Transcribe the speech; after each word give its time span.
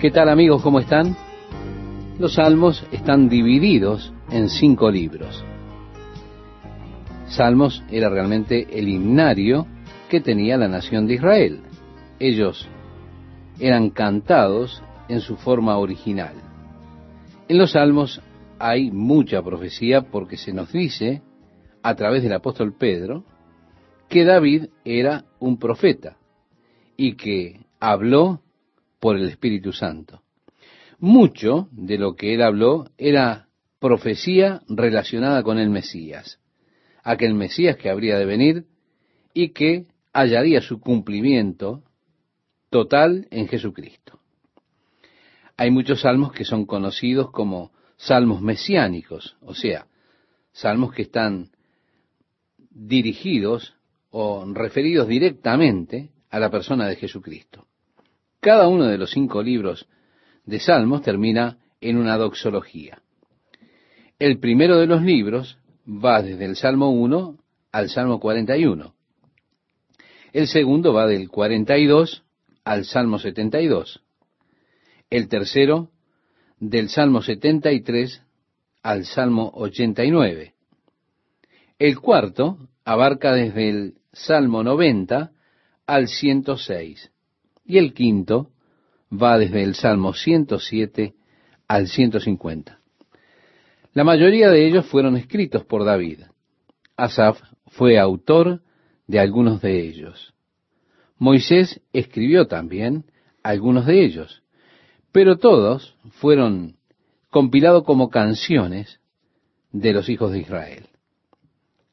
¿Qué 0.00 0.10
tal 0.10 0.30
amigos? 0.30 0.62
¿Cómo 0.62 0.78
están? 0.78 1.14
Los 2.18 2.36
salmos 2.36 2.86
están 2.90 3.28
divididos 3.28 4.14
en 4.30 4.48
cinco 4.48 4.90
libros. 4.90 5.44
Salmos 7.26 7.84
era 7.90 8.08
realmente 8.08 8.66
el 8.78 8.88
himnario 8.88 9.66
que 10.08 10.22
tenía 10.22 10.56
la 10.56 10.68
nación 10.68 11.06
de 11.06 11.16
Israel. 11.16 11.60
Ellos 12.18 12.66
eran 13.58 13.90
cantados 13.90 14.82
en 15.10 15.20
su 15.20 15.36
forma 15.36 15.76
original. 15.76 16.32
En 17.46 17.58
los 17.58 17.72
salmos 17.72 18.22
hay 18.58 18.90
mucha 18.90 19.42
profecía 19.42 20.00
porque 20.10 20.38
se 20.38 20.54
nos 20.54 20.72
dice, 20.72 21.20
a 21.82 21.94
través 21.94 22.22
del 22.22 22.32
apóstol 22.32 22.72
Pedro, 22.72 23.26
que 24.08 24.24
David 24.24 24.68
era 24.82 25.26
un 25.40 25.58
profeta 25.58 26.16
y 26.96 27.16
que 27.16 27.66
habló 27.80 28.40
por 29.00 29.16
el 29.16 29.28
Espíritu 29.28 29.72
Santo. 29.72 30.22
Mucho 30.98 31.68
de 31.72 31.98
lo 31.98 32.14
que 32.14 32.34
él 32.34 32.42
habló 32.42 32.90
era 32.98 33.48
profecía 33.78 34.60
relacionada 34.68 35.42
con 35.42 35.58
el 35.58 35.70
Mesías, 35.70 36.38
aquel 37.02 37.34
Mesías 37.34 37.76
que 37.76 37.88
habría 37.88 38.18
de 38.18 38.26
venir 38.26 38.66
y 39.32 39.48
que 39.48 39.86
hallaría 40.12 40.60
su 40.60 40.80
cumplimiento 40.80 41.82
total 42.68 43.26
en 43.30 43.48
Jesucristo. 43.48 44.20
Hay 45.56 45.70
muchos 45.70 46.02
salmos 46.02 46.32
que 46.32 46.44
son 46.44 46.66
conocidos 46.66 47.30
como 47.30 47.72
salmos 47.96 48.42
mesiánicos, 48.42 49.36
o 49.40 49.54
sea, 49.54 49.86
salmos 50.52 50.92
que 50.92 51.02
están 51.02 51.50
dirigidos 52.70 53.74
o 54.10 54.44
referidos 54.52 55.08
directamente 55.08 56.10
a 56.30 56.38
la 56.38 56.50
persona 56.50 56.86
de 56.86 56.96
Jesucristo. 56.96 57.66
Cada 58.40 58.68
uno 58.68 58.86
de 58.86 58.96
los 58.96 59.10
cinco 59.10 59.42
libros 59.42 59.86
de 60.46 60.60
Salmos 60.60 61.02
termina 61.02 61.58
en 61.82 61.98
una 61.98 62.16
doxología. 62.16 63.02
El 64.18 64.38
primero 64.38 64.78
de 64.78 64.86
los 64.86 65.02
libros 65.02 65.58
va 65.86 66.22
desde 66.22 66.46
el 66.46 66.56
Salmo 66.56 66.90
1 66.90 67.36
al 67.70 67.90
Salmo 67.90 68.18
41. 68.18 68.94
El 70.32 70.46
segundo 70.46 70.94
va 70.94 71.06
del 71.06 71.28
42 71.28 72.24
al 72.64 72.86
Salmo 72.86 73.18
72. 73.18 74.02
El 75.10 75.28
tercero 75.28 75.90
del 76.58 76.88
Salmo 76.88 77.20
73 77.20 78.22
al 78.82 79.04
Salmo 79.04 79.50
89. 79.54 80.54
El 81.78 82.00
cuarto 82.00 82.56
abarca 82.86 83.34
desde 83.34 83.68
el 83.68 83.94
Salmo 84.12 84.62
90 84.62 85.30
al 85.86 86.08
106 86.08 87.10
y 87.70 87.78
el 87.78 87.94
quinto 87.94 88.50
va 89.10 89.38
desde 89.38 89.62
el 89.62 89.76
Salmo 89.76 90.12
107 90.12 91.14
al 91.68 91.86
150. 91.86 92.80
La 93.92 94.02
mayoría 94.02 94.50
de 94.50 94.66
ellos 94.66 94.86
fueron 94.86 95.16
escritos 95.16 95.64
por 95.64 95.84
David. 95.84 96.22
Asaf 96.96 97.40
fue 97.68 97.98
autor 97.98 98.62
de 99.06 99.20
algunos 99.20 99.60
de 99.62 99.80
ellos. 99.86 100.34
Moisés 101.16 101.80
escribió 101.92 102.48
también 102.48 103.04
algunos 103.44 103.86
de 103.86 104.04
ellos, 104.04 104.42
pero 105.12 105.38
todos 105.38 105.96
fueron 106.10 106.76
compilados 107.30 107.84
como 107.84 108.10
canciones 108.10 109.00
de 109.70 109.92
los 109.92 110.08
hijos 110.08 110.32
de 110.32 110.40
Israel. 110.40 110.88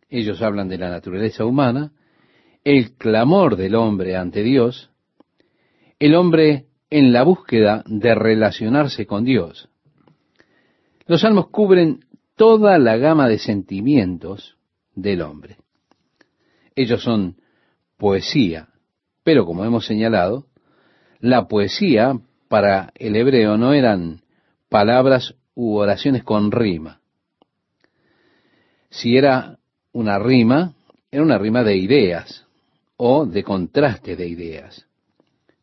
Ellos 0.09 0.41
hablan 0.41 0.69
de 0.69 0.79
la 0.79 0.89
naturaleza 0.89 1.45
humana, 1.45 1.91
el 2.63 2.95
clamor 2.95 3.57
del 3.57 3.75
hombre 3.75 4.15
ante 4.15 4.41
Dios, 4.41 4.89
el 5.99 6.15
hombre 6.15 6.67
en 6.89 7.11
la 7.11 7.23
búsqueda 7.23 7.83
de 7.85 8.15
relacionarse 8.15 9.05
con 9.05 9.23
Dios. 9.25 9.69
Los 11.05 11.21
salmos 11.21 11.49
cubren 11.49 12.01
toda 12.35 12.77
la 12.77 12.97
gama 12.97 13.27
de 13.27 13.39
sentimientos 13.39 14.57
del 14.93 15.21
hombre. 15.21 15.57
Ellos 16.75 17.01
son 17.01 17.37
poesía, 17.97 18.69
pero 19.23 19.45
como 19.45 19.65
hemos 19.65 19.85
señalado, 19.85 20.45
la 21.19 21.47
poesía 21.47 22.19
para 22.47 22.91
el 22.95 23.15
hebreo 23.15 23.57
no 23.57 23.73
eran 23.73 24.21
palabras 24.69 25.35
u 25.55 25.75
oraciones 25.75 26.23
con 26.23 26.51
rima. 26.51 27.01
Si 28.89 29.17
era 29.17 29.57
una 29.91 30.19
rima, 30.19 30.73
era 31.11 31.23
una 31.23 31.37
rima 31.37 31.63
de 31.63 31.77
ideas 31.77 32.45
o 32.95 33.25
de 33.25 33.43
contraste 33.43 34.15
de 34.15 34.27
ideas. 34.27 34.86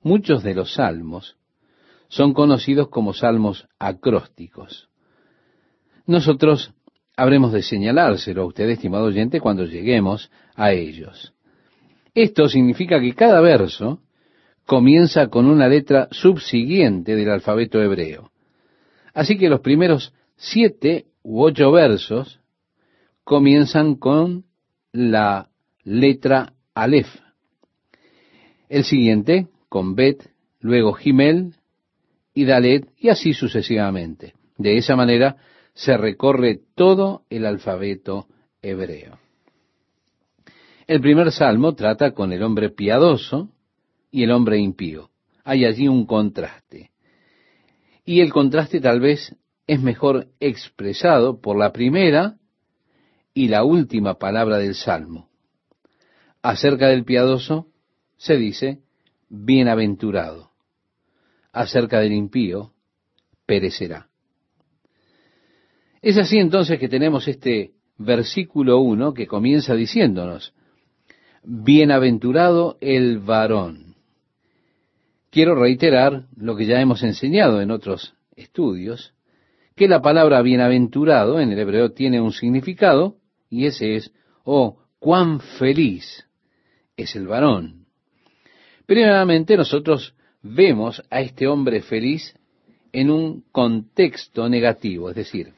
Muchos 0.05 0.43
de 0.43 0.55
los 0.55 0.75
salmos 0.75 1.37
son 2.09 2.35
conocidos 2.35 2.89
como 2.89 3.15
salmos 3.15 3.67
acrósticos. 3.79 4.91
Nosotros 6.07 6.75
habremos 7.17 7.53
de 7.53 7.63
señalárselo 7.63 8.43
a 8.43 8.47
usted, 8.47 8.69
estimado 8.69 9.07
oyente, 9.07 9.41
cuando 9.41 9.65
lleguemos 9.65 10.31
a 10.55 10.73
ellos. 10.73 11.33
Esto 12.15 12.49
significa 12.51 13.01
que 13.01 13.15
cada 13.15 13.41
verso 13.41 14.03
comienza 14.67 15.29
con 15.29 15.47
una 15.47 15.69
letra 15.69 16.09
subsiguiente 16.11 17.17
del 17.17 17.31
alfabeto 17.31 17.83
hebreo. 17.83 18.31
Así 19.15 19.39
que 19.39 19.49
los 19.49 19.61
primeros 19.61 20.13
siete 20.37 21.07
u 21.23 21.43
ocho 21.43 21.73
versos 21.73 22.41
comienzan 23.25 23.95
con 23.95 24.45
la 24.93 25.49
letra 25.83 26.53
Aleph. 26.75 27.09
El 28.69 28.85
siguiente 28.85 29.49
con 29.75 29.97
Bet, 29.97 30.31
luego 30.61 30.93
Gimel 30.93 31.57
y 32.33 32.45
Dalet, 32.45 32.93
y 32.97 33.09
así 33.09 33.35
sucesivamente. 33.35 34.35
De 34.57 34.77
esa 34.77 34.95
manera 34.95 35.37
se 35.73 35.97
recorre 35.97 36.61
todo 36.77 37.25
el 37.29 37.45
alfabeto 37.45 38.29
hebreo. 38.63 39.19
El 40.87 41.01
primer 41.01 41.33
salmo 41.33 41.75
trata 41.75 42.13
con 42.13 42.33
el 42.33 42.45
hombre 42.45 42.71
piadoso 42.71 43.51
y 44.13 44.23
el 44.23 44.31
hombre 44.31 44.59
impío. 44.59 45.11
Hay 45.43 45.65
allí 45.65 45.89
un 45.89 46.07
contraste. 46.07 46.93
Y 48.05 48.21
el 48.21 48.33
contraste 48.33 48.81
tal 48.81 49.01
vez 49.01 49.35
es 49.67 49.83
mejor 49.83 50.29
expresado 50.39 51.41
por 51.41 51.59
la 51.59 51.73
primera 51.73 52.37
y 53.35 53.49
la 53.49 53.65
última 53.65 54.21
palabra 54.21 54.59
del 54.59 54.77
salmo. 54.77 55.31
Acerca 56.43 56.87
del 56.87 57.05
piadoso 57.05 57.67
se 58.17 58.37
dice, 58.37 58.85
bienaventurado. 59.29 60.51
Acerca 61.53 62.01
del 62.01 62.13
impío, 62.13 62.73
perecerá. 63.47 64.09
Es 66.03 66.19
así 66.19 66.39
entonces 66.39 66.79
que 66.79 66.89
tenemos 66.89 67.27
este 67.29 67.73
versículo 67.97 68.81
1 68.81 69.15
que 69.15 69.27
comienza 69.27 69.75
diciéndonos, 69.75 70.53
bienaventurado 71.43 72.77
el 72.81 73.19
varón. 73.19 73.95
Quiero 75.31 75.55
reiterar 75.55 76.27
lo 76.37 76.57
que 76.57 76.67
ya 76.67 76.81
hemos 76.81 77.03
enseñado 77.03 77.61
en 77.61 77.71
otros 77.71 78.15
estudios, 78.37 79.15
que 79.75 79.89
la 79.89 80.01
palabra 80.01 80.43
bienaventurado 80.43 81.41
en 81.41 81.51
el 81.51 81.59
hebreo 81.59 81.93
tiene 81.93 82.21
un 82.21 82.33
significado, 82.33 83.17
y 83.51 83.67
ese 83.67 83.97
es, 83.97 84.13
oh, 84.45 84.79
cuán 84.99 85.41
feliz 85.41 86.27
es 86.97 87.17
el 87.17 87.27
varón. 87.27 87.84
Primeramente 88.87 89.57
nosotros 89.57 90.15
vemos 90.43 91.03
a 91.11 91.21
este 91.21 91.47
hombre 91.47 91.81
feliz 91.81 92.35
en 92.93 93.11
un 93.11 93.45
contexto 93.51 94.49
negativo, 94.49 95.11
es 95.11 95.17
decir, 95.17 95.53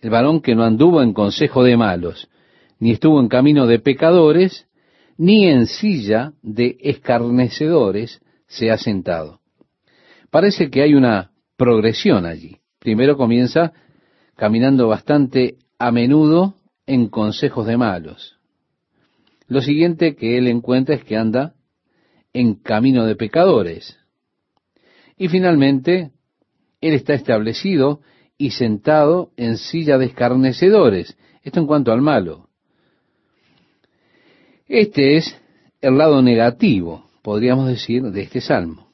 el 0.00 0.10
varón 0.10 0.40
que 0.40 0.54
no 0.54 0.64
anduvo 0.64 1.02
en 1.02 1.12
consejo 1.12 1.62
de 1.62 1.76
malos, 1.76 2.28
ni 2.78 2.92
estuvo 2.92 3.20
en 3.20 3.28
camino 3.28 3.66
de 3.66 3.78
pecadores, 3.78 4.66
ni 5.16 5.46
en 5.46 5.66
silla 5.66 6.32
de 6.42 6.76
escarnecedores 6.80 8.20
se 8.46 8.70
ha 8.70 8.78
sentado. 8.78 9.40
Parece 10.30 10.70
que 10.70 10.82
hay 10.82 10.94
una 10.94 11.30
progresión 11.56 12.26
allí. 12.26 12.56
Primero 12.80 13.16
comienza 13.16 13.72
caminando 14.34 14.88
bastante 14.88 15.56
a 15.78 15.92
menudo 15.92 16.56
en 16.86 17.08
consejos 17.08 17.66
de 17.66 17.76
malos. 17.76 18.38
Lo 19.46 19.60
siguiente 19.60 20.16
que 20.16 20.36
él 20.36 20.48
encuentra 20.48 20.96
es 20.96 21.04
que 21.04 21.16
anda 21.16 21.54
en 22.34 22.56
camino 22.56 23.06
de 23.06 23.16
pecadores. 23.16 23.98
Y 25.16 25.28
finalmente, 25.28 26.10
Él 26.80 26.92
está 26.92 27.14
establecido 27.14 28.00
y 28.36 28.50
sentado 28.50 29.30
en 29.36 29.56
silla 29.56 29.96
de 29.96 30.06
escarnecedores. 30.06 31.16
Esto 31.42 31.60
en 31.60 31.66
cuanto 31.66 31.92
al 31.92 32.02
malo. 32.02 32.48
Este 34.66 35.16
es 35.16 35.40
el 35.80 35.96
lado 35.96 36.20
negativo, 36.22 37.08
podríamos 37.22 37.68
decir, 37.68 38.02
de 38.02 38.22
este 38.22 38.40
salmo. 38.40 38.88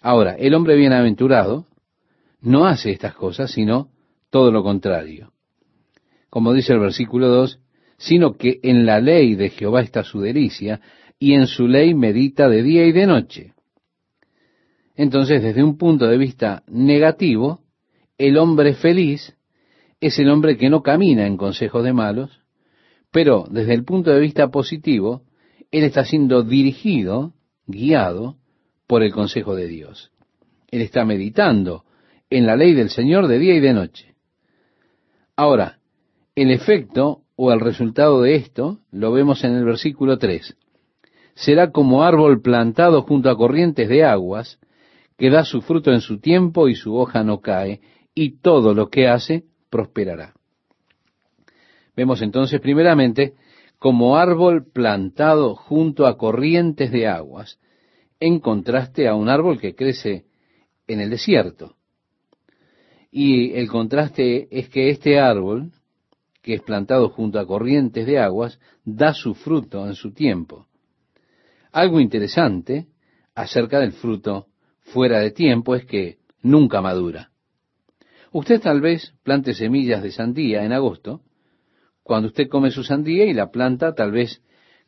Ahora, 0.00 0.34
el 0.34 0.54
hombre 0.54 0.76
bienaventurado 0.76 1.66
no 2.40 2.66
hace 2.66 2.92
estas 2.92 3.14
cosas, 3.14 3.50
sino 3.50 3.88
todo 4.30 4.52
lo 4.52 4.62
contrario. 4.62 5.32
Como 6.30 6.52
dice 6.52 6.74
el 6.74 6.80
versículo 6.80 7.28
2, 7.28 7.58
sino 7.98 8.34
que 8.34 8.60
en 8.62 8.86
la 8.86 9.00
ley 9.00 9.34
de 9.34 9.50
Jehová 9.50 9.80
está 9.80 10.04
su 10.04 10.20
delicia, 10.20 10.80
y 11.18 11.34
en 11.34 11.46
su 11.46 11.66
ley 11.66 11.94
medita 11.94 12.48
de 12.48 12.62
día 12.62 12.86
y 12.86 12.92
de 12.92 13.06
noche. 13.06 13.52
Entonces, 14.94 15.42
desde 15.42 15.62
un 15.62 15.76
punto 15.76 16.06
de 16.06 16.18
vista 16.18 16.62
negativo, 16.68 17.60
el 18.18 18.38
hombre 18.38 18.74
feliz 18.74 19.36
es 20.00 20.18
el 20.18 20.30
hombre 20.30 20.56
que 20.56 20.70
no 20.70 20.82
camina 20.82 21.26
en 21.26 21.36
consejos 21.36 21.84
de 21.84 21.92
malos, 21.92 22.42
pero 23.10 23.46
desde 23.50 23.74
el 23.74 23.84
punto 23.84 24.10
de 24.10 24.20
vista 24.20 24.50
positivo, 24.50 25.22
él 25.70 25.84
está 25.84 26.04
siendo 26.04 26.42
dirigido, 26.42 27.34
guiado 27.66 28.36
por 28.86 29.02
el 29.02 29.12
consejo 29.12 29.54
de 29.54 29.66
Dios. 29.66 30.12
Él 30.70 30.82
está 30.82 31.04
meditando 31.04 31.84
en 32.30 32.46
la 32.46 32.56
ley 32.56 32.74
del 32.74 32.90
Señor 32.90 33.26
de 33.28 33.38
día 33.38 33.54
y 33.54 33.60
de 33.60 33.72
noche. 33.72 34.14
Ahora, 35.36 35.78
el 36.34 36.50
efecto 36.50 37.22
o 37.36 37.52
el 37.52 37.60
resultado 37.60 38.22
de 38.22 38.36
esto 38.36 38.80
lo 38.90 39.12
vemos 39.12 39.44
en 39.44 39.54
el 39.54 39.64
versículo 39.64 40.18
3. 40.18 40.56
Será 41.36 41.70
como 41.70 42.02
árbol 42.02 42.40
plantado 42.40 43.02
junto 43.02 43.28
a 43.28 43.36
corrientes 43.36 43.90
de 43.90 44.02
aguas, 44.04 44.58
que 45.18 45.28
da 45.28 45.44
su 45.44 45.60
fruto 45.60 45.92
en 45.92 46.00
su 46.00 46.18
tiempo 46.18 46.66
y 46.66 46.74
su 46.74 46.96
hoja 46.96 47.22
no 47.22 47.40
cae, 47.40 47.82
y 48.14 48.38
todo 48.38 48.72
lo 48.72 48.88
que 48.88 49.06
hace 49.06 49.44
prosperará. 49.68 50.32
Vemos 51.94 52.22
entonces 52.22 52.58
primeramente 52.60 53.34
como 53.78 54.16
árbol 54.16 54.64
plantado 54.72 55.54
junto 55.54 56.06
a 56.06 56.16
corrientes 56.16 56.90
de 56.90 57.06
aguas, 57.06 57.60
en 58.18 58.40
contraste 58.40 59.06
a 59.06 59.14
un 59.14 59.28
árbol 59.28 59.60
que 59.60 59.74
crece 59.74 60.24
en 60.86 61.00
el 61.00 61.10
desierto. 61.10 61.76
Y 63.10 63.52
el 63.52 63.68
contraste 63.68 64.48
es 64.50 64.70
que 64.70 64.88
este 64.88 65.18
árbol, 65.18 65.70
que 66.40 66.54
es 66.54 66.62
plantado 66.62 67.10
junto 67.10 67.38
a 67.38 67.46
corrientes 67.46 68.06
de 68.06 68.18
aguas, 68.18 68.58
da 68.86 69.12
su 69.12 69.34
fruto 69.34 69.86
en 69.86 69.94
su 69.94 70.12
tiempo. 70.12 70.66
Algo 71.76 72.00
interesante 72.00 72.86
acerca 73.34 73.80
del 73.80 73.92
fruto 73.92 74.46
fuera 74.80 75.18
de 75.18 75.30
tiempo 75.30 75.74
es 75.74 75.84
que 75.84 76.16
nunca 76.40 76.80
madura. 76.80 77.32
Usted 78.32 78.62
tal 78.62 78.80
vez 78.80 79.12
plante 79.22 79.52
semillas 79.52 80.02
de 80.02 80.10
sandía 80.10 80.64
en 80.64 80.72
agosto, 80.72 81.20
cuando 82.02 82.28
usted 82.28 82.48
come 82.48 82.70
su 82.70 82.82
sandía 82.82 83.26
y 83.26 83.34
la 83.34 83.50
planta 83.50 83.94
tal 83.94 84.10
vez 84.10 84.42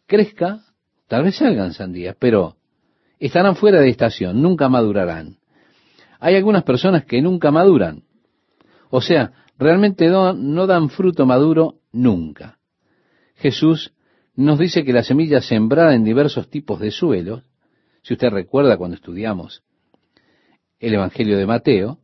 crezca, 0.06 0.64
tal 1.08 1.24
vez 1.24 1.36
salgan 1.36 1.74
sandías, 1.74 2.16
pero 2.18 2.56
estarán 3.18 3.54
fuera 3.54 3.82
de 3.82 3.90
estación, 3.90 4.40
nunca 4.40 4.70
madurarán. 4.70 5.36
Hay 6.20 6.36
algunas 6.36 6.62
personas 6.62 7.04
que 7.04 7.20
nunca 7.20 7.50
maduran, 7.50 8.04
o 8.88 9.02
sea, 9.02 9.32
realmente 9.58 10.08
no, 10.08 10.32
no 10.32 10.66
dan 10.66 10.88
fruto 10.88 11.26
maduro 11.26 11.80
nunca. 11.92 12.58
Jesús 13.34 13.92
nos 14.38 14.56
dice 14.56 14.84
que 14.84 14.92
la 14.92 15.02
semilla 15.02 15.40
sembrada 15.40 15.94
en 15.96 16.04
diversos 16.04 16.48
tipos 16.48 16.78
de 16.78 16.92
suelos, 16.92 17.42
si 18.02 18.14
usted 18.14 18.30
recuerda 18.30 18.76
cuando 18.76 18.94
estudiamos 18.94 19.64
el 20.78 20.94
Evangelio 20.94 21.36
de 21.36 21.44
Mateo, 21.44 21.98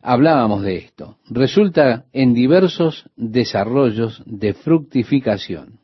hablábamos 0.00 0.62
de 0.62 0.76
esto. 0.76 1.18
Resulta 1.28 2.06
en 2.12 2.34
diversos 2.34 3.10
desarrollos 3.16 4.22
de 4.26 4.54
fructificación. 4.54 5.80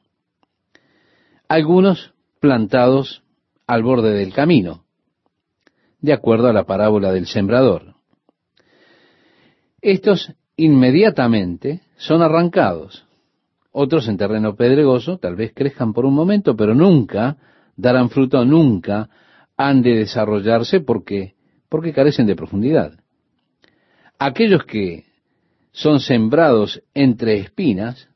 Algunos 1.48 2.14
plantados 2.38 3.24
al 3.66 3.82
borde 3.82 4.12
del 4.12 4.32
camino, 4.32 4.84
de 5.98 6.12
acuerdo 6.12 6.46
a 6.46 6.52
la 6.52 6.62
parábola 6.62 7.10
del 7.10 7.26
sembrador. 7.26 7.96
Estos 9.80 10.32
inmediatamente 10.54 11.80
son 11.96 12.22
arrancados. 12.22 13.04
Otros 13.72 14.06
en 14.08 14.18
terreno 14.18 14.54
pedregoso 14.54 15.18
tal 15.18 15.34
vez 15.34 15.52
crezcan 15.54 15.92
por 15.92 16.04
un 16.04 16.14
momento, 16.14 16.54
pero 16.54 16.74
nunca 16.74 17.38
darán 17.76 18.10
fruto, 18.10 18.44
nunca 18.44 19.08
han 19.56 19.82
de 19.82 19.96
desarrollarse 19.96 20.80
porque, 20.80 21.34
porque 21.68 21.92
carecen 21.92 22.26
de 22.26 22.36
profundidad. 22.36 22.92
Aquellos 24.18 24.64
que 24.64 25.04
son 25.72 26.00
sembrados 26.00 26.82
entre 26.92 27.38
espinas, 27.38 28.08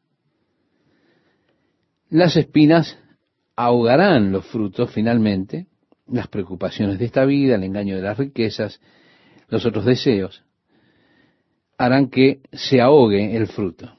las 2.10 2.36
espinas 2.36 2.98
ahogarán 3.56 4.30
los 4.30 4.46
frutos 4.46 4.90
finalmente, 4.92 5.66
las 6.06 6.28
preocupaciones 6.28 6.98
de 6.98 7.06
esta 7.06 7.24
vida, 7.24 7.56
el 7.56 7.64
engaño 7.64 7.96
de 7.96 8.02
las 8.02 8.18
riquezas, 8.18 8.80
los 9.48 9.64
otros 9.64 9.86
deseos 9.86 10.44
harán 11.78 12.08
que 12.08 12.40
se 12.52 12.80
ahogue 12.80 13.36
el 13.36 13.46
fruto. 13.48 13.96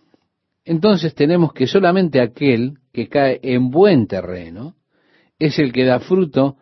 Entonces 0.67 1.15
tenemos 1.15 1.53
que 1.53 1.65
solamente 1.65 2.19
aquel 2.19 2.79
que 2.91 3.07
cae 3.07 3.39
en 3.41 3.71
buen 3.71 4.05
terreno 4.05 4.75
es 5.39 5.59
el 5.59 5.71
que 5.71 5.85
da 5.85 6.01
fruto 6.01 6.57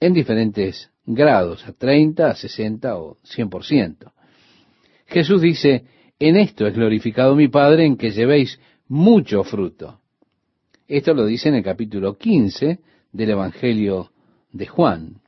en 0.00 0.12
diferentes 0.12 0.90
grados, 1.06 1.64
a 1.64 1.72
30, 1.72 2.30
a 2.30 2.34
60 2.34 2.96
o 2.98 3.16
100%. 3.18 4.12
Jesús 5.06 5.40
dice, 5.40 5.84
en 6.18 6.34
esto 6.34 6.66
es 6.66 6.74
glorificado 6.74 7.36
mi 7.36 7.46
Padre, 7.46 7.86
en 7.86 7.96
que 7.96 8.10
llevéis 8.10 8.58
mucho 8.88 9.44
fruto. 9.44 10.00
Esto 10.88 11.14
lo 11.14 11.24
dice 11.24 11.48
en 11.48 11.54
el 11.54 11.62
capítulo 11.62 12.18
15 12.18 12.80
del 13.12 13.30
Evangelio 13.30 14.10
de 14.50 14.66
Juan. 14.66 15.20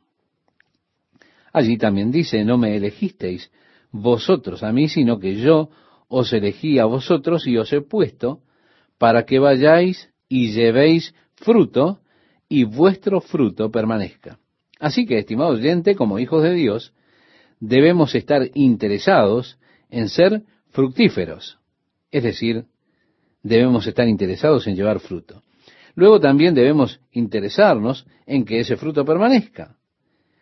Allí 1.53 1.79
también 1.79 2.11
dice, 2.11 2.45
no 2.45 2.59
me 2.59 2.75
elegisteis 2.75 3.53
vosotros 3.93 4.65
a 4.65 4.73
mí, 4.73 4.89
sino 4.89 5.21
que 5.21 5.37
yo 5.37 5.71
os 6.11 6.33
elegí 6.33 6.79
a 6.81 6.85
vosotros 6.85 7.47
y 7.47 7.57
os 7.57 7.73
he 7.73 7.81
puesto 7.81 8.41
para 8.99 9.25
que 9.25 9.39
vayáis 9.39 10.11
y 10.29 10.53
llevéis 10.53 11.15
fruto 11.37 12.01
y 12.49 12.65
vuestro 12.65 13.21
fruto 13.21 13.71
permanezca. 13.71 14.39
Así 14.81 15.07
que, 15.07 15.19
estimado 15.19 15.51
oyente, 15.51 15.95
como 15.95 16.19
hijos 16.19 16.43
de 16.43 16.53
Dios, 16.53 16.93
debemos 17.61 18.15
estar 18.15 18.51
interesados 18.55 19.59
en 19.89 20.09
ser 20.09 20.43
fructíferos. 20.71 21.59
Es 22.11 22.25
decir, 22.25 22.65
debemos 23.43 23.87
estar 23.87 24.09
interesados 24.09 24.67
en 24.67 24.75
llevar 24.75 24.99
fruto. 24.99 25.45
Luego 25.95 26.19
también 26.19 26.55
debemos 26.55 27.01
interesarnos 27.13 28.05
en 28.27 28.45
que 28.45 28.59
ese 28.61 28.77
fruto 28.77 29.05
permanezca, 29.05 29.77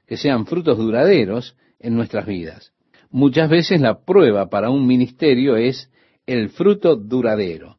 que 0.07 0.17
sean 0.17 0.47
frutos 0.47 0.79
duraderos 0.79 1.57
en 1.79 1.95
nuestras 1.95 2.27
vidas. 2.27 2.73
Muchas 3.11 3.49
veces 3.49 3.81
la 3.81 4.01
prueba 4.01 4.49
para 4.49 4.71
un 4.71 4.87
ministerio 4.87 5.57
es 5.57 5.91
el 6.27 6.51
fruto 6.51 6.97
duradero. 6.97 7.79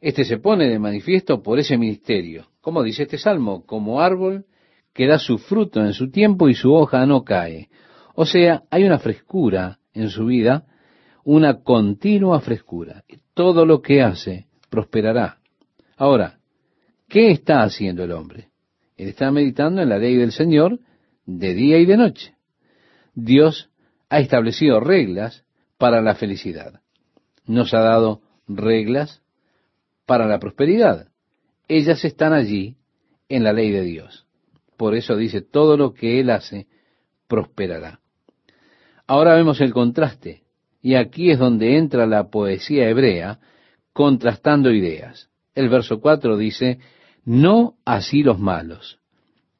Este 0.00 0.24
se 0.24 0.38
pone 0.38 0.68
de 0.68 0.78
manifiesto 0.78 1.42
por 1.42 1.58
ese 1.58 1.76
ministerio. 1.76 2.46
Como 2.60 2.82
dice 2.82 3.04
este 3.04 3.18
salmo, 3.18 3.64
como 3.64 4.00
árbol 4.00 4.46
que 4.92 5.06
da 5.06 5.18
su 5.18 5.38
fruto 5.38 5.80
en 5.80 5.92
su 5.92 6.10
tiempo 6.10 6.48
y 6.48 6.54
su 6.54 6.72
hoja 6.72 7.06
no 7.06 7.24
cae. 7.24 7.68
O 8.14 8.26
sea, 8.26 8.64
hay 8.70 8.84
una 8.84 8.98
frescura 8.98 9.78
en 9.94 10.08
su 10.08 10.26
vida, 10.26 10.66
una 11.24 11.62
continua 11.62 12.40
frescura. 12.40 13.04
Todo 13.34 13.64
lo 13.64 13.80
que 13.80 14.02
hace 14.02 14.46
prosperará. 14.70 15.38
Ahora, 15.96 16.38
¿qué 17.08 17.30
está 17.30 17.62
haciendo 17.62 18.02
el 18.02 18.12
hombre? 18.12 18.48
Él 18.96 19.08
está 19.08 19.30
meditando 19.30 19.80
en 19.82 19.88
la 19.88 19.98
ley 19.98 20.16
del 20.16 20.32
Señor 20.32 20.80
de 21.26 21.54
día 21.54 21.78
y 21.78 21.86
de 21.86 21.96
noche. 21.96 22.34
Dios 23.14 23.67
ha 24.10 24.20
establecido 24.20 24.80
reglas 24.80 25.44
para 25.76 26.00
la 26.02 26.14
felicidad. 26.14 26.80
Nos 27.46 27.74
ha 27.74 27.80
dado 27.80 28.22
reglas 28.46 29.22
para 30.06 30.26
la 30.26 30.38
prosperidad. 30.38 31.08
Ellas 31.68 32.04
están 32.04 32.32
allí 32.32 32.76
en 33.28 33.44
la 33.44 33.52
ley 33.52 33.70
de 33.70 33.82
Dios. 33.82 34.26
Por 34.76 34.94
eso 34.94 35.16
dice, 35.16 35.42
todo 35.42 35.76
lo 35.76 35.92
que 35.92 36.20
Él 36.20 36.30
hace 36.30 36.66
prosperará. 37.26 38.00
Ahora 39.06 39.34
vemos 39.34 39.60
el 39.60 39.72
contraste, 39.72 40.42
y 40.80 40.94
aquí 40.94 41.30
es 41.30 41.38
donde 41.38 41.76
entra 41.76 42.06
la 42.06 42.30
poesía 42.30 42.88
hebrea 42.88 43.38
contrastando 43.92 44.70
ideas. 44.70 45.28
El 45.54 45.68
verso 45.68 46.00
4 46.00 46.36
dice, 46.36 46.78
no 47.24 47.76
así 47.84 48.22
los 48.22 48.38
malos, 48.38 49.00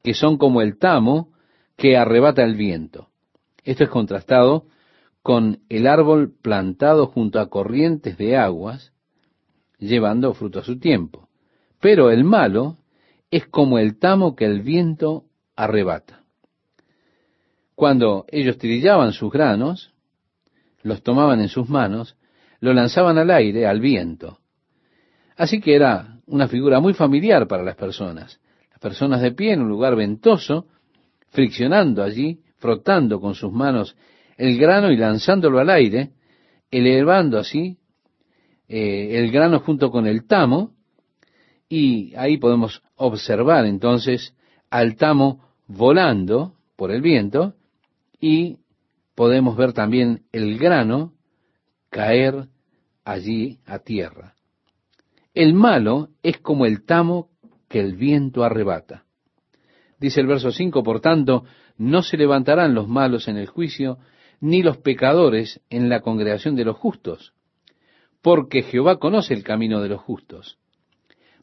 que 0.03 0.15
son 0.15 0.39
como 0.39 0.63
el 0.63 0.79
tamo 0.79 1.33
que 1.77 1.97
arrebata 1.97 2.45
el 2.45 2.55
viento. 2.55 3.09
Esto 3.69 3.85
es 3.85 3.91
contrastado 3.91 4.65
con 5.23 5.61
el 5.69 5.87
árbol 5.87 6.33
plantado 6.41 7.09
junto 7.09 7.39
a 7.39 7.51
corrientes 7.51 8.17
de 8.17 8.35
aguas, 8.35 8.95
llevando 9.79 10.33
fruto 10.33 10.61
a 10.61 10.65
su 10.65 10.79
tiempo. 10.79 11.29
Pero 11.79 12.11
el 12.11 12.25
malo 12.25 12.79
es 13.31 13.47
como 13.47 13.79
el 13.79 13.99
tamo 13.99 14.35
que 14.35 14.47
el 14.47 14.63
viento 14.63 15.25
arrebata. 15.55 16.23
Cuando 17.75 18.25
ellos 18.29 18.57
trillaban 18.57 19.13
sus 19.13 19.31
granos, 19.31 19.93
los 20.83 21.03
tomaban 21.03 21.43
en 21.43 21.51
sus 21.51 21.69
manos, 21.69 22.17
lo 22.61 22.73
lanzaban 22.73 23.19
al 23.19 23.31
aire, 23.31 23.67
al 23.67 23.81
viento. 23.81 24.39
Así 25.37 25.61
que 25.61 25.75
era 25.75 26.21
una 26.25 26.49
figura 26.49 26.81
muy 26.81 26.95
familiar 26.95 27.47
para 27.47 27.65
las 27.65 27.77
personas. 27.77 28.41
Las 28.71 28.81
personas 28.81 29.21
de 29.21 29.33
pie 29.33 29.53
en 29.53 29.61
un 29.61 29.69
lugar 29.69 29.95
ventoso, 29.95 30.69
friccionando 31.29 32.03
allí 32.03 32.41
frotando 32.59 33.21
con 33.21 33.35
sus 33.35 33.53
manos 33.53 33.97
el 34.37 34.59
grano 34.59 34.91
y 34.91 34.97
lanzándolo 34.97 35.59
al 35.59 35.71
aire, 35.71 36.13
elevando 36.71 37.39
así 37.39 37.79
eh, 38.69 39.19
el 39.19 39.31
grano 39.31 39.61
junto 39.61 39.91
con 39.91 40.07
el 40.07 40.27
tamo, 40.27 40.73
y 41.69 42.15
ahí 42.17 42.39
podemos 42.39 42.83
observar 42.97 43.67
entonces 43.67 44.35
al 44.71 44.97
tamo 44.97 45.45
volando 45.67 46.55
por 46.77 46.91
el 46.91 47.03
viento 47.03 47.55
y 48.21 48.59
podemos 49.15 49.57
ver 49.57 49.73
también 49.73 50.23
el 50.33 50.59
grano 50.59 51.13
caer 51.91 52.49
allí 53.05 53.59
a 53.67 53.81
tierra. 53.81 54.35
El 55.35 55.55
malo 55.55 56.09
es 56.23 56.39
como 56.39 56.67
el 56.67 56.85
tamo 56.85 57.29
que 57.69 57.81
el 57.81 57.97
viento 57.97 58.45
arrebata. 58.45 59.05
Dice 59.99 60.21
el 60.21 60.27
verso 60.27 60.53
5, 60.53 60.83
por 60.83 61.01
tanto, 61.01 61.45
no 61.79 62.03
se 62.03 62.17
levantarán 62.17 62.75
los 62.75 62.89
malos 62.89 63.29
en 63.29 63.37
el 63.37 63.47
juicio, 63.47 63.99
ni 64.41 64.63
los 64.63 64.79
pecadores 64.79 65.61
en 65.71 65.89
la 65.89 66.01
congregación 66.01 66.57
de 66.57 66.65
los 66.65 66.77
justos, 66.77 67.33
porque 68.21 68.63
Jehová 68.63 68.99
conoce 68.99 69.33
el 69.35 69.45
camino 69.45 69.81
de 69.81 69.89
los 69.89 70.01
justos, 70.01 70.59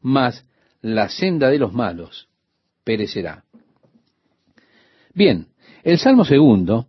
mas 0.01 0.46
la 0.82 1.10
senda 1.10 1.50
de 1.50 1.58
los 1.58 1.74
malos 1.74 2.27
perecerá. 2.84 3.44
Bien, 5.13 5.48
el 5.84 5.98
Salmo 5.98 6.25
segundo 6.25 6.88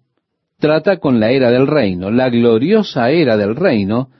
trata 0.58 0.98
con 0.98 1.20
la 1.20 1.30
era 1.30 1.50
del 1.50 1.66
reino, 1.66 2.10
la 2.10 2.28
gloriosa 2.28 3.10
era 3.10 3.36
del 3.36 3.54
reino, 3.54 4.10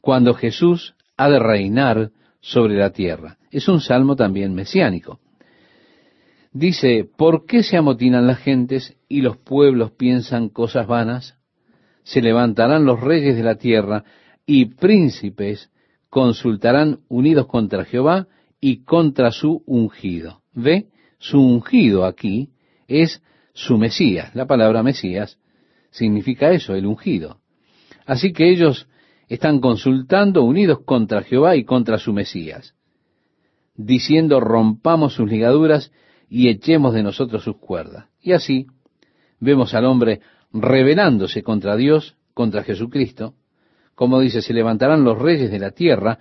cuando 0.00 0.34
Jesús 0.34 0.94
ha 1.16 1.28
de 1.28 1.38
reinar 1.38 2.10
sobre 2.40 2.76
la 2.76 2.90
tierra. 2.90 3.38
Es 3.50 3.68
un 3.68 3.80
salmo 3.80 4.16
también 4.16 4.54
mesiánico. 4.54 5.20
Dice, 6.58 7.06
¿por 7.18 7.44
qué 7.44 7.62
se 7.62 7.76
amotinan 7.76 8.26
las 8.26 8.38
gentes 8.38 8.96
y 9.10 9.20
los 9.20 9.36
pueblos 9.36 9.90
piensan 9.90 10.48
cosas 10.48 10.86
vanas? 10.86 11.36
Se 12.02 12.22
levantarán 12.22 12.86
los 12.86 12.98
reyes 12.98 13.36
de 13.36 13.42
la 13.42 13.56
tierra 13.56 14.04
y 14.46 14.64
príncipes 14.64 15.70
consultarán 16.08 17.00
unidos 17.10 17.46
contra 17.46 17.84
Jehová 17.84 18.28
y 18.58 18.84
contra 18.84 19.32
su 19.32 19.64
ungido. 19.66 20.40
¿Ve? 20.54 20.86
Su 21.18 21.42
ungido 21.42 22.06
aquí 22.06 22.48
es 22.88 23.22
su 23.52 23.76
Mesías. 23.76 24.34
La 24.34 24.46
palabra 24.46 24.82
Mesías 24.82 25.38
significa 25.90 26.52
eso, 26.52 26.74
el 26.74 26.86
ungido. 26.86 27.40
Así 28.06 28.32
que 28.32 28.50
ellos 28.50 28.88
están 29.28 29.60
consultando 29.60 30.42
unidos 30.42 30.78
contra 30.86 31.20
Jehová 31.20 31.54
y 31.54 31.64
contra 31.64 31.98
su 31.98 32.14
Mesías, 32.14 32.74
diciendo 33.74 34.40
rompamos 34.40 35.12
sus 35.12 35.28
ligaduras 35.28 35.92
y 36.28 36.48
echemos 36.48 36.94
de 36.94 37.02
nosotros 37.02 37.44
sus 37.44 37.56
cuerdas. 37.56 38.06
Y 38.22 38.32
así 38.32 38.66
vemos 39.40 39.74
al 39.74 39.84
hombre 39.84 40.20
rebelándose 40.52 41.42
contra 41.42 41.76
Dios, 41.76 42.16
contra 42.34 42.62
Jesucristo, 42.62 43.34
como 43.94 44.20
dice, 44.20 44.42
se 44.42 44.52
levantarán 44.52 45.04
los 45.04 45.18
reyes 45.18 45.50
de 45.50 45.58
la 45.58 45.70
tierra 45.70 46.18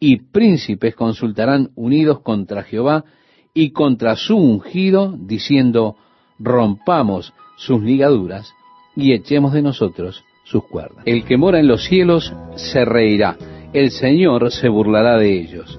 y 0.00 0.16
príncipes 0.30 0.94
consultarán 0.94 1.70
unidos 1.74 2.20
contra 2.20 2.62
Jehová 2.62 3.04
y 3.52 3.70
contra 3.72 4.16
su 4.16 4.36
ungido, 4.36 5.14
diciendo, 5.18 5.96
rompamos 6.38 7.34
sus 7.56 7.82
ligaduras 7.82 8.52
y 8.96 9.12
echemos 9.12 9.52
de 9.52 9.62
nosotros 9.62 10.24
sus 10.44 10.64
cuerdas. 10.64 11.02
El 11.04 11.24
que 11.24 11.36
mora 11.36 11.60
en 11.60 11.68
los 11.68 11.84
cielos 11.84 12.32
se 12.56 12.84
reirá, 12.84 13.36
el 13.72 13.90
Señor 13.90 14.50
se 14.50 14.68
burlará 14.68 15.18
de 15.18 15.38
ellos. 15.38 15.78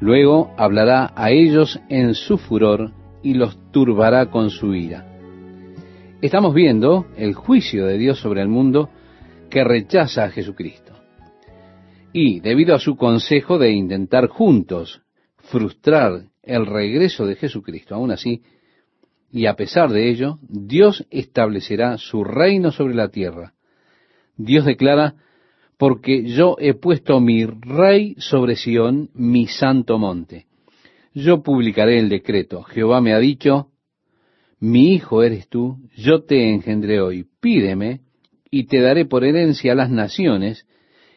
Luego 0.00 0.54
hablará 0.56 1.12
a 1.14 1.30
ellos 1.30 1.78
en 1.88 2.14
su 2.14 2.38
furor 2.38 2.92
y 3.22 3.34
los 3.34 3.58
turbará 3.70 4.30
con 4.30 4.50
su 4.50 4.74
ira. 4.74 5.06
Estamos 6.22 6.54
viendo 6.54 7.06
el 7.16 7.34
juicio 7.34 7.86
de 7.86 7.98
Dios 7.98 8.18
sobre 8.18 8.40
el 8.40 8.48
mundo 8.48 8.90
que 9.50 9.62
rechaza 9.62 10.24
a 10.24 10.30
Jesucristo. 10.30 10.94
Y 12.12 12.40
debido 12.40 12.74
a 12.74 12.78
su 12.78 12.96
consejo 12.96 13.58
de 13.58 13.72
intentar 13.72 14.28
juntos 14.28 15.02
frustrar 15.36 16.24
el 16.42 16.66
regreso 16.66 17.26
de 17.26 17.36
Jesucristo, 17.36 17.94
aún 17.94 18.10
así, 18.10 18.42
y 19.30 19.46
a 19.46 19.54
pesar 19.54 19.90
de 19.90 20.08
ello, 20.08 20.38
Dios 20.42 21.06
establecerá 21.10 21.98
su 21.98 22.24
reino 22.24 22.72
sobre 22.72 22.94
la 22.94 23.08
tierra. 23.08 23.52
Dios 24.36 24.64
declara, 24.64 25.14
porque 25.80 26.24
yo 26.24 26.56
he 26.58 26.74
puesto 26.74 27.20
mi 27.20 27.46
rey 27.46 28.14
sobre 28.18 28.54
Sión, 28.54 29.08
mi 29.14 29.46
santo 29.46 29.98
monte. 29.98 30.44
Yo 31.14 31.42
publicaré 31.42 31.98
el 31.98 32.10
decreto. 32.10 32.62
Jehová 32.64 33.00
me 33.00 33.14
ha 33.14 33.18
dicho, 33.18 33.68
mi 34.58 34.92
hijo 34.92 35.22
eres 35.22 35.48
tú, 35.48 35.78
yo 35.96 36.24
te 36.24 36.50
engendré 36.50 37.00
hoy, 37.00 37.24
pídeme, 37.40 38.02
y 38.50 38.66
te 38.66 38.82
daré 38.82 39.06
por 39.06 39.24
herencia 39.24 39.74
las 39.74 39.88
naciones, 39.88 40.66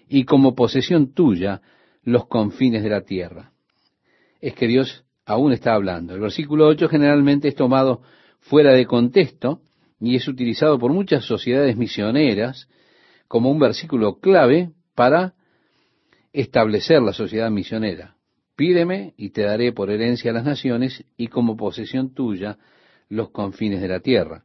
y 0.07 0.23
como 0.23 0.55
posesión 0.55 1.13
tuya 1.13 1.61
los 2.01 2.27
confines 2.27 2.83
de 2.83 2.89
la 2.89 3.01
tierra. 3.01 3.51
Es 4.39 4.53
que 4.53 4.67
Dios 4.67 5.03
aún 5.25 5.51
está 5.51 5.73
hablando. 5.73 6.13
El 6.13 6.21
versículo 6.21 6.67
8 6.67 6.87
generalmente 6.87 7.49
es 7.49 7.55
tomado 7.55 8.01
fuera 8.39 8.71
de 8.71 8.85
contexto 8.85 9.59
y 9.99 10.15
es 10.15 10.25
utilizado 10.29 10.79
por 10.79 10.93
muchas 10.93 11.25
sociedades 11.25 11.75
misioneras 11.75 12.69
como 13.33 13.49
un 13.49 13.57
versículo 13.57 14.19
clave 14.19 14.73
para 14.93 15.33
establecer 16.33 17.01
la 17.01 17.13
sociedad 17.13 17.49
misionera. 17.49 18.15
Pídeme 18.55 19.15
y 19.17 19.31
te 19.31 19.41
daré 19.41 19.73
por 19.73 19.89
herencia 19.89 20.29
a 20.29 20.35
las 20.35 20.45
naciones 20.45 21.03
y 21.17 21.29
como 21.29 21.57
posesión 21.57 22.13
tuya 22.13 22.59
los 23.09 23.31
confines 23.31 23.81
de 23.81 23.87
la 23.87 24.01
tierra. 24.01 24.43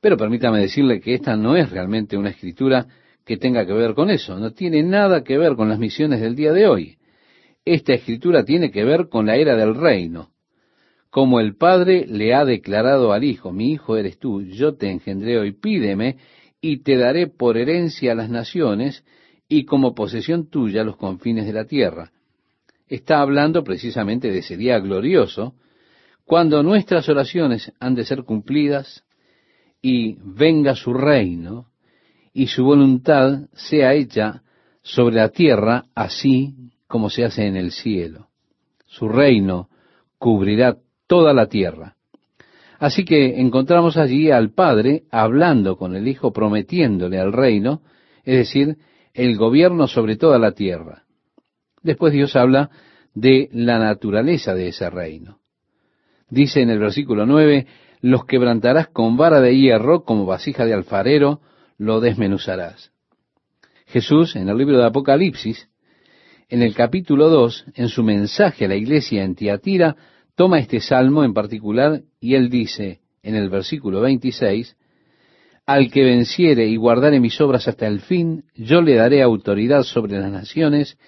Pero 0.00 0.16
permítame 0.16 0.58
decirle 0.58 1.02
que 1.02 1.12
esta 1.12 1.36
no 1.36 1.54
es 1.54 1.68
realmente 1.68 2.16
una 2.16 2.30
escritura 2.30 2.86
que 3.26 3.36
tenga 3.36 3.66
que 3.66 3.74
ver 3.74 3.92
con 3.92 4.08
eso, 4.08 4.38
no 4.38 4.52
tiene 4.52 4.82
nada 4.82 5.22
que 5.22 5.36
ver 5.36 5.54
con 5.54 5.68
las 5.68 5.78
misiones 5.78 6.22
del 6.22 6.36
día 6.36 6.52
de 6.54 6.66
hoy. 6.66 6.96
Esta 7.66 7.92
escritura 7.92 8.46
tiene 8.46 8.70
que 8.70 8.84
ver 8.84 9.10
con 9.10 9.26
la 9.26 9.36
era 9.36 9.54
del 9.54 9.74
reino. 9.74 10.30
Como 11.10 11.40
el 11.40 11.56
Padre 11.56 12.06
le 12.08 12.32
ha 12.34 12.46
declarado 12.46 13.12
al 13.12 13.22
Hijo, 13.22 13.52
mi 13.52 13.70
Hijo 13.72 13.98
eres 13.98 14.18
tú, 14.18 14.40
yo 14.40 14.76
te 14.76 14.90
engendré 14.90 15.38
hoy, 15.38 15.52
pídeme 15.52 16.16
y 16.66 16.78
te 16.78 16.96
daré 16.96 17.26
por 17.26 17.58
herencia 17.58 18.12
a 18.12 18.14
las 18.14 18.30
naciones 18.30 19.04
y 19.46 19.66
como 19.66 19.94
posesión 19.94 20.48
tuya 20.48 20.82
los 20.82 20.96
confines 20.96 21.44
de 21.44 21.52
la 21.52 21.66
tierra. 21.66 22.10
Está 22.88 23.20
hablando 23.20 23.62
precisamente 23.62 24.30
de 24.30 24.38
ese 24.38 24.56
día 24.56 24.78
glorioso, 24.78 25.56
cuando 26.24 26.62
nuestras 26.62 27.06
oraciones 27.10 27.70
han 27.80 27.94
de 27.94 28.06
ser 28.06 28.22
cumplidas 28.22 29.04
y 29.82 30.16
venga 30.24 30.74
su 30.74 30.94
reino 30.94 31.66
y 32.32 32.46
su 32.46 32.64
voluntad 32.64 33.40
sea 33.52 33.92
hecha 33.92 34.42
sobre 34.80 35.16
la 35.16 35.28
tierra 35.28 35.84
así 35.94 36.54
como 36.86 37.10
se 37.10 37.26
hace 37.26 37.46
en 37.46 37.56
el 37.56 37.72
cielo. 37.72 38.28
Su 38.86 39.10
reino 39.10 39.68
cubrirá 40.16 40.78
toda 41.06 41.34
la 41.34 41.46
tierra. 41.46 41.93
Así 42.78 43.04
que 43.04 43.40
encontramos 43.40 43.96
allí 43.96 44.30
al 44.30 44.52
Padre 44.52 45.04
hablando 45.10 45.76
con 45.76 45.94
el 45.94 46.08
Hijo, 46.08 46.32
prometiéndole 46.32 47.18
al 47.18 47.32
reino, 47.32 47.82
es 48.24 48.38
decir, 48.38 48.76
el 49.12 49.36
gobierno 49.36 49.86
sobre 49.86 50.16
toda 50.16 50.38
la 50.38 50.52
tierra. 50.52 51.04
Después 51.82 52.12
Dios 52.12 52.34
habla 52.36 52.70
de 53.14 53.48
la 53.52 53.78
naturaleza 53.78 54.54
de 54.54 54.68
ese 54.68 54.90
reino. 54.90 55.38
Dice 56.28 56.62
en 56.62 56.70
el 56.70 56.78
versículo 56.78 57.26
9, 57.26 57.66
los 58.00 58.24
quebrantarás 58.24 58.88
con 58.88 59.16
vara 59.16 59.40
de 59.40 59.56
hierro, 59.56 60.04
como 60.04 60.26
vasija 60.26 60.64
de 60.64 60.74
alfarero, 60.74 61.40
lo 61.78 62.00
desmenuzarás. 62.00 62.92
Jesús, 63.86 64.34
en 64.36 64.48
el 64.48 64.56
libro 64.56 64.78
de 64.78 64.86
Apocalipsis, 64.86 65.68
en 66.48 66.62
el 66.62 66.74
capítulo 66.74 67.28
2, 67.28 67.66
en 67.74 67.88
su 67.88 68.02
mensaje 68.02 68.64
a 68.64 68.68
la 68.68 68.76
iglesia 68.76 69.22
en 69.22 69.34
Tiatira, 69.34 69.96
toma 70.34 70.58
este 70.58 70.80
salmo 70.80 71.24
en 71.24 71.34
particular 71.34 72.02
y 72.20 72.34
él 72.34 72.50
dice 72.50 73.00
en 73.22 73.36
el 73.36 73.48
versículo 73.48 74.00
26, 74.00 74.76
Al 75.66 75.90
que 75.90 76.04
venciere 76.04 76.66
y 76.66 76.76
guardare 76.76 77.20
mis 77.20 77.40
obras 77.40 77.68
hasta 77.68 77.86
el 77.86 78.00
fin, 78.00 78.44
yo 78.54 78.82
le 78.82 78.94
daré 78.94 79.22
autoridad 79.22 79.82
sobre 79.82 80.18
las 80.18 80.30
naciones 80.30 80.98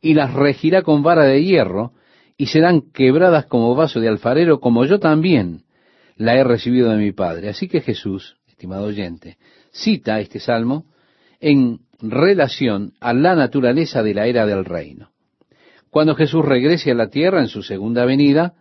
y 0.00 0.14
las 0.14 0.34
regirá 0.34 0.82
con 0.82 1.02
vara 1.02 1.24
de 1.24 1.42
hierro 1.42 1.92
y 2.36 2.46
serán 2.46 2.82
quebradas 2.92 3.46
como 3.46 3.74
vaso 3.74 4.00
de 4.00 4.08
alfarero, 4.08 4.60
como 4.60 4.84
yo 4.84 4.98
también 4.98 5.62
la 6.16 6.34
he 6.34 6.44
recibido 6.44 6.90
de 6.90 6.96
mi 6.96 7.12
Padre. 7.12 7.48
Así 7.48 7.68
que 7.68 7.80
Jesús, 7.80 8.36
estimado 8.48 8.86
oyente, 8.86 9.38
cita 9.70 10.20
este 10.20 10.40
salmo 10.40 10.86
en 11.40 11.80
relación 12.00 12.92
a 13.00 13.12
la 13.12 13.34
naturaleza 13.34 14.02
de 14.02 14.14
la 14.14 14.26
era 14.26 14.44
del 14.44 14.64
reino. 14.64 15.10
Cuando 15.90 16.14
Jesús 16.14 16.44
regrese 16.44 16.90
a 16.90 16.94
la 16.94 17.08
tierra 17.08 17.40
en 17.40 17.48
su 17.48 17.62
segunda 17.62 18.04
venida, 18.04 18.54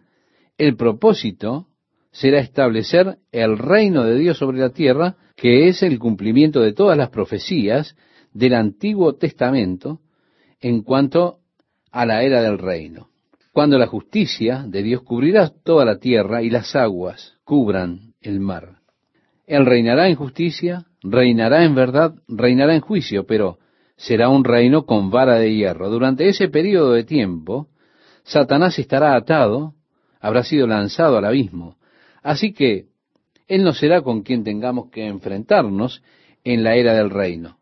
el 0.61 0.75
propósito 0.75 1.65
será 2.11 2.39
establecer 2.39 3.17
el 3.31 3.57
reino 3.57 4.03
de 4.03 4.15
Dios 4.15 4.37
sobre 4.37 4.59
la 4.59 4.69
tierra, 4.69 5.15
que 5.35 5.67
es 5.67 5.81
el 5.81 5.97
cumplimiento 5.97 6.61
de 6.61 6.71
todas 6.71 6.95
las 6.95 7.09
profecías 7.09 7.95
del 8.31 8.53
Antiguo 8.53 9.15
Testamento 9.15 10.01
en 10.59 10.83
cuanto 10.83 11.39
a 11.91 12.05
la 12.05 12.21
era 12.21 12.43
del 12.43 12.59
reino. 12.59 13.07
Cuando 13.51 13.79
la 13.79 13.87
justicia 13.87 14.63
de 14.67 14.83
Dios 14.83 15.01
cubrirá 15.01 15.49
toda 15.49 15.83
la 15.83 15.97
tierra 15.97 16.43
y 16.43 16.51
las 16.51 16.75
aguas 16.75 17.33
cubran 17.43 18.13
el 18.21 18.39
mar. 18.39 18.81
Él 19.47 19.65
reinará 19.65 20.09
en 20.09 20.15
justicia, 20.15 20.85
reinará 21.01 21.65
en 21.65 21.73
verdad, 21.73 22.13
reinará 22.27 22.75
en 22.75 22.81
juicio, 22.81 23.25
pero 23.25 23.57
será 23.97 24.29
un 24.29 24.43
reino 24.43 24.85
con 24.85 25.09
vara 25.09 25.39
de 25.39 25.55
hierro. 25.55 25.89
Durante 25.89 26.29
ese 26.29 26.49
periodo 26.49 26.91
de 26.91 27.03
tiempo, 27.03 27.69
Satanás 28.23 28.77
estará 28.77 29.15
atado, 29.15 29.73
habrá 30.21 30.43
sido 30.43 30.67
lanzado 30.67 31.17
al 31.17 31.25
abismo. 31.25 31.77
Así 32.21 32.53
que 32.53 32.85
Él 33.47 33.63
no 33.63 33.73
será 33.73 34.01
con 34.01 34.21
quien 34.21 34.43
tengamos 34.43 34.89
que 34.91 35.07
enfrentarnos 35.07 36.01
en 36.43 36.63
la 36.63 36.75
era 36.75 36.93
del 36.93 37.09
reino. 37.09 37.57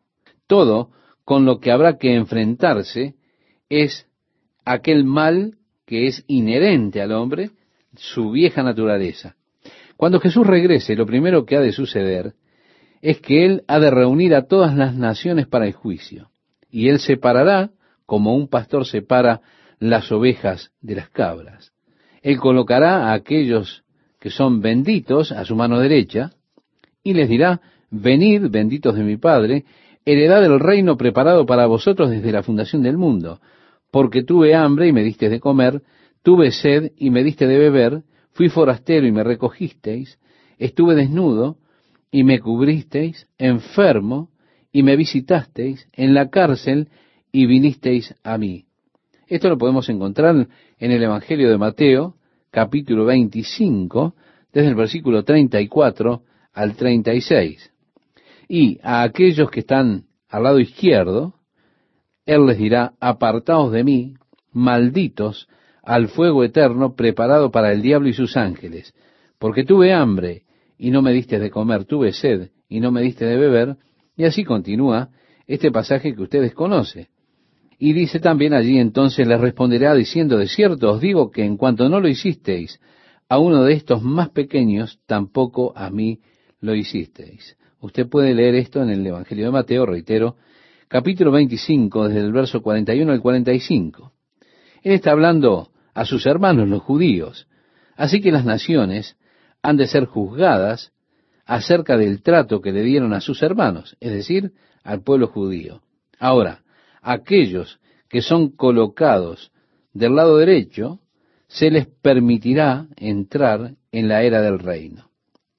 Todo 0.45 0.91
con 1.23 1.45
lo 1.45 1.59
que 1.59 1.71
habrá 1.71 1.97
que 1.97 2.15
enfrentarse 2.15 3.15
es 3.69 4.07
aquel 4.65 5.03
mal 5.03 5.55
que 5.85 6.07
es 6.07 6.23
inherente 6.27 7.01
al 7.01 7.11
hombre, 7.13 7.51
su 7.95 8.31
vieja 8.31 8.61
naturaleza. 8.61 9.35
Cuando 9.97 10.19
Jesús 10.19 10.45
regrese, 10.45 10.95
lo 10.95 11.05
primero 11.05 11.45
que 11.45 11.55
ha 11.55 11.61
de 11.61 11.71
suceder 11.71 12.33
es 13.01 13.19
que 13.21 13.45
Él 13.45 13.63
ha 13.67 13.79
de 13.79 13.89
reunir 13.89 14.35
a 14.35 14.45
todas 14.45 14.75
las 14.75 14.95
naciones 14.95 15.47
para 15.47 15.65
el 15.65 15.73
juicio, 15.73 16.29
y 16.69 16.89
Él 16.89 16.99
separará, 16.99 17.71
como 18.05 18.35
un 18.35 18.47
pastor 18.47 18.85
separa 18.85 19.41
las 19.79 20.11
ovejas 20.11 20.71
de 20.81 20.95
las 20.95 21.09
cabras. 21.09 21.71
Él 22.21 22.37
colocará 22.37 23.09
a 23.09 23.13
aquellos 23.13 23.83
que 24.19 24.29
son 24.29 24.61
benditos 24.61 25.31
a 25.31 25.45
su 25.45 25.55
mano 25.55 25.79
derecha, 25.79 26.31
y 27.03 27.13
les 27.13 27.29
dirá, 27.29 27.61
venid, 27.89 28.49
benditos 28.49 28.95
de 28.95 29.03
mi 29.03 29.17
Padre, 29.17 29.65
heredad 30.05 30.41
del 30.41 30.59
reino 30.59 30.97
preparado 30.97 31.45
para 31.45 31.65
vosotros 31.65 32.09
desde 32.09 32.31
la 32.31 32.43
fundación 32.43 32.83
del 32.83 32.97
mundo, 32.97 33.39
porque 33.91 34.23
tuve 34.23 34.55
hambre 34.55 34.87
y 34.87 34.93
me 34.93 35.03
diste 35.03 35.29
de 35.29 35.39
comer, 35.39 35.81
tuve 36.23 36.51
sed 36.51 36.91
y 36.97 37.09
me 37.09 37.23
diste 37.23 37.47
de 37.47 37.57
beber, 37.57 38.03
fui 38.33 38.49
forastero 38.49 39.07
y 39.07 39.11
me 39.11 39.23
recogisteis, 39.23 40.19
estuve 40.57 40.95
desnudo 40.95 41.57
y 42.11 42.23
me 42.23 42.39
cubristeis, 42.39 43.27
enfermo 43.37 44.29
y 44.71 44.83
me 44.83 44.95
visitasteis, 44.95 45.87
en 45.93 46.13
la 46.13 46.29
cárcel 46.29 46.89
y 47.31 47.45
vinisteis 47.45 48.15
a 48.23 48.37
mí. 48.37 48.65
Esto 49.27 49.47
lo 49.49 49.57
podemos 49.57 49.87
encontrar 49.89 50.47
en 50.79 50.91
el 50.91 51.03
Evangelio 51.03 51.49
de 51.49 51.57
Mateo, 51.57 52.15
capítulo 52.51 53.05
25, 53.05 54.15
desde 54.53 54.69
el 54.69 54.75
versículo 54.75 55.23
34 55.23 56.23
al 56.53 56.75
36. 56.75 57.71
Y 58.47 58.79
a 58.81 59.03
aquellos 59.03 59.51
que 59.51 59.59
están 59.59 60.05
al 60.29 60.43
lado 60.43 60.59
izquierdo, 60.59 61.35
Él 62.25 62.45
les 62.45 62.57
dirá, 62.57 62.93
apartaos 62.99 63.71
de 63.71 63.83
mí, 63.83 64.15
malditos, 64.53 65.47
al 65.83 66.07
fuego 66.07 66.43
eterno 66.43 66.95
preparado 66.95 67.51
para 67.51 67.71
el 67.71 67.81
diablo 67.81 68.09
y 68.09 68.13
sus 68.13 68.37
ángeles, 68.37 68.93
porque 69.37 69.63
tuve 69.63 69.93
hambre 69.93 70.43
y 70.77 70.91
no 70.91 71.01
me 71.01 71.11
diste 71.11 71.39
de 71.39 71.49
comer, 71.49 71.85
tuve 71.85 72.13
sed 72.13 72.51
y 72.69 72.79
no 72.79 72.91
me 72.91 73.01
diste 73.01 73.25
de 73.25 73.37
beber, 73.37 73.77
y 74.15 74.25
así 74.25 74.43
continúa 74.43 75.09
este 75.47 75.71
pasaje 75.71 76.13
que 76.13 76.21
ustedes 76.21 76.53
conocen. 76.53 77.07
Y 77.79 77.93
dice 77.93 78.19
también 78.19 78.53
allí 78.53 78.77
entonces 78.77 79.25
les 79.25 79.39
responderá 79.39 79.95
diciendo, 79.95 80.37
de 80.37 80.47
cierto 80.47 80.91
os 80.91 81.01
digo 81.01 81.31
que 81.31 81.45
en 81.45 81.55
cuanto 81.55 81.87
no 81.87 82.01
lo 82.01 82.09
hicisteis 82.09 82.81
a 83.29 83.39
uno 83.39 83.63
de 83.63 83.73
estos 83.73 84.03
más 84.03 84.29
pequeños, 84.29 84.99
tampoco 85.05 85.71
a 85.77 85.89
mí 85.89 86.19
lo 86.59 86.75
hicisteis. 86.75 87.55
Usted 87.79 88.09
puede 88.09 88.33
leer 88.33 88.55
esto 88.55 88.83
en 88.83 88.89
el 88.89 89.07
Evangelio 89.07 89.45
de 89.45 89.51
Mateo, 89.51 89.85
reitero, 89.85 90.35
capítulo 90.89 91.31
25, 91.31 92.09
desde 92.09 92.19
el 92.19 92.33
verso 92.33 92.61
41 92.61 93.13
al 93.13 93.21
45. 93.21 94.11
Él 94.83 94.91
está 94.91 95.11
hablando 95.11 95.71
a 95.93 96.03
sus 96.03 96.25
hermanos, 96.25 96.67
los 96.67 96.81
judíos. 96.81 97.47
Así 97.95 98.19
que 98.19 98.33
las 98.33 98.43
naciones 98.43 99.15
han 99.61 99.77
de 99.77 99.87
ser 99.87 100.05
juzgadas 100.05 100.91
acerca 101.45 101.97
del 101.97 102.21
trato 102.21 102.59
que 102.59 102.73
le 102.73 102.83
dieron 102.83 103.13
a 103.13 103.21
sus 103.21 103.41
hermanos, 103.41 103.95
es 104.01 104.11
decir, 104.11 104.51
al 104.83 105.01
pueblo 105.01 105.27
judío. 105.27 105.81
Ahora, 106.19 106.63
aquellos 107.01 107.79
que 108.09 108.21
son 108.21 108.49
colocados 108.49 109.51
del 109.93 110.15
lado 110.15 110.37
derecho, 110.37 110.99
se 111.47 111.71
les 111.71 111.87
permitirá 111.87 112.87
entrar 112.95 113.75
en 113.91 114.07
la 114.07 114.23
era 114.23 114.41
del 114.41 114.59
reino. 114.59 115.09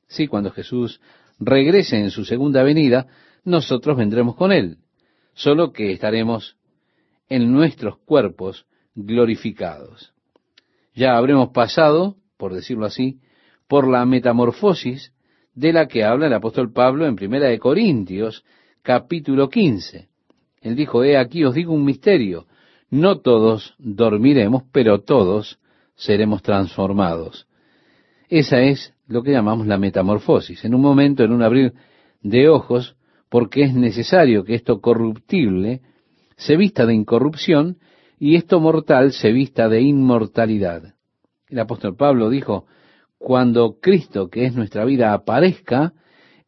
Sí, 0.06 0.26
cuando 0.26 0.50
Jesús 0.50 1.00
regrese 1.38 1.98
en 1.98 2.10
su 2.10 2.24
segunda 2.24 2.62
venida, 2.62 3.06
nosotros 3.44 3.96
vendremos 3.96 4.36
con 4.36 4.52
Él, 4.52 4.78
solo 5.34 5.72
que 5.72 5.92
estaremos 5.92 6.56
en 7.28 7.52
nuestros 7.52 7.98
cuerpos 7.98 8.66
glorificados. 8.94 10.12
Ya 10.94 11.16
habremos 11.16 11.50
pasado, 11.50 12.16
por 12.36 12.54
decirlo 12.54 12.86
así, 12.86 13.20
por 13.68 13.88
la 13.88 14.04
metamorfosis 14.04 15.12
de 15.54 15.72
la 15.72 15.86
que 15.86 16.04
habla 16.04 16.26
el 16.26 16.34
apóstol 16.34 16.72
Pablo 16.72 17.06
en 17.06 17.16
Primera 17.16 17.48
de 17.48 17.58
Corintios, 17.58 18.44
capítulo 18.82 19.48
15. 19.48 20.09
Él 20.60 20.76
dijo, 20.76 21.04
he 21.04 21.16
aquí 21.16 21.44
os 21.44 21.54
digo 21.54 21.72
un 21.72 21.84
misterio, 21.84 22.46
no 22.90 23.20
todos 23.20 23.74
dormiremos, 23.78 24.64
pero 24.72 25.00
todos 25.00 25.58
seremos 25.94 26.42
transformados. 26.42 27.46
Esa 28.28 28.60
es 28.60 28.94
lo 29.06 29.22
que 29.22 29.32
llamamos 29.32 29.66
la 29.66 29.78
metamorfosis. 29.78 30.64
En 30.64 30.74
un 30.74 30.82
momento, 30.82 31.24
en 31.24 31.32
un 31.32 31.42
abrir 31.42 31.74
de 32.22 32.48
ojos, 32.48 32.96
porque 33.28 33.62
es 33.62 33.74
necesario 33.74 34.44
que 34.44 34.54
esto 34.54 34.80
corruptible 34.80 35.80
se 36.36 36.56
vista 36.56 36.84
de 36.84 36.94
incorrupción 36.94 37.78
y 38.18 38.36
esto 38.36 38.60
mortal 38.60 39.12
se 39.12 39.32
vista 39.32 39.68
de 39.68 39.80
inmortalidad. 39.80 40.94
El 41.48 41.58
apóstol 41.58 41.96
Pablo 41.96 42.28
dijo, 42.28 42.66
cuando 43.18 43.78
Cristo, 43.80 44.28
que 44.28 44.46
es 44.46 44.54
nuestra 44.54 44.84
vida, 44.84 45.12
aparezca, 45.12 45.92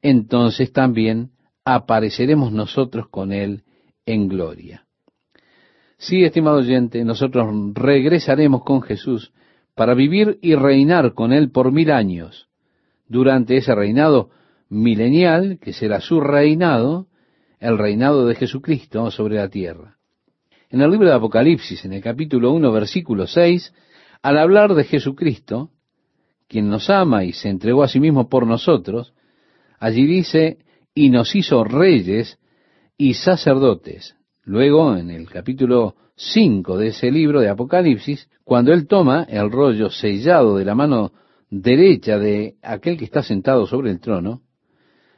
entonces 0.01 0.73
también 0.73 1.31
apareceremos 1.65 2.53
nosotros 2.53 3.09
con 3.09 3.33
Él 3.33 3.65
en 4.07 4.29
gloria. 4.29 4.87
Sí, 5.99 6.25
estimado 6.25 6.59
oyente, 6.59 7.05
nosotros 7.05 7.49
regresaremos 7.75 8.65
con 8.65 8.83
Jesús 8.83 9.33
para 9.75 9.95
vivir 9.95 10.39
y 10.43 10.55
reinar 10.55 11.15
con 11.15 11.33
Él 11.33 11.51
por 11.51 11.73
mil 11.73 11.91
años. 11.91 12.49
Durante 13.07 13.57
ese 13.57 13.75
reinado 13.75 14.31
milenial, 14.69 15.59
que 15.61 15.73
será 15.73 16.01
su 16.01 16.21
reinado, 16.21 17.07
el 17.61 17.79
reinado 17.79 18.27
de 18.27 18.35
Jesucristo 18.35 19.11
sobre 19.11 19.37
la 19.37 19.49
tierra. 19.49 19.99
En 20.71 20.81
el 20.81 20.91
libro 20.91 21.09
de 21.09 21.15
Apocalipsis, 21.15 21.85
en 21.85 21.93
el 21.93 22.03
capítulo 22.03 22.51
1, 22.53 22.73
versículo 22.73 23.27
6, 23.27 23.73
al 24.23 24.39
hablar 24.39 24.75
de 24.75 24.85
Jesucristo, 24.85 25.71
quien 26.49 26.69
nos 26.69 26.91
ama 26.91 27.25
y 27.25 27.33
se 27.33 27.49
entregó 27.49 27.83
a 27.83 27.89
sí 27.89 28.01
mismo 28.01 28.29
por 28.29 28.47
nosotros, 28.47 29.15
allí 29.79 30.07
dice, 30.07 30.59
y 30.95 31.11
nos 31.11 31.35
hizo 31.35 31.63
reyes 31.65 32.39
y 33.03 33.15
sacerdotes. 33.15 34.15
Luego, 34.45 34.97
en 34.97 35.11
el 35.11 35.29
capítulo 35.29 35.97
5 36.15 36.79
de 36.79 36.87
ese 36.89 37.11
libro 37.11 37.41
de 37.41 37.49
Apocalipsis, 37.49 38.29
cuando 38.45 38.73
él 38.73 38.87
toma 38.87 39.25
el 39.29 39.51
rollo 39.51 39.91
sellado 39.91 40.57
de 40.57 40.65
la 40.65 40.77
mano 40.77 41.11
derecha 41.51 42.17
de 42.21 42.55
aquel 42.63 42.97
que 42.97 43.05
está 43.05 43.25
sentado 43.25 43.67
sobre 43.67 43.91
el 43.91 43.99
trono, 43.99 44.43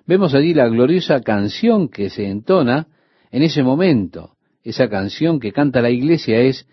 vemos 0.07 0.35
allí 0.35 0.55
la 0.55 0.67
gloriosa 0.67 1.21
canción 1.21 1.91
que 1.91 2.09
se 2.09 2.27
entona 2.27 2.87
en 3.31 3.43
ese 3.43 3.63
momento. 3.63 4.31
Esa 4.63 4.89
canción 4.89 5.39
que 5.39 5.53
canta 5.53 5.83
la 5.83 5.91
iglesia 5.91 6.41
es, 6.41 6.67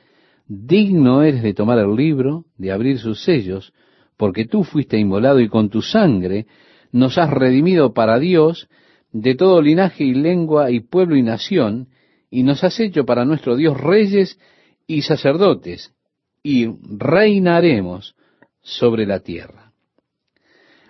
digno 0.47 1.24
eres 1.24 1.43
de 1.43 1.54
tomar 1.54 1.78
el 1.80 1.93
libro, 1.93 2.45
de 2.58 2.71
abrir 2.71 3.00
sus 3.00 3.21
sellos, 3.21 3.74
porque 4.15 4.45
tú 4.45 4.63
fuiste 4.63 4.97
inmolado 4.97 5.41
y 5.41 5.50
con 5.50 5.69
tu 5.69 5.82
sangre 5.82 6.47
nos 6.93 7.17
has 7.17 7.30
redimido 7.30 7.93
para 7.93 8.17
Dios 8.17 8.69
de 9.12 9.36
todo 9.36 9.62
linaje 9.62 10.04
y 10.04 10.13
lengua 10.13 10.71
y 10.71 10.80
pueblo 10.80 11.15
y 11.15 11.21
nación, 11.21 11.89
y 12.30 12.43
nos 12.43 12.63
has 12.63 12.80
hecho 12.80 13.06
para 13.06 13.26
nuestro 13.26 13.56
Dios 13.56 13.80
reyes 13.80 14.39
y 14.88 15.02
sacerdotes, 15.02 15.93
y 16.43 16.67
reinaremos 16.82 18.15
sobre 18.62 19.06
la 19.06 19.19
tierra. 19.19 19.71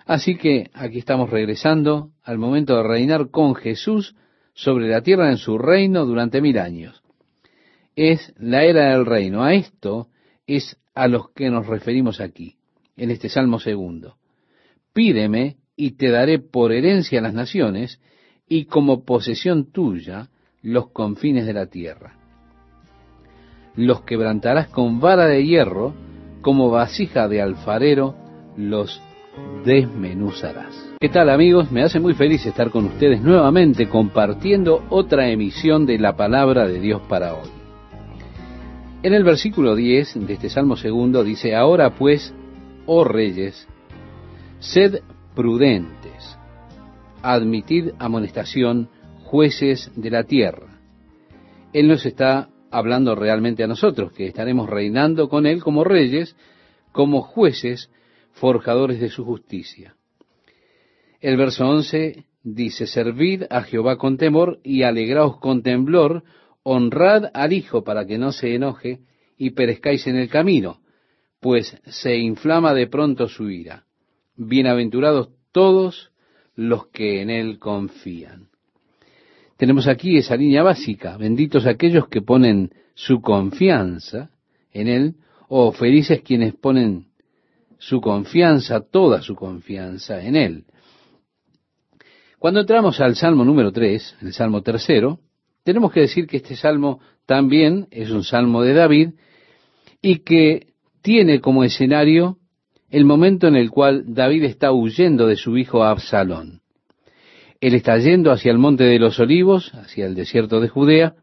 Así 0.06 0.36
que 0.36 0.70
aquí 0.74 0.98
estamos 0.98 1.30
regresando 1.30 2.10
al 2.22 2.38
momento 2.38 2.76
de 2.76 2.82
reinar 2.82 3.30
con 3.30 3.54
Jesús 3.54 4.14
sobre 4.54 4.88
la 4.88 5.02
tierra 5.02 5.30
en 5.30 5.38
su 5.38 5.58
reino 5.58 6.04
durante 6.04 6.40
mil 6.40 6.58
años. 6.58 7.02
Es 7.96 8.32
la 8.38 8.64
era 8.64 8.90
del 8.90 9.06
reino. 9.06 9.42
A 9.42 9.54
esto 9.54 10.08
es 10.46 10.76
a 10.94 11.08
los 11.08 11.30
que 11.30 11.50
nos 11.50 11.66
referimos 11.66 12.20
aquí, 12.20 12.56
en 12.96 13.10
este 13.10 13.28
Salmo 13.28 13.60
segundo. 13.60 14.16
Pídeme 14.92 15.56
y 15.76 15.92
te 15.92 16.10
daré 16.10 16.38
por 16.38 16.72
herencia 16.72 17.20
las 17.20 17.34
naciones 17.34 18.00
y 18.52 18.66
como 18.66 19.02
posesión 19.02 19.72
tuya 19.72 20.28
los 20.60 20.90
confines 20.90 21.46
de 21.46 21.54
la 21.54 21.68
tierra. 21.68 22.16
Los 23.76 24.02
quebrantarás 24.02 24.68
con 24.68 25.00
vara 25.00 25.26
de 25.26 25.42
hierro, 25.42 25.94
como 26.42 26.68
vasija 26.68 27.28
de 27.28 27.40
alfarero 27.40 28.14
los 28.58 29.00
desmenuzarás. 29.64 30.90
¿Qué 31.00 31.08
tal 31.08 31.30
amigos? 31.30 31.72
Me 31.72 31.82
hace 31.82 31.98
muy 31.98 32.12
feliz 32.12 32.44
estar 32.44 32.70
con 32.70 32.84
ustedes 32.84 33.22
nuevamente 33.22 33.88
compartiendo 33.88 34.84
otra 34.90 35.30
emisión 35.30 35.86
de 35.86 35.98
la 35.98 36.14
palabra 36.14 36.68
de 36.68 36.78
Dios 36.78 37.00
para 37.08 37.32
hoy. 37.32 37.48
En 39.02 39.14
el 39.14 39.24
versículo 39.24 39.74
10 39.74 40.26
de 40.26 40.34
este 40.34 40.50
Salmo 40.50 40.76
segundo 40.76 41.24
dice, 41.24 41.56
Ahora 41.56 41.94
pues, 41.94 42.34
oh 42.84 43.02
reyes, 43.02 43.66
sed 44.58 45.00
prudentes, 45.34 46.01
admitid 47.22 47.90
amonestación, 47.98 48.88
jueces 49.24 49.90
de 49.96 50.10
la 50.10 50.24
tierra. 50.24 50.80
Él 51.72 51.88
nos 51.88 52.04
está 52.04 52.50
hablando 52.70 53.14
realmente 53.14 53.62
a 53.62 53.66
nosotros, 53.66 54.12
que 54.12 54.26
estaremos 54.26 54.68
reinando 54.68 55.28
con 55.28 55.46
Él 55.46 55.62
como 55.62 55.84
reyes, 55.84 56.36
como 56.90 57.22
jueces, 57.22 57.90
forjadores 58.32 59.00
de 59.00 59.08
su 59.08 59.24
justicia. 59.24 59.94
El 61.20 61.36
verso 61.36 61.68
11 61.68 62.24
dice, 62.42 62.86
Servid 62.86 63.44
a 63.50 63.62
Jehová 63.62 63.96
con 63.96 64.16
temor 64.16 64.60
y 64.64 64.82
alegraos 64.82 65.38
con 65.38 65.62
temblor, 65.62 66.24
honrad 66.62 67.30
al 67.34 67.52
Hijo 67.52 67.84
para 67.84 68.06
que 68.06 68.18
no 68.18 68.32
se 68.32 68.54
enoje 68.54 69.00
y 69.38 69.50
perezcáis 69.50 70.06
en 70.06 70.16
el 70.16 70.28
camino, 70.28 70.80
pues 71.40 71.80
se 71.86 72.16
inflama 72.16 72.74
de 72.74 72.86
pronto 72.86 73.28
su 73.28 73.50
ira. 73.50 73.84
Bienaventurados 74.36 75.30
todos 75.52 76.11
los 76.54 76.86
que 76.88 77.22
en 77.22 77.30
él 77.30 77.58
confían. 77.58 78.48
Tenemos 79.56 79.86
aquí 79.86 80.16
esa 80.16 80.36
línea 80.36 80.62
básica, 80.62 81.16
benditos 81.16 81.66
aquellos 81.66 82.08
que 82.08 82.22
ponen 82.22 82.70
su 82.94 83.20
confianza 83.20 84.30
en 84.72 84.88
él, 84.88 85.14
o 85.48 85.72
felices 85.72 86.22
quienes 86.22 86.54
ponen 86.54 87.06
su 87.78 88.00
confianza, 88.00 88.80
toda 88.80 89.22
su 89.22 89.34
confianza 89.34 90.22
en 90.22 90.36
él. 90.36 90.64
Cuando 92.38 92.60
entramos 92.60 93.00
al 93.00 93.14
Salmo 93.16 93.44
número 93.44 93.70
3, 93.70 94.16
el 94.22 94.32
Salmo 94.32 94.62
tercero, 94.62 95.20
tenemos 95.62 95.92
que 95.92 96.00
decir 96.00 96.26
que 96.26 96.38
este 96.38 96.56
salmo 96.56 97.00
también 97.26 97.86
es 97.90 98.10
un 98.10 98.24
salmo 98.24 98.62
de 98.62 98.74
David 98.74 99.10
y 100.00 100.20
que 100.20 100.72
tiene 101.02 101.40
como 101.40 101.64
escenario 101.64 102.38
el 102.92 103.06
momento 103.06 103.48
en 103.48 103.56
el 103.56 103.70
cual 103.70 104.04
David 104.06 104.44
está 104.44 104.70
huyendo 104.70 105.26
de 105.26 105.36
su 105.36 105.56
hijo 105.56 105.82
Absalón. 105.82 106.60
Él 107.58 107.74
está 107.74 107.96
yendo 107.96 108.30
hacia 108.30 108.52
el 108.52 108.58
monte 108.58 108.84
de 108.84 108.98
los 108.98 109.18
olivos, 109.18 109.72
hacia 109.72 110.04
el 110.04 110.14
desierto 110.14 110.60
de 110.60 110.68
Judea, 110.68 111.14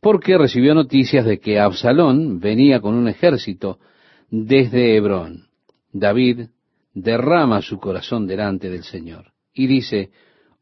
porque 0.00 0.38
recibió 0.38 0.74
noticias 0.74 1.26
de 1.26 1.38
que 1.38 1.60
Absalón 1.60 2.40
venía 2.40 2.80
con 2.80 2.94
un 2.94 3.08
ejército 3.08 3.78
desde 4.30 4.96
Hebrón. 4.96 5.48
David 5.92 6.46
derrama 6.94 7.60
su 7.60 7.78
corazón 7.78 8.26
delante 8.26 8.70
del 8.70 8.84
Señor 8.84 9.32
y 9.52 9.66
dice, 9.66 10.10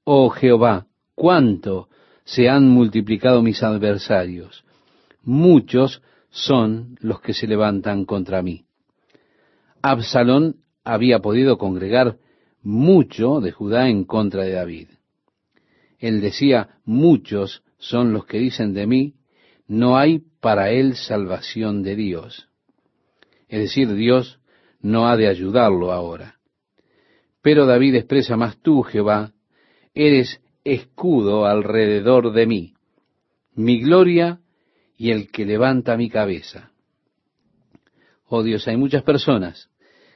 Oh 0.02 0.30
Jehová, 0.30 0.86
cuánto 1.14 1.88
se 2.24 2.48
han 2.48 2.68
multiplicado 2.68 3.40
mis 3.40 3.62
adversarios, 3.62 4.64
muchos 5.22 6.02
son 6.30 6.96
los 7.00 7.20
que 7.20 7.34
se 7.34 7.46
levantan 7.46 8.04
contra 8.04 8.42
mí. 8.42 8.64
Absalón 9.82 10.56
había 10.84 11.20
podido 11.20 11.58
congregar 11.58 12.16
mucho 12.62 13.40
de 13.40 13.52
Judá 13.52 13.88
en 13.88 14.04
contra 14.04 14.42
de 14.42 14.52
David. 14.52 14.88
Él 15.98 16.20
decía, 16.20 16.78
muchos 16.84 17.62
son 17.78 18.12
los 18.12 18.26
que 18.26 18.38
dicen 18.38 18.74
de 18.74 18.86
mí, 18.86 19.14
no 19.66 19.96
hay 19.96 20.22
para 20.40 20.70
él 20.70 20.96
salvación 20.96 21.82
de 21.82 21.96
Dios. 21.96 22.48
Es 23.48 23.60
decir, 23.60 23.92
Dios 23.94 24.40
no 24.80 25.08
ha 25.08 25.16
de 25.16 25.28
ayudarlo 25.28 25.92
ahora. 25.92 26.38
Pero 27.42 27.66
David 27.66 27.96
expresa 27.96 28.36
más 28.36 28.58
tú, 28.58 28.82
Jehová, 28.82 29.32
eres 29.94 30.40
escudo 30.64 31.46
alrededor 31.46 32.32
de 32.32 32.46
mí, 32.46 32.74
mi 33.54 33.80
gloria 33.80 34.40
y 34.96 35.10
el 35.10 35.30
que 35.30 35.44
levanta 35.44 35.96
mi 35.96 36.10
cabeza. 36.10 36.72
Oh 38.28 38.42
Dios, 38.42 38.68
hay 38.68 38.76
muchas 38.76 39.02
personas 39.02 39.70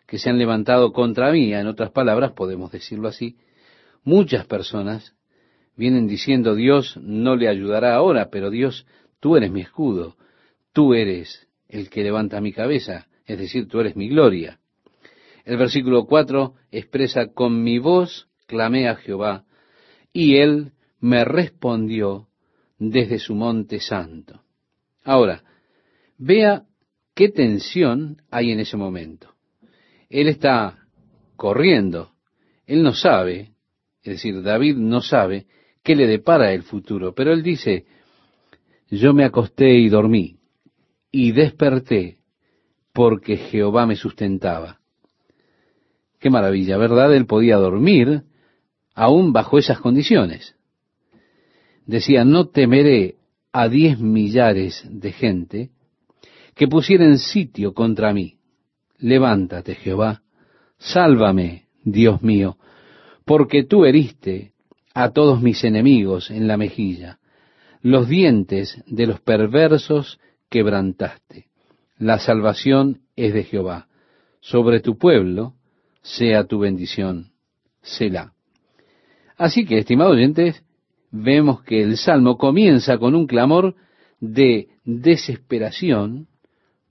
que 0.06 0.18
se 0.18 0.28
han 0.28 0.38
levantado 0.38 0.92
contra 0.92 1.32
mí, 1.32 1.54
en 1.54 1.66
otras 1.66 1.90
palabras, 1.90 2.32
podemos 2.32 2.70
decirlo 2.70 3.08
así, 3.08 3.38
muchas 4.04 4.46
personas 4.46 5.14
vienen 5.76 6.06
diciendo, 6.06 6.54
Dios 6.54 6.98
no 6.98 7.36
le 7.36 7.48
ayudará 7.48 7.94
ahora, 7.94 8.28
pero 8.30 8.50
Dios, 8.50 8.86
tú 9.20 9.36
eres 9.36 9.50
mi 9.50 9.62
escudo, 9.62 10.16
tú 10.72 10.92
eres 10.92 11.48
el 11.68 11.88
que 11.88 12.02
levanta 12.02 12.40
mi 12.42 12.52
cabeza, 12.52 13.06
es 13.24 13.38
decir, 13.38 13.68
tú 13.68 13.80
eres 13.80 13.96
mi 13.96 14.08
gloria. 14.08 14.58
El 15.46 15.56
versículo 15.56 16.04
4 16.04 16.54
expresa, 16.70 17.32
con 17.32 17.62
mi 17.62 17.78
voz 17.78 18.28
clamé 18.46 18.88
a 18.88 18.96
Jehová, 18.96 19.44
y 20.12 20.36
él 20.36 20.72
me 21.00 21.24
respondió 21.24 22.28
desde 22.78 23.18
su 23.18 23.34
monte 23.34 23.80
santo. 23.80 24.42
Ahora, 25.02 25.42
vea 26.18 26.64
qué 27.14 27.28
tensión 27.28 28.22
hay 28.30 28.52
en 28.52 28.60
ese 28.60 28.76
momento. 28.76 29.34
Él 30.08 30.28
está 30.28 30.78
corriendo, 31.36 32.12
él 32.66 32.82
no 32.82 32.92
sabe, 32.92 33.52
es 34.02 34.14
decir, 34.14 34.42
David 34.42 34.76
no 34.76 35.00
sabe 35.00 35.46
qué 35.82 35.96
le 35.96 36.06
depara 36.06 36.52
el 36.52 36.62
futuro, 36.62 37.14
pero 37.14 37.32
él 37.32 37.42
dice, 37.42 37.86
yo 38.90 39.14
me 39.14 39.24
acosté 39.24 39.74
y 39.74 39.88
dormí, 39.88 40.36
y 41.10 41.32
desperté 41.32 42.18
porque 42.92 43.36
Jehová 43.36 43.86
me 43.86 43.96
sustentaba. 43.96 44.78
Qué 46.18 46.30
maravilla, 46.30 46.76
¿verdad? 46.76 47.14
Él 47.14 47.26
podía 47.26 47.56
dormir 47.56 48.22
aún 48.94 49.32
bajo 49.32 49.58
esas 49.58 49.80
condiciones. 49.80 50.54
Decía, 51.86 52.24
no 52.24 52.48
temeré 52.48 53.16
a 53.50 53.68
diez 53.68 53.98
millares 53.98 54.86
de 54.88 55.12
gente 55.12 55.70
que 56.54 56.68
pusieren 56.68 57.18
sitio 57.18 57.72
contra 57.74 58.12
mí. 58.12 58.36
Levántate, 58.98 59.74
Jehová, 59.74 60.22
sálvame, 60.78 61.66
Dios 61.84 62.22
mío, 62.22 62.56
porque 63.24 63.64
tú 63.64 63.84
heriste 63.84 64.52
a 64.94 65.10
todos 65.10 65.40
mis 65.40 65.64
enemigos 65.64 66.30
en 66.30 66.46
la 66.46 66.56
mejilla, 66.56 67.18
los 67.80 68.08
dientes 68.08 68.82
de 68.86 69.06
los 69.06 69.20
perversos 69.20 70.20
quebrantaste. 70.48 71.46
La 71.98 72.18
salvación 72.18 73.00
es 73.16 73.34
de 73.34 73.44
Jehová. 73.44 73.88
Sobre 74.40 74.80
tu 74.80 74.98
pueblo 74.98 75.54
sea 76.02 76.44
tu 76.44 76.60
bendición. 76.60 77.32
Selah. 77.80 78.32
Así 79.36 79.64
que, 79.64 79.78
estimados 79.78 80.14
oyentes, 80.14 80.62
vemos 81.10 81.62
que 81.62 81.82
el 81.82 81.96
Salmo 81.96 82.38
comienza 82.38 82.98
con 82.98 83.14
un 83.14 83.26
clamor 83.26 83.74
de 84.20 84.68
desesperación 84.84 86.28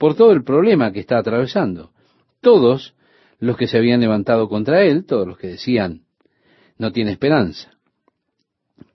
por 0.01 0.15
todo 0.15 0.31
el 0.31 0.43
problema 0.43 0.91
que 0.91 0.99
está 0.99 1.19
atravesando. 1.19 1.91
Todos 2.41 2.95
los 3.37 3.55
que 3.55 3.67
se 3.67 3.77
habían 3.77 3.99
levantado 4.01 4.49
contra 4.49 4.81
él, 4.83 5.05
todos 5.05 5.27
los 5.27 5.37
que 5.37 5.49
decían, 5.49 6.05
no 6.79 6.91
tiene 6.91 7.11
esperanza. 7.11 7.69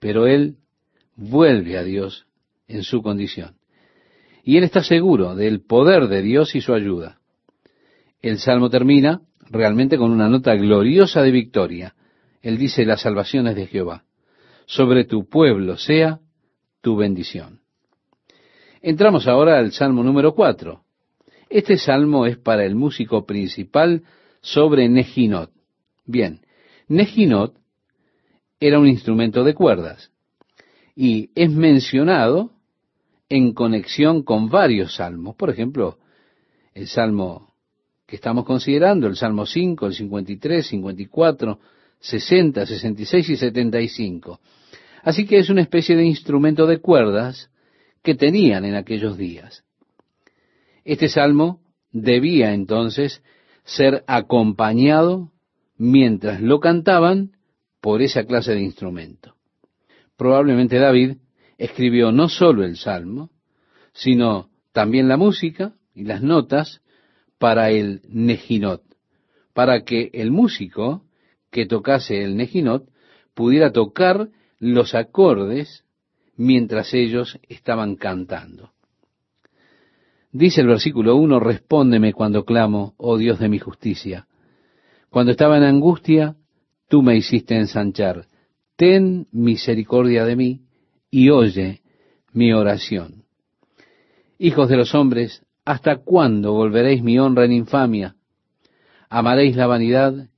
Pero 0.01 0.27
él 0.27 0.57
vuelve 1.15 1.77
a 1.77 1.83
Dios 1.83 2.27
en 2.67 2.83
su 2.83 3.01
condición. 3.01 3.55
Y 4.43 4.57
él 4.57 4.65
está 4.65 4.83
seguro 4.83 5.33
del 5.33 5.61
poder 5.61 6.09
de 6.09 6.21
Dios 6.21 6.55
y 6.55 6.59
su 6.59 6.73
ayuda. 6.73 7.21
El 8.21 8.39
salmo 8.39 8.69
termina 8.69 9.21
realmente 9.49 9.97
con 9.97 10.11
una 10.11 10.27
nota 10.27 10.55
gloriosa 10.55 11.21
de 11.21 11.31
victoria. 11.31 11.95
Él 12.41 12.57
dice, 12.57 12.85
las 12.85 12.99
salvaciones 12.99 13.55
de 13.55 13.67
Jehová 13.67 14.03
sobre 14.65 15.05
tu 15.05 15.25
pueblo 15.29 15.77
sea 15.77 16.19
tu 16.81 16.97
bendición. 16.97 17.61
Entramos 18.81 19.25
ahora 19.25 19.57
al 19.57 19.71
Salmo 19.71 20.03
número 20.03 20.35
4. 20.35 20.83
Este 21.49 21.77
salmo 21.77 22.25
es 22.25 22.37
para 22.37 22.65
el 22.65 22.75
músico 22.75 23.25
principal 23.25 24.03
sobre 24.41 24.89
Nejinot. 24.89 25.51
Bien, 26.05 26.41
Nejinot 26.87 27.55
era 28.59 28.79
un 28.79 28.87
instrumento 28.87 29.43
de 29.43 29.53
cuerdas 29.53 30.11
y 30.95 31.29
es 31.35 31.51
mencionado 31.51 32.51
en 33.29 33.53
conexión 33.53 34.23
con 34.23 34.49
varios 34.49 34.95
salmos. 34.95 35.35
Por 35.35 35.49
ejemplo, 35.49 35.97
el 36.73 36.87
salmo 36.87 37.53
que 38.05 38.15
estamos 38.15 38.45
considerando, 38.45 39.07
el 39.07 39.15
salmo 39.15 39.45
5, 39.45 39.87
el 39.87 39.93
53, 39.93 40.65
54, 40.65 41.59
60, 41.99 42.65
66 42.65 43.29
y 43.29 43.37
75. 43.37 44.39
Así 45.03 45.25
que 45.25 45.37
es 45.37 45.49
una 45.49 45.61
especie 45.61 45.95
de 45.95 46.05
instrumento 46.05 46.65
de 46.65 46.79
cuerdas 46.79 47.49
que 48.01 48.15
tenían 48.15 48.65
en 48.65 48.75
aquellos 48.75 49.17
días. 49.17 49.63
Este 50.87 51.09
salmo 51.09 51.59
debía 51.91 52.53
entonces 52.53 53.21
ser 53.65 54.05
acompañado 54.07 55.33
mientras 55.77 56.39
lo 56.39 56.61
cantaban 56.61 57.33
por 57.81 58.01
esa 58.01 58.23
clase 58.23 58.53
de 58.53 58.61
instrumento. 58.61 59.35
Probablemente 60.15 60.79
David 60.79 61.17
escribió 61.57 62.13
no 62.13 62.29
solo 62.29 62.63
el 62.63 62.77
salmo, 62.77 63.31
sino 63.91 64.49
también 64.71 65.09
la 65.09 65.17
música 65.17 65.73
y 65.93 66.05
las 66.05 66.21
notas 66.21 66.81
para 67.37 67.69
el 67.69 68.01
Nejinot, 68.07 68.81
para 69.53 69.83
que 69.83 70.09
el 70.13 70.31
músico 70.31 71.03
que 71.51 71.65
tocase 71.65 72.23
el 72.23 72.37
Nejinot 72.37 72.87
pudiera 73.33 73.73
tocar 73.73 74.29
los 74.57 74.95
acordes 74.95 75.83
mientras 76.37 76.93
ellos 76.93 77.39
estaban 77.49 77.97
cantando. 77.97 78.71
Dice 80.31 80.61
el 80.61 80.67
versículo 80.67 81.15
1, 81.15 81.39
respóndeme 81.39 82.13
cuando 82.13 82.43
clamo, 82.43 82.93
oh 82.97 83.17
Dios 83.17 83.39
de 83.39 83.49
mi 83.49 83.59
justicia. 83.59 84.27
Cuando 85.09 85.31
estaba 85.31 85.57
en 85.57 85.63
angustia, 85.63 86.35
tú 86.89 87.01
me 87.01 87.15
hiciste 87.15 87.55
ensanchar. 87.55 88.25
Ten 88.75 89.27
misericordia 89.31 90.25
de 90.25 90.35
mí 90.35 90.61
y 91.09 91.29
oye 91.29 91.81
mi 92.33 92.53
oración. 92.53 93.23
Hijos 94.37 94.69
de 94.69 94.77
los 94.77 94.93
hombres, 94.93 95.43
¿hasta 95.65 95.97
cuándo 95.97 96.53
volveréis 96.53 97.01
mi 97.01 97.17
honra 97.17 97.45
en 97.45 97.53
infamia? 97.53 98.15
¿Amaréis 99.09 99.55
la 99.55 99.67
vanidad 99.67 100.29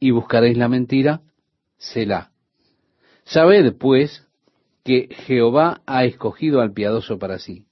y 0.00 0.10
buscaréis 0.10 0.56
la 0.56 0.68
mentira? 0.68 1.20
Selah. 1.76 2.30
Sabed, 3.24 3.76
pues, 3.78 4.26
que 4.82 5.08
Jehová 5.26 5.82
ha 5.86 6.04
escogido 6.04 6.60
al 6.60 6.72
piadoso 6.72 7.18
para 7.18 7.38
sí. 7.38 7.66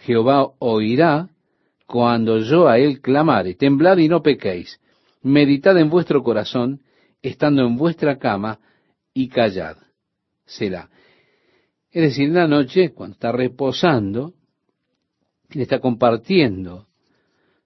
Jehová 0.00 0.52
oirá 0.58 1.28
cuando 1.86 2.38
yo 2.38 2.68
a 2.68 2.78
él 2.78 3.00
clamare. 3.00 3.54
Temblad 3.54 3.98
y 3.98 4.08
no 4.08 4.22
pequéis. 4.22 4.80
Meditad 5.22 5.76
en 5.78 5.90
vuestro 5.90 6.22
corazón, 6.22 6.80
estando 7.20 7.66
en 7.66 7.76
vuestra 7.76 8.18
cama, 8.18 8.60
y 9.12 9.28
callad. 9.28 9.76
Selah. 10.46 10.88
Es 11.90 12.02
decir, 12.02 12.28
en 12.28 12.34
la 12.34 12.46
noche, 12.46 12.90
cuando 12.90 13.14
está 13.14 13.32
reposando, 13.32 14.34
él 15.50 15.60
está 15.60 15.80
compartiendo 15.80 16.86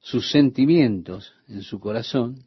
sus 0.00 0.30
sentimientos 0.30 1.34
en 1.48 1.62
su 1.62 1.78
corazón. 1.78 2.42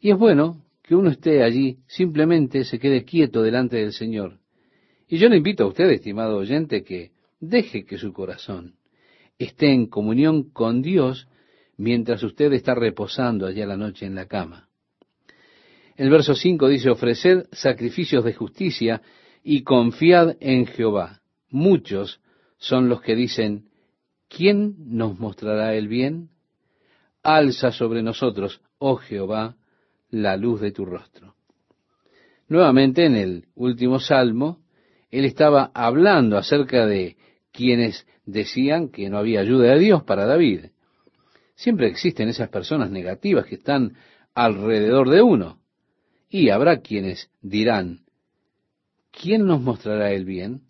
Y 0.00 0.10
es 0.10 0.18
bueno 0.18 0.64
que 0.82 0.96
uno 0.96 1.10
esté 1.10 1.44
allí, 1.44 1.78
simplemente 1.86 2.64
se 2.64 2.78
quede 2.78 3.04
quieto 3.04 3.42
delante 3.42 3.76
del 3.76 3.92
Señor. 3.92 4.40
Y 5.08 5.18
yo 5.18 5.28
le 5.28 5.36
invito 5.36 5.64
a 5.64 5.68
usted, 5.68 5.88
estimado 5.90 6.36
oyente, 6.36 6.82
que 6.82 7.12
deje 7.40 7.84
que 7.84 7.98
su 7.98 8.12
corazón 8.12 8.74
esté 9.38 9.72
en 9.72 9.86
comunión 9.86 10.50
con 10.50 10.82
Dios 10.82 11.28
mientras 11.76 12.22
usted 12.22 12.52
está 12.52 12.74
reposando 12.74 13.46
allá 13.46 13.66
la 13.66 13.76
noche 13.76 14.06
en 14.06 14.14
la 14.14 14.26
cama. 14.26 14.68
El 15.96 16.10
verso 16.10 16.34
5 16.34 16.68
dice, 16.68 16.90
ofrecer 16.90 17.48
sacrificios 17.52 18.24
de 18.24 18.34
justicia 18.34 19.02
y 19.42 19.62
confiad 19.62 20.36
en 20.40 20.66
Jehová. 20.66 21.20
Muchos 21.50 22.20
son 22.56 22.88
los 22.88 23.02
que 23.02 23.14
dicen, 23.14 23.68
¿quién 24.28 24.74
nos 24.78 25.18
mostrará 25.18 25.74
el 25.74 25.88
bien? 25.88 26.30
Alza 27.22 27.72
sobre 27.72 28.02
nosotros, 28.02 28.60
oh 28.78 28.96
Jehová, 28.96 29.56
la 30.10 30.36
luz 30.36 30.60
de 30.60 30.72
tu 30.72 30.84
rostro. 30.84 31.34
Nuevamente 32.48 33.04
en 33.06 33.16
el 33.16 33.46
último 33.54 33.98
salmo, 33.98 34.60
él 35.10 35.24
estaba 35.24 35.70
hablando 35.74 36.36
acerca 36.36 36.86
de 36.86 37.16
quienes 37.52 38.06
decían 38.26 38.88
que 38.88 39.08
no 39.10 39.18
había 39.18 39.40
ayuda 39.40 39.74
de 39.74 39.78
Dios 39.78 40.02
para 40.04 40.26
David. 40.26 40.66
Siempre 41.54 41.86
existen 41.86 42.28
esas 42.28 42.48
personas 42.48 42.90
negativas 42.90 43.46
que 43.46 43.56
están 43.56 43.94
alrededor 44.34 45.10
de 45.10 45.22
uno. 45.22 45.58
Y 46.28 46.48
habrá 46.48 46.80
quienes 46.80 47.30
dirán, 47.42 48.00
¿quién 49.10 49.46
nos 49.46 49.60
mostrará 49.60 50.12
el 50.12 50.24
bien? 50.24 50.62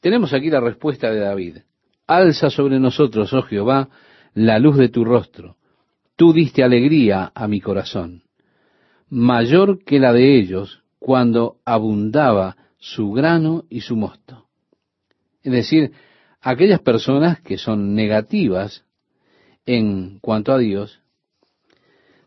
Tenemos 0.00 0.32
aquí 0.32 0.48
la 0.48 0.60
respuesta 0.60 1.10
de 1.10 1.20
David. 1.20 1.58
Alza 2.06 2.48
sobre 2.48 2.80
nosotros, 2.80 3.32
oh 3.34 3.42
Jehová, 3.42 3.90
la 4.34 4.58
luz 4.58 4.78
de 4.78 4.88
tu 4.88 5.04
rostro. 5.04 5.56
Tú 6.16 6.32
diste 6.32 6.64
alegría 6.64 7.30
a 7.34 7.46
mi 7.46 7.60
corazón, 7.60 8.22
mayor 9.08 9.84
que 9.84 10.00
la 10.00 10.12
de 10.12 10.38
ellos 10.38 10.82
cuando 10.98 11.58
abundaba 11.64 12.56
su 12.78 13.12
grano 13.12 13.64
y 13.68 13.82
su 13.82 13.94
mosto. 13.94 14.47
Es 15.42 15.52
decir, 15.52 15.92
aquellas 16.40 16.80
personas 16.80 17.40
que 17.40 17.58
son 17.58 17.94
negativas 17.94 18.84
en 19.66 20.18
cuanto 20.20 20.52
a 20.52 20.58
Dios, 20.58 21.00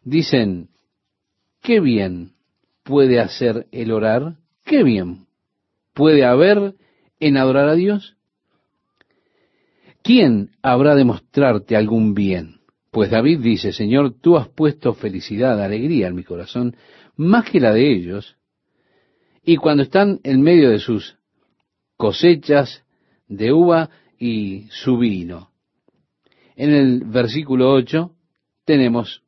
dicen, 0.03 0.69
¿qué 1.61 1.79
bien 1.79 2.33
puede 2.83 3.19
hacer 3.19 3.67
el 3.71 3.91
orar? 3.91 4.37
¿Qué 4.65 4.83
bien 4.83 5.25
puede 5.93 6.25
haber 6.25 6.75
en 7.19 7.37
adorar 7.37 7.69
a 7.69 7.75
Dios? 7.75 8.15
¿Quién 10.03 10.51
habrá 10.61 10.95
de 10.95 11.03
mostrarte 11.03 11.75
algún 11.75 12.13
bien? 12.13 12.61
Pues 12.91 13.11
David 13.11 13.39
dice, 13.39 13.71
Señor, 13.71 14.15
tú 14.19 14.37
has 14.37 14.49
puesto 14.49 14.93
felicidad, 14.93 15.61
alegría 15.63 16.07
en 16.07 16.15
mi 16.15 16.23
corazón, 16.23 16.75
más 17.15 17.49
que 17.49 17.59
la 17.59 17.73
de 17.73 17.91
ellos, 17.91 18.35
y 19.43 19.57
cuando 19.57 19.83
están 19.83 20.19
en 20.23 20.41
medio 20.41 20.69
de 20.69 20.79
sus 20.79 21.17
cosechas 21.97 22.83
de 23.31 23.53
uva 23.53 23.89
y 24.19 24.67
su 24.69 24.97
vino. 24.97 25.49
En 26.55 26.71
el 26.71 27.05
versículo 27.05 27.71
8 27.71 28.11
tenemos 28.65 29.23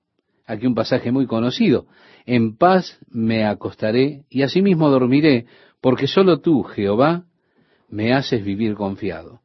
aquí 0.45 0.67
un 0.67 0.75
pasaje 0.75 1.11
muy 1.11 1.25
conocido. 1.25 1.87
En 2.25 2.57
paz 2.57 2.99
me 3.09 3.45
acostaré 3.45 4.25
y 4.29 4.43
asimismo 4.43 4.89
dormiré, 4.89 5.45
porque 5.81 6.07
solo 6.07 6.41
tú, 6.41 6.63
Jehová, 6.63 7.25
me 7.89 8.13
haces 8.13 8.43
vivir 8.43 8.75
confiado. 8.75 9.41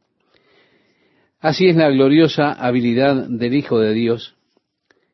Así 1.40 1.68
es 1.68 1.76
la 1.76 1.88
gloriosa 1.88 2.52
habilidad 2.52 3.28
del 3.28 3.54
Hijo 3.54 3.78
de 3.78 3.94
Dios 3.94 4.34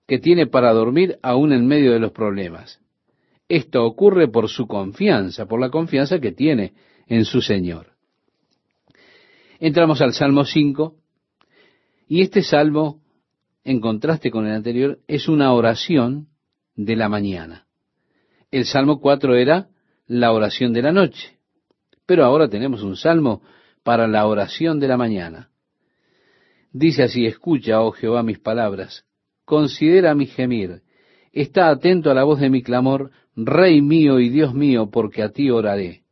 que 0.07 0.19
tiene 0.19 0.47
para 0.47 0.73
dormir 0.73 1.19
aún 1.23 1.53
en 1.53 1.67
medio 1.67 1.93
de 1.93 2.01
los 2.01 2.13
problemas. 2.13 2.81
Esto 3.49 3.85
ocurre 3.85 4.29
por 4.29 4.49
su 4.49 4.67
confianza, 4.67 5.47
por 5.47 5.61
la 5.61 5.71
confianza 5.71 6.19
que 6.19 6.33
tiene 6.33 6.73
en 7.07 7.25
su 7.27 7.43
Señor. 7.43 7.94
Entramos 9.67 10.03
al 10.03 10.13
Salmo 10.13 10.45
5 10.45 10.95
y 12.07 12.21
este 12.21 12.43
salmo, 12.43 13.01
en 13.65 13.81
contraste 13.81 14.31
con 14.31 14.47
el 14.47 14.53
anterior, 14.53 14.99
es 15.09 15.27
una 15.27 15.55
oración 15.55 16.29
de 16.77 16.97
la 16.97 17.09
mañana. 17.09 17.65
El 18.51 18.67
Salmo 18.67 19.01
4 19.01 19.37
era 19.37 19.69
la 20.07 20.33
oración 20.33 20.75
de 20.75 20.83
la 20.83 20.93
noche, 20.93 21.39
pero 22.05 22.27
ahora 22.27 22.47
tenemos 22.47 22.83
un 22.83 22.95
salmo 22.95 23.41
para 23.83 24.07
la 24.07 24.27
oración 24.27 24.81
de 24.81 24.89
la 24.89 24.99
mañana. 24.99 25.49
Dice 26.71 27.05
así, 27.05 27.25
escucha, 27.25 27.81
oh 27.81 27.93
Jehová, 27.93 28.23
mis 28.23 28.41
palabras, 28.41 29.07
considera 29.47 30.15
mi 30.15 30.27
gemir, 30.27 30.83
está 31.33 31.71
atento 31.71 32.11
a 32.11 32.15
la 32.15 32.25
voz 32.25 32.39
de 32.39 32.51
mi 32.51 32.63
clamor, 32.63 33.13
Rey 33.35 33.81
mío 33.81 34.21
y 34.21 34.29
Dios 34.29 34.53
mío, 34.53 34.91
porque 34.91 35.23
a 35.23 35.31
ti 35.31 35.49
oraré. 35.49 36.03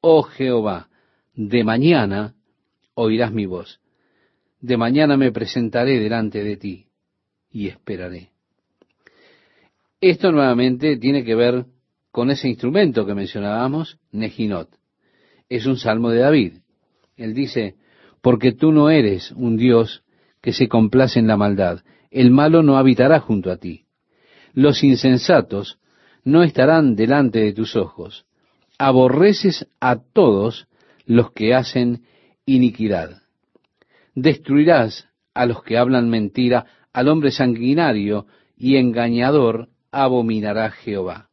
Oh 0.00 0.22
Jehová, 0.22 0.88
de 1.34 1.62
mañana 1.62 2.35
oirás 2.96 3.32
mi 3.32 3.46
voz. 3.46 3.80
De 4.60 4.76
mañana 4.76 5.16
me 5.16 5.30
presentaré 5.30 6.00
delante 6.00 6.42
de 6.42 6.56
ti 6.56 6.86
y 7.52 7.68
esperaré. 7.68 8.30
Esto 10.00 10.32
nuevamente 10.32 10.96
tiene 10.96 11.22
que 11.24 11.34
ver 11.34 11.66
con 12.10 12.30
ese 12.30 12.48
instrumento 12.48 13.06
que 13.06 13.14
mencionábamos, 13.14 13.98
Nejinot. 14.10 14.70
Es 15.48 15.66
un 15.66 15.76
salmo 15.76 16.10
de 16.10 16.20
David. 16.20 16.52
Él 17.16 17.34
dice, 17.34 17.76
porque 18.22 18.52
tú 18.52 18.72
no 18.72 18.90
eres 18.90 19.30
un 19.32 19.56
Dios 19.56 20.02
que 20.40 20.52
se 20.52 20.68
complace 20.68 21.18
en 21.18 21.26
la 21.26 21.36
maldad, 21.36 21.80
el 22.10 22.30
malo 22.30 22.62
no 22.62 22.78
habitará 22.78 23.20
junto 23.20 23.50
a 23.50 23.58
ti. 23.58 23.84
Los 24.52 24.82
insensatos 24.82 25.78
no 26.24 26.42
estarán 26.42 26.96
delante 26.96 27.40
de 27.40 27.52
tus 27.52 27.76
ojos. 27.76 28.26
Aborreces 28.78 29.66
a 29.80 29.96
todos 29.96 30.66
los 31.04 31.32
que 31.32 31.54
hacen 31.54 32.02
iniquidad. 32.46 33.22
Destruirás 34.14 35.08
a 35.34 35.44
los 35.44 35.62
que 35.62 35.76
hablan 35.76 36.08
mentira, 36.08 36.66
al 36.92 37.08
hombre 37.08 37.30
sanguinario 37.30 38.26
y 38.56 38.76
engañador 38.76 39.68
abominará 39.90 40.70
Jehová. 40.70 41.28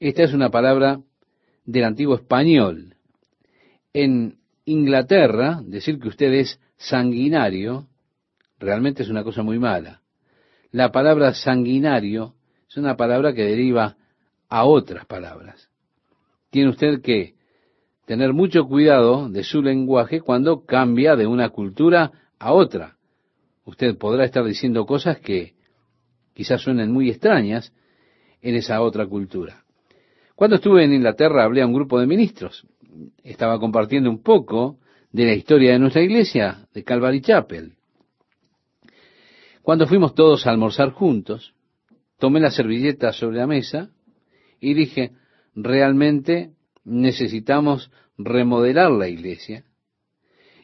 Esta 0.00 0.24
es 0.24 0.32
una 0.32 0.50
palabra 0.50 1.00
del 1.64 1.84
antiguo 1.84 2.16
español. 2.16 2.96
En 3.92 4.38
Inglaterra, 4.64 5.60
decir 5.64 6.00
que 6.00 6.08
usted 6.08 6.32
es 6.32 6.60
sanguinario 6.76 7.86
realmente 8.58 9.02
es 9.02 9.08
una 9.08 9.24
cosa 9.24 9.42
muy 9.42 9.58
mala. 9.58 10.02
La 10.70 10.90
palabra 10.90 11.34
sanguinario 11.34 12.34
es 12.68 12.76
una 12.76 12.96
palabra 12.96 13.32
que 13.32 13.44
deriva 13.44 13.96
a 14.48 14.64
otras 14.64 15.06
palabras. 15.06 15.68
Tiene 16.50 16.70
usted 16.70 17.00
que 17.00 17.34
tener 18.08 18.32
mucho 18.32 18.66
cuidado 18.66 19.28
de 19.28 19.44
su 19.44 19.60
lenguaje 19.60 20.22
cuando 20.22 20.64
cambia 20.64 21.14
de 21.14 21.26
una 21.26 21.50
cultura 21.50 22.10
a 22.38 22.54
otra. 22.54 22.96
Usted 23.66 23.98
podrá 23.98 24.24
estar 24.24 24.42
diciendo 24.46 24.86
cosas 24.86 25.18
que 25.18 25.52
quizás 26.32 26.62
suenen 26.62 26.90
muy 26.90 27.10
extrañas 27.10 27.70
en 28.40 28.54
esa 28.54 28.80
otra 28.80 29.06
cultura. 29.06 29.62
Cuando 30.34 30.56
estuve 30.56 30.84
en 30.84 30.94
Inglaterra 30.94 31.44
hablé 31.44 31.60
a 31.60 31.66
un 31.66 31.74
grupo 31.74 32.00
de 32.00 32.06
ministros. 32.06 32.66
Estaba 33.22 33.60
compartiendo 33.60 34.08
un 34.08 34.22
poco 34.22 34.78
de 35.12 35.26
la 35.26 35.34
historia 35.34 35.72
de 35.72 35.78
nuestra 35.78 36.00
iglesia, 36.00 36.66
de 36.72 36.84
Calvary 36.84 37.20
Chapel. 37.20 37.74
Cuando 39.60 39.86
fuimos 39.86 40.14
todos 40.14 40.46
a 40.46 40.50
almorzar 40.50 40.92
juntos, 40.92 41.52
tomé 42.18 42.40
la 42.40 42.50
servilleta 42.50 43.12
sobre 43.12 43.36
la 43.36 43.46
mesa 43.46 43.90
y 44.60 44.72
dije, 44.72 45.12
realmente 45.54 46.54
necesitamos 46.88 47.90
remodelar 48.16 48.90
la 48.90 49.08
iglesia. 49.08 49.64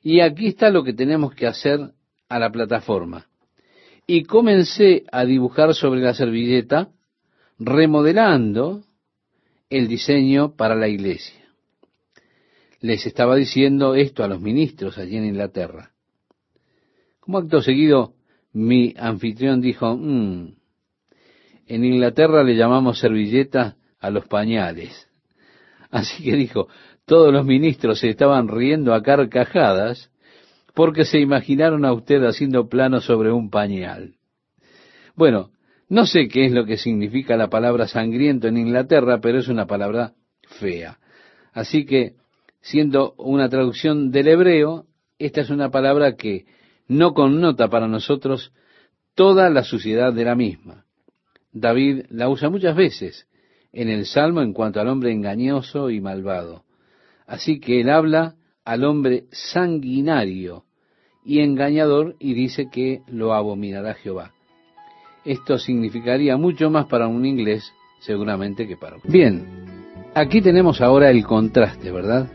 Y 0.02 0.20
aquí 0.20 0.48
está 0.48 0.70
lo 0.70 0.84
que 0.84 0.92
tenemos 0.92 1.34
que 1.34 1.46
hacer 1.46 1.92
a 2.28 2.38
la 2.38 2.50
plataforma. 2.50 3.26
Y 4.06 4.24
comencé 4.24 5.04
a 5.12 5.24
dibujar 5.24 5.74
sobre 5.74 6.00
la 6.00 6.14
servilleta, 6.14 6.90
remodelando 7.58 8.82
el 9.70 9.88
diseño 9.88 10.56
para 10.56 10.74
la 10.74 10.88
iglesia. 10.88 11.40
Les 12.80 13.06
estaba 13.06 13.36
diciendo 13.36 13.94
esto 13.94 14.22
a 14.22 14.28
los 14.28 14.40
ministros 14.40 14.98
allí 14.98 15.16
en 15.16 15.24
Inglaterra. 15.24 15.92
Como 17.20 17.38
acto 17.38 17.62
seguido, 17.62 18.14
mi 18.52 18.94
anfitrión 18.98 19.62
dijo, 19.62 19.96
mm, 19.96 20.54
en 21.66 21.84
Inglaterra 21.84 22.44
le 22.44 22.56
llamamos 22.56 22.98
servilleta 22.98 23.76
a 23.98 24.10
los 24.10 24.26
pañales. 24.26 25.08
Así 25.94 26.24
que 26.24 26.34
dijo, 26.34 26.66
todos 27.06 27.32
los 27.32 27.46
ministros 27.46 28.00
se 28.00 28.08
estaban 28.08 28.48
riendo 28.48 28.94
a 28.94 29.02
carcajadas 29.04 30.10
porque 30.74 31.04
se 31.04 31.20
imaginaron 31.20 31.84
a 31.84 31.92
usted 31.92 32.24
haciendo 32.24 32.68
plano 32.68 33.00
sobre 33.00 33.30
un 33.30 33.48
pañal. 33.48 34.16
Bueno, 35.14 35.52
no 35.88 36.04
sé 36.04 36.26
qué 36.26 36.46
es 36.46 36.52
lo 36.52 36.66
que 36.66 36.78
significa 36.78 37.36
la 37.36 37.48
palabra 37.48 37.86
sangriento 37.86 38.48
en 38.48 38.56
Inglaterra, 38.56 39.20
pero 39.20 39.38
es 39.38 39.46
una 39.46 39.68
palabra 39.68 40.14
fea. 40.58 40.98
Así 41.52 41.84
que, 41.84 42.14
siendo 42.60 43.14
una 43.16 43.48
traducción 43.48 44.10
del 44.10 44.26
hebreo, 44.26 44.86
esta 45.20 45.42
es 45.42 45.50
una 45.50 45.70
palabra 45.70 46.16
que 46.16 46.46
no 46.88 47.14
connota 47.14 47.68
para 47.68 47.86
nosotros 47.86 48.52
toda 49.14 49.48
la 49.48 49.62
suciedad 49.62 50.12
de 50.12 50.24
la 50.24 50.34
misma. 50.34 50.86
David 51.52 52.06
la 52.10 52.28
usa 52.28 52.50
muchas 52.50 52.74
veces 52.74 53.28
en 53.74 53.88
el 53.88 54.06
Salmo 54.06 54.40
en 54.40 54.52
cuanto 54.52 54.80
al 54.80 54.88
hombre 54.88 55.12
engañoso 55.12 55.90
y 55.90 56.00
malvado. 56.00 56.62
Así 57.26 57.60
que 57.60 57.80
él 57.80 57.90
habla 57.90 58.36
al 58.64 58.84
hombre 58.84 59.24
sanguinario 59.30 60.64
y 61.24 61.40
engañador 61.40 62.16
y 62.18 62.34
dice 62.34 62.68
que 62.70 63.02
lo 63.08 63.34
abominará 63.34 63.94
Jehová. 63.94 64.32
Esto 65.24 65.58
significaría 65.58 66.36
mucho 66.36 66.70
más 66.70 66.86
para 66.86 67.08
un 67.08 67.24
inglés 67.24 67.72
seguramente 68.00 68.66
que 68.68 68.76
para 68.76 68.96
un... 68.96 69.02
Bien, 69.04 69.46
aquí 70.14 70.40
tenemos 70.40 70.80
ahora 70.80 71.10
el 71.10 71.24
contraste, 71.24 71.90
¿verdad? 71.90 72.30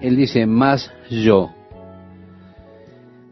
Él 0.00 0.16
dice 0.16 0.46
más 0.46 0.92
yo. 1.10 1.53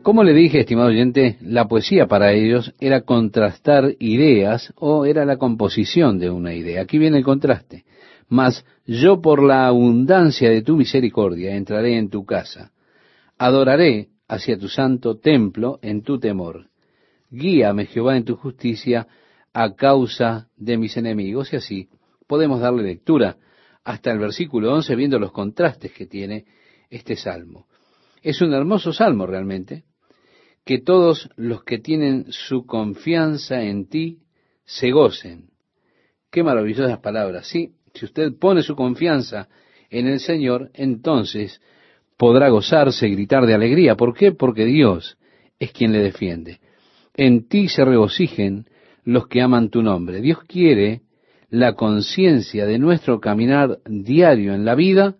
Como 0.02 0.24
le 0.24 0.34
dije, 0.34 0.60
estimado 0.60 0.88
oyente, 0.88 1.38
la 1.42 1.68
poesía 1.68 2.08
para 2.08 2.32
ellos 2.32 2.74
era 2.80 3.02
contrastar 3.02 3.94
ideas 4.00 4.72
o 4.76 5.06
era 5.06 5.24
la 5.24 5.36
composición 5.36 6.18
de 6.18 6.28
una 6.28 6.54
idea. 6.54 6.82
Aquí 6.82 6.98
viene 6.98 7.18
el 7.18 7.24
contraste. 7.24 7.84
Mas 8.28 8.64
yo 8.84 9.20
por 9.20 9.44
la 9.44 9.68
abundancia 9.68 10.50
de 10.50 10.62
tu 10.62 10.76
misericordia 10.76 11.54
entraré 11.54 11.98
en 11.98 12.10
tu 12.10 12.24
casa. 12.24 12.72
Adoraré 13.38 14.08
hacia 14.26 14.58
tu 14.58 14.68
santo 14.68 15.18
templo 15.18 15.78
en 15.82 16.02
tu 16.02 16.18
temor. 16.18 16.66
Guíame, 17.30 17.86
Jehová, 17.86 18.16
en 18.16 18.24
tu 18.24 18.34
justicia 18.34 19.06
a 19.52 19.74
causa 19.74 20.48
de 20.56 20.78
mis 20.78 20.96
enemigos. 20.96 21.52
Y 21.52 21.56
así 21.56 21.88
podemos 22.26 22.60
darle 22.60 22.82
lectura 22.82 23.36
hasta 23.84 24.10
el 24.10 24.18
versículo 24.18 24.74
11 24.74 24.96
viendo 24.96 25.20
los 25.20 25.30
contrastes 25.30 25.92
que 25.92 26.06
tiene 26.06 26.44
este 26.90 27.14
salmo. 27.14 27.66
Es 28.20 28.40
un 28.40 28.52
hermoso 28.52 28.92
salmo 28.92 29.26
realmente 29.26 29.84
que 30.64 30.78
todos 30.78 31.28
los 31.36 31.64
que 31.64 31.78
tienen 31.78 32.26
su 32.30 32.66
confianza 32.66 33.62
en 33.62 33.88
ti 33.88 34.18
se 34.64 34.90
gocen. 34.92 35.50
Qué 36.30 36.42
maravillosas 36.42 36.98
palabras. 37.00 37.48
Sí, 37.48 37.72
si 37.94 38.04
usted 38.04 38.32
pone 38.38 38.62
su 38.62 38.74
confianza 38.74 39.48
en 39.90 40.06
el 40.06 40.20
Señor, 40.20 40.70
entonces 40.74 41.60
podrá 42.16 42.48
gozarse, 42.48 43.08
gritar 43.08 43.46
de 43.46 43.54
alegría. 43.54 43.96
¿Por 43.96 44.14
qué? 44.14 44.32
Porque 44.32 44.64
Dios 44.64 45.18
es 45.58 45.72
quien 45.72 45.92
le 45.92 45.98
defiende. 45.98 46.60
En 47.14 47.48
ti 47.48 47.68
se 47.68 47.84
regocijen 47.84 48.66
los 49.04 49.26
que 49.26 49.42
aman 49.42 49.68
tu 49.68 49.82
nombre. 49.82 50.20
Dios 50.20 50.38
quiere 50.44 51.02
la 51.50 51.74
conciencia 51.74 52.64
de 52.64 52.78
nuestro 52.78 53.20
caminar 53.20 53.80
diario 53.84 54.54
en 54.54 54.64
la 54.64 54.74
vida 54.74 55.16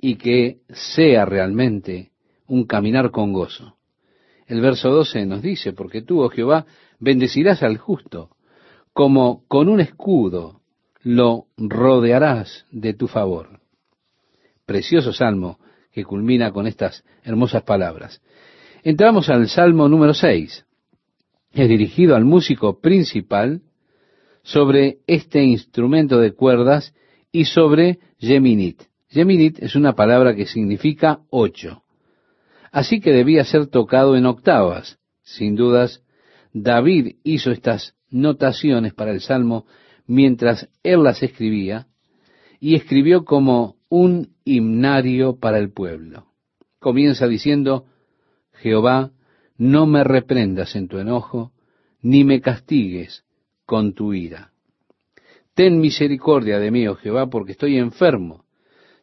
y 0.00 0.16
que 0.16 0.58
sea 0.70 1.24
realmente 1.24 2.10
un 2.48 2.66
caminar 2.66 3.10
con 3.10 3.32
gozo. 3.32 3.75
El 4.46 4.60
verso 4.60 4.90
12 4.90 5.26
nos 5.26 5.42
dice, 5.42 5.72
porque 5.72 6.02
tú, 6.02 6.22
oh 6.22 6.28
Jehová, 6.28 6.66
bendecirás 7.00 7.62
al 7.62 7.78
justo, 7.78 8.30
como 8.92 9.44
con 9.48 9.68
un 9.68 9.80
escudo 9.80 10.60
lo 11.02 11.46
rodearás 11.56 12.66
de 12.70 12.94
tu 12.94 13.08
favor. 13.08 13.60
Precioso 14.64 15.12
salmo 15.12 15.58
que 15.92 16.04
culmina 16.04 16.52
con 16.52 16.66
estas 16.66 17.04
hermosas 17.22 17.62
palabras. 17.62 18.20
Entramos 18.82 19.28
al 19.28 19.48
salmo 19.48 19.88
número 19.88 20.14
6. 20.14 20.64
Es 21.52 21.68
dirigido 21.68 22.14
al 22.14 22.24
músico 22.24 22.80
principal 22.80 23.62
sobre 24.42 24.98
este 25.06 25.42
instrumento 25.42 26.18
de 26.18 26.32
cuerdas 26.32 26.94
y 27.32 27.46
sobre 27.46 27.98
Yeminit. 28.18 28.82
Yeminit 29.10 29.62
es 29.62 29.74
una 29.74 29.94
palabra 29.94 30.34
que 30.34 30.46
significa 30.46 31.20
ocho 31.30 31.82
así 32.72 33.00
que 33.00 33.12
debía 33.12 33.44
ser 33.44 33.66
tocado 33.66 34.16
en 34.16 34.26
octavas. 34.26 34.98
Sin 35.22 35.56
dudas, 35.56 36.02
David 36.52 37.16
hizo 37.24 37.50
estas 37.50 37.94
notaciones 38.10 38.94
para 38.94 39.10
el 39.10 39.20
Salmo 39.20 39.66
mientras 40.06 40.68
él 40.82 41.02
las 41.02 41.22
escribía, 41.22 41.88
y 42.60 42.74
escribió 42.74 43.24
como 43.24 43.76
un 43.88 44.34
himnario 44.44 45.38
para 45.38 45.58
el 45.58 45.72
pueblo. 45.72 46.26
Comienza 46.78 47.26
diciendo, 47.26 47.86
Jehová, 48.52 49.10
no 49.58 49.86
me 49.86 50.04
reprendas 50.04 50.76
en 50.76 50.88
tu 50.88 50.98
enojo, 50.98 51.52
ni 52.00 52.24
me 52.24 52.40
castigues 52.40 53.24
con 53.64 53.94
tu 53.94 54.14
ira. 54.14 54.52
Ten 55.54 55.80
misericordia 55.80 56.58
de 56.58 56.70
mí, 56.70 56.86
oh 56.86 56.96
Jehová, 56.96 57.28
porque 57.28 57.52
estoy 57.52 57.78
enfermo. 57.78 58.44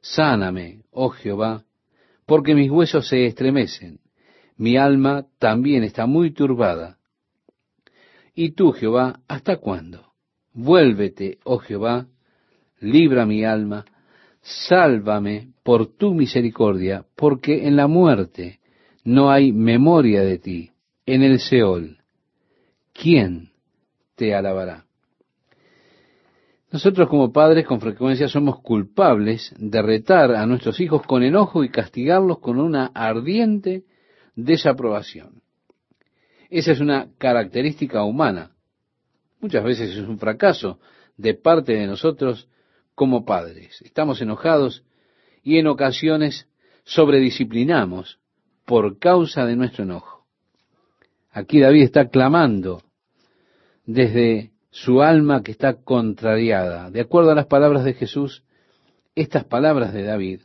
Sáname, 0.01 0.83
oh 0.91 1.09
Jehová, 1.09 1.65
porque 2.33 2.55
mis 2.55 2.71
huesos 2.71 3.07
se 3.07 3.27
estremecen, 3.27 3.99
mi 4.57 4.75
alma 4.75 5.27
también 5.37 5.83
está 5.83 6.07
muy 6.07 6.31
turbada. 6.31 6.97
Y 8.33 8.53
tú, 8.53 8.71
Jehová, 8.71 9.19
¿hasta 9.27 9.57
cuándo? 9.57 10.13
Vuélvete, 10.51 11.37
oh 11.43 11.59
Jehová, 11.59 12.07
libra 12.79 13.27
mi 13.27 13.45
alma, 13.45 13.85
sálvame 14.41 15.49
por 15.61 15.95
tu 15.95 16.15
misericordia, 16.15 17.05
porque 17.15 17.67
en 17.67 17.75
la 17.75 17.85
muerte 17.85 18.61
no 19.03 19.29
hay 19.29 19.51
memoria 19.51 20.23
de 20.23 20.39
ti, 20.39 20.71
en 21.05 21.21
el 21.21 21.39
Seol. 21.39 21.99
¿Quién 22.93 23.51
te 24.15 24.33
alabará? 24.33 24.82
Nosotros 26.73 27.07
como 27.07 27.31
padres 27.31 27.67
con 27.67 27.79
frecuencia 27.79 28.27
somos 28.27 28.59
culpables 28.61 29.53
de 29.59 29.79
retar 29.83 30.33
a 30.33 30.47
nuestros 30.47 30.79
hijos 30.79 31.03
con 31.03 31.21
enojo 31.21 31.63
y 31.63 31.69
castigarlos 31.69 32.39
con 32.39 32.59
una 32.59 32.87
ardiente 32.95 33.83
desaprobación. 34.35 35.43
Esa 36.49 36.71
es 36.71 36.79
una 36.79 37.09
característica 37.19 38.03
humana. 38.03 38.55
Muchas 39.39 39.63
veces 39.63 39.91
es 39.91 39.99
un 39.99 40.17
fracaso 40.17 40.79
de 41.15 41.35
parte 41.35 41.73
de 41.73 41.85
nosotros 41.85 42.49
como 42.95 43.23
padres. 43.23 43.79
Estamos 43.83 44.19
enojados 44.19 44.83
y 45.43 45.59
en 45.59 45.67
ocasiones 45.67 46.47
sobredisciplinamos 46.85 48.17
por 48.65 48.97
causa 48.97 49.45
de 49.45 49.55
nuestro 49.55 49.83
enojo. 49.83 50.25
Aquí 51.29 51.59
David 51.59 51.83
está 51.83 52.09
clamando 52.09 52.81
desde 53.85 54.52
su 54.73 55.03
alma 55.03 55.43
que 55.43 55.51
está 55.51 55.83
contrariada. 55.83 56.89
De 56.89 57.01
acuerdo 57.01 57.29
a 57.29 57.35
las 57.35 57.45
palabras 57.45 57.83
de 57.83 57.93
Jesús, 57.93 58.43
estas 59.13 59.43
palabras 59.43 59.93
de 59.93 60.01
David 60.01 60.41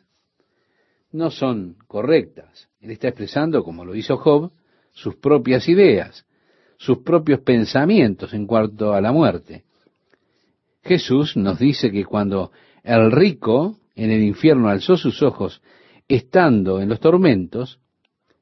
no 1.10 1.30
son 1.30 1.76
correctas. 1.86 2.68
Él 2.82 2.90
está 2.90 3.08
expresando, 3.08 3.64
como 3.64 3.86
lo 3.86 3.94
hizo 3.94 4.18
Job, 4.18 4.52
sus 4.92 5.16
propias 5.16 5.66
ideas, 5.66 6.26
sus 6.76 6.98
propios 6.98 7.40
pensamientos 7.40 8.34
en 8.34 8.46
cuanto 8.46 8.92
a 8.92 9.00
la 9.00 9.12
muerte. 9.12 9.64
Jesús 10.82 11.34
nos 11.34 11.58
dice 11.58 11.90
que 11.90 12.04
cuando 12.04 12.52
el 12.82 13.10
rico 13.10 13.78
en 13.94 14.10
el 14.10 14.22
infierno 14.22 14.68
alzó 14.68 14.98
sus 14.98 15.22
ojos, 15.22 15.62
estando 16.06 16.82
en 16.82 16.90
los 16.90 17.00
tormentos, 17.00 17.80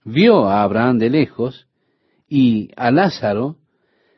vio 0.05 0.49
a 0.49 0.65
Abraham 0.65 0.99
de 0.99 1.11
lejos 1.11 1.69
y 2.29 2.71
a 2.75 2.91
Lázaro 2.91 3.59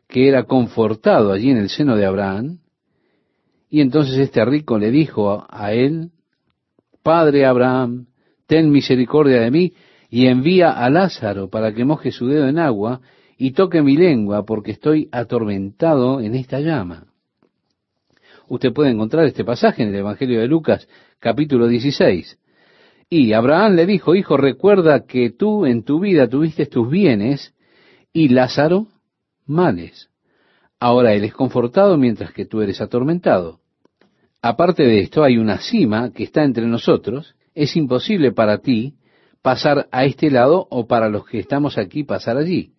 que 0.08 0.28
era 0.28 0.44
confortado 0.44 1.32
allí 1.32 1.50
en 1.50 1.58
el 1.58 1.68
seno 1.68 1.94
de 1.96 2.06
Abraham, 2.06 2.58
y 3.70 3.82
entonces 3.82 4.18
este 4.18 4.44
rico 4.44 4.78
le 4.78 4.90
dijo 4.90 5.46
a 5.48 5.72
él, 5.72 6.10
Padre 7.02 7.44
Abraham, 7.44 8.06
ten 8.46 8.70
misericordia 8.70 9.40
de 9.40 9.50
mí 9.50 9.72
y 10.08 10.26
envía 10.26 10.70
a 10.70 10.88
Lázaro 10.88 11.50
para 11.50 11.72
que 11.72 11.84
moje 11.84 12.10
su 12.10 12.26
dedo 12.26 12.48
en 12.48 12.58
agua 12.58 13.00
y 13.36 13.52
toque 13.52 13.82
mi 13.82 13.96
lengua 13.96 14.44
porque 14.44 14.72
estoy 14.72 15.08
atormentado 15.12 16.20
en 16.20 16.34
esta 16.34 16.60
llama. 16.60 17.04
Usted 18.48 18.72
puede 18.72 18.90
encontrar 18.90 19.26
este 19.26 19.44
pasaje 19.44 19.82
en 19.82 19.90
el 19.90 19.96
Evangelio 19.96 20.40
de 20.40 20.48
Lucas 20.48 20.88
capítulo 21.20 21.68
16. 21.68 22.38
Y 23.10 23.34
Abraham 23.34 23.74
le 23.74 23.86
dijo, 23.86 24.14
Hijo, 24.14 24.38
recuerda 24.38 25.04
que 25.06 25.30
tú 25.30 25.66
en 25.66 25.82
tu 25.82 26.00
vida 26.00 26.28
tuviste 26.28 26.66
tus 26.66 26.88
bienes 26.88 27.54
y 28.12 28.28
Lázaro 28.28 28.86
males. 29.48 30.10
Ahora 30.80 31.14
él 31.14 31.24
es 31.24 31.32
confortado 31.32 31.96
mientras 31.96 32.32
que 32.32 32.46
tú 32.46 32.60
eres 32.60 32.80
atormentado. 32.80 33.60
Aparte 34.40 34.84
de 34.84 35.00
esto, 35.00 35.24
hay 35.24 35.36
una 35.36 35.58
cima 35.58 36.12
que 36.12 36.24
está 36.24 36.44
entre 36.44 36.66
nosotros. 36.66 37.34
Es 37.54 37.74
imposible 37.76 38.32
para 38.32 38.58
ti 38.58 38.94
pasar 39.42 39.88
a 39.90 40.04
este 40.04 40.30
lado 40.30 40.66
o 40.70 40.86
para 40.86 41.08
los 41.08 41.26
que 41.26 41.38
estamos 41.38 41.78
aquí 41.78 42.04
pasar 42.04 42.36
allí. 42.36 42.72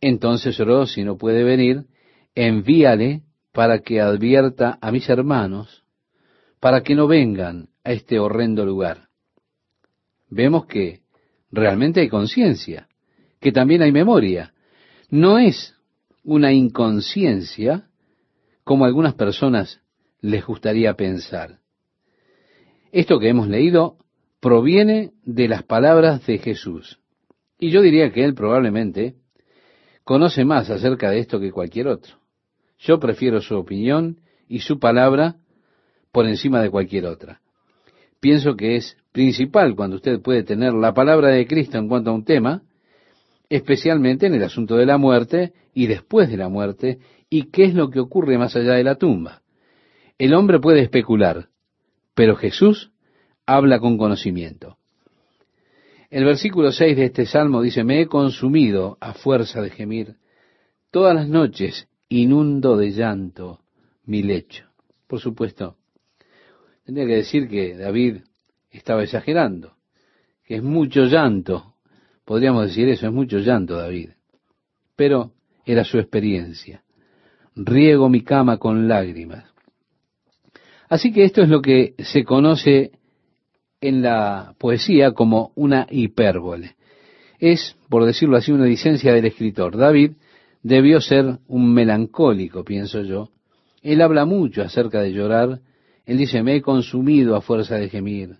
Entonces 0.00 0.58
oró, 0.60 0.86
si 0.86 1.04
no 1.04 1.16
puede 1.16 1.42
venir, 1.44 1.86
envíale 2.34 3.22
para 3.52 3.80
que 3.80 4.00
advierta 4.00 4.78
a 4.80 4.90
mis 4.90 5.08
hermanos, 5.08 5.84
para 6.60 6.82
que 6.82 6.94
no 6.94 7.06
vengan 7.06 7.68
a 7.84 7.92
este 7.92 8.18
horrendo 8.18 8.64
lugar. 8.64 9.08
Vemos 10.28 10.66
que 10.66 11.00
realmente 11.50 12.00
hay 12.00 12.08
conciencia, 12.08 12.88
que 13.40 13.52
también 13.52 13.82
hay 13.82 13.92
memoria. 13.92 14.54
No 15.12 15.38
es 15.38 15.74
una 16.24 16.54
inconsciencia 16.54 17.86
como 18.64 18.86
algunas 18.86 19.12
personas 19.12 19.82
les 20.22 20.42
gustaría 20.42 20.94
pensar. 20.94 21.58
Esto 22.92 23.18
que 23.18 23.28
hemos 23.28 23.46
leído 23.46 23.98
proviene 24.40 25.12
de 25.22 25.48
las 25.48 25.64
palabras 25.64 26.24
de 26.24 26.38
Jesús. 26.38 26.98
Y 27.58 27.68
yo 27.68 27.82
diría 27.82 28.10
que 28.10 28.24
él 28.24 28.32
probablemente 28.32 29.16
conoce 30.02 30.46
más 30.46 30.70
acerca 30.70 31.10
de 31.10 31.18
esto 31.18 31.38
que 31.40 31.52
cualquier 31.52 31.88
otro. 31.88 32.16
Yo 32.78 32.98
prefiero 32.98 33.42
su 33.42 33.54
opinión 33.54 34.18
y 34.48 34.60
su 34.60 34.78
palabra 34.78 35.36
por 36.10 36.26
encima 36.26 36.62
de 36.62 36.70
cualquier 36.70 37.04
otra. 37.04 37.42
Pienso 38.18 38.56
que 38.56 38.76
es 38.76 38.96
principal 39.12 39.76
cuando 39.76 39.96
usted 39.96 40.22
puede 40.22 40.42
tener 40.42 40.72
la 40.72 40.94
palabra 40.94 41.28
de 41.28 41.46
Cristo 41.46 41.76
en 41.76 41.88
cuanto 41.88 42.08
a 42.08 42.14
un 42.14 42.24
tema, 42.24 42.62
especialmente 43.56 44.26
en 44.26 44.34
el 44.34 44.44
asunto 44.44 44.76
de 44.76 44.86
la 44.86 44.96
muerte 44.96 45.52
y 45.74 45.86
después 45.86 46.30
de 46.30 46.38
la 46.38 46.48
muerte, 46.48 47.00
y 47.28 47.50
qué 47.50 47.64
es 47.64 47.74
lo 47.74 47.90
que 47.90 48.00
ocurre 48.00 48.38
más 48.38 48.56
allá 48.56 48.72
de 48.72 48.84
la 48.84 48.94
tumba. 48.94 49.42
El 50.18 50.32
hombre 50.32 50.58
puede 50.58 50.80
especular, 50.80 51.48
pero 52.14 52.34
Jesús 52.34 52.92
habla 53.44 53.78
con 53.78 53.98
conocimiento. 53.98 54.78
El 56.08 56.24
versículo 56.24 56.72
6 56.72 56.96
de 56.96 57.04
este 57.04 57.26
salmo 57.26 57.60
dice, 57.60 57.84
me 57.84 58.00
he 58.00 58.06
consumido 58.06 58.96
a 59.00 59.12
fuerza 59.12 59.60
de 59.60 59.68
gemir. 59.68 60.16
Todas 60.90 61.14
las 61.14 61.28
noches 61.28 61.88
inundo 62.08 62.78
de 62.78 62.90
llanto 62.92 63.60
mi 64.04 64.22
lecho. 64.22 64.64
Por 65.06 65.20
supuesto, 65.20 65.76
tendría 66.86 67.06
que 67.06 67.16
decir 67.16 67.48
que 67.48 67.76
David 67.76 68.22
estaba 68.70 69.02
exagerando, 69.02 69.76
que 70.44 70.56
es 70.56 70.62
mucho 70.62 71.04
llanto. 71.04 71.71
Podríamos 72.24 72.68
decir 72.68 72.88
eso, 72.88 73.06
es 73.06 73.12
mucho 73.12 73.38
llanto, 73.38 73.76
David. 73.76 74.10
Pero 74.96 75.32
era 75.64 75.84
su 75.84 75.98
experiencia. 75.98 76.82
Riego 77.54 78.08
mi 78.08 78.22
cama 78.22 78.58
con 78.58 78.88
lágrimas. 78.88 79.44
Así 80.88 81.12
que 81.12 81.24
esto 81.24 81.42
es 81.42 81.48
lo 81.48 81.62
que 81.62 81.94
se 81.98 82.24
conoce 82.24 82.92
en 83.80 84.02
la 84.02 84.54
poesía 84.58 85.12
como 85.12 85.52
una 85.54 85.86
hipérbole. 85.90 86.76
Es, 87.38 87.76
por 87.88 88.04
decirlo 88.04 88.36
así, 88.36 88.52
una 88.52 88.66
licencia 88.66 89.12
del 89.12 89.24
escritor. 89.24 89.76
David 89.76 90.12
debió 90.62 91.00
ser 91.00 91.38
un 91.48 91.74
melancólico, 91.74 92.64
pienso 92.64 93.02
yo. 93.02 93.30
Él 93.82 94.00
habla 94.00 94.24
mucho 94.24 94.62
acerca 94.62 95.00
de 95.00 95.12
llorar. 95.12 95.60
Él 96.06 96.18
dice, 96.18 96.42
me 96.42 96.56
he 96.56 96.62
consumido 96.62 97.34
a 97.34 97.40
fuerza 97.40 97.76
de 97.76 97.88
gemir. 97.88 98.36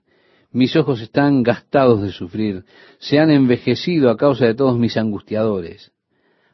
Mis 0.53 0.77
ojos 0.77 1.01
están 1.01 1.43
gastados 1.43 2.03
de 2.03 2.13
sufrir. 2.13 2.65
Se 2.99 3.19
han 3.19 3.31
envejecido 3.31 4.11
a 4.11 4.17
causa 4.17 4.47
de 4.47 4.55
todos 4.55 4.79
mis 4.79 4.97
angustiadores. 4.97 5.93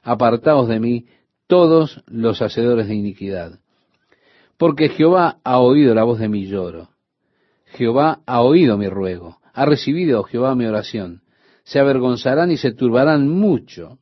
Apartados 0.03 0.69
de 0.69 0.81
mí 0.81 1.07
todos 1.47 2.03
los 2.07 2.41
hacedores 2.41 2.89
de 2.89 2.95
iniquidad. 2.95 3.59
Porque 4.57 4.89
Jehová 4.89 5.39
ha 5.45 5.59
oído 5.59 5.95
la 5.95 6.05
voz 6.05 6.19
de 6.19 6.29
mi 6.29 6.47
lloro 6.47 6.91
Jehová 7.73 8.21
ha 8.27 8.41
oído 8.41 8.79
mi 8.79 8.89
ruego, 8.89 9.39
ha 9.53 9.67
recibido 9.67 10.23
Jehová 10.25 10.55
mi 10.55 10.65
oración. 10.65 11.23
Se 11.65 11.79
avergonzarán 11.79 12.51
y 12.51 12.57
se 12.57 12.73
turbarán 12.73 13.29
mucho 13.29 13.99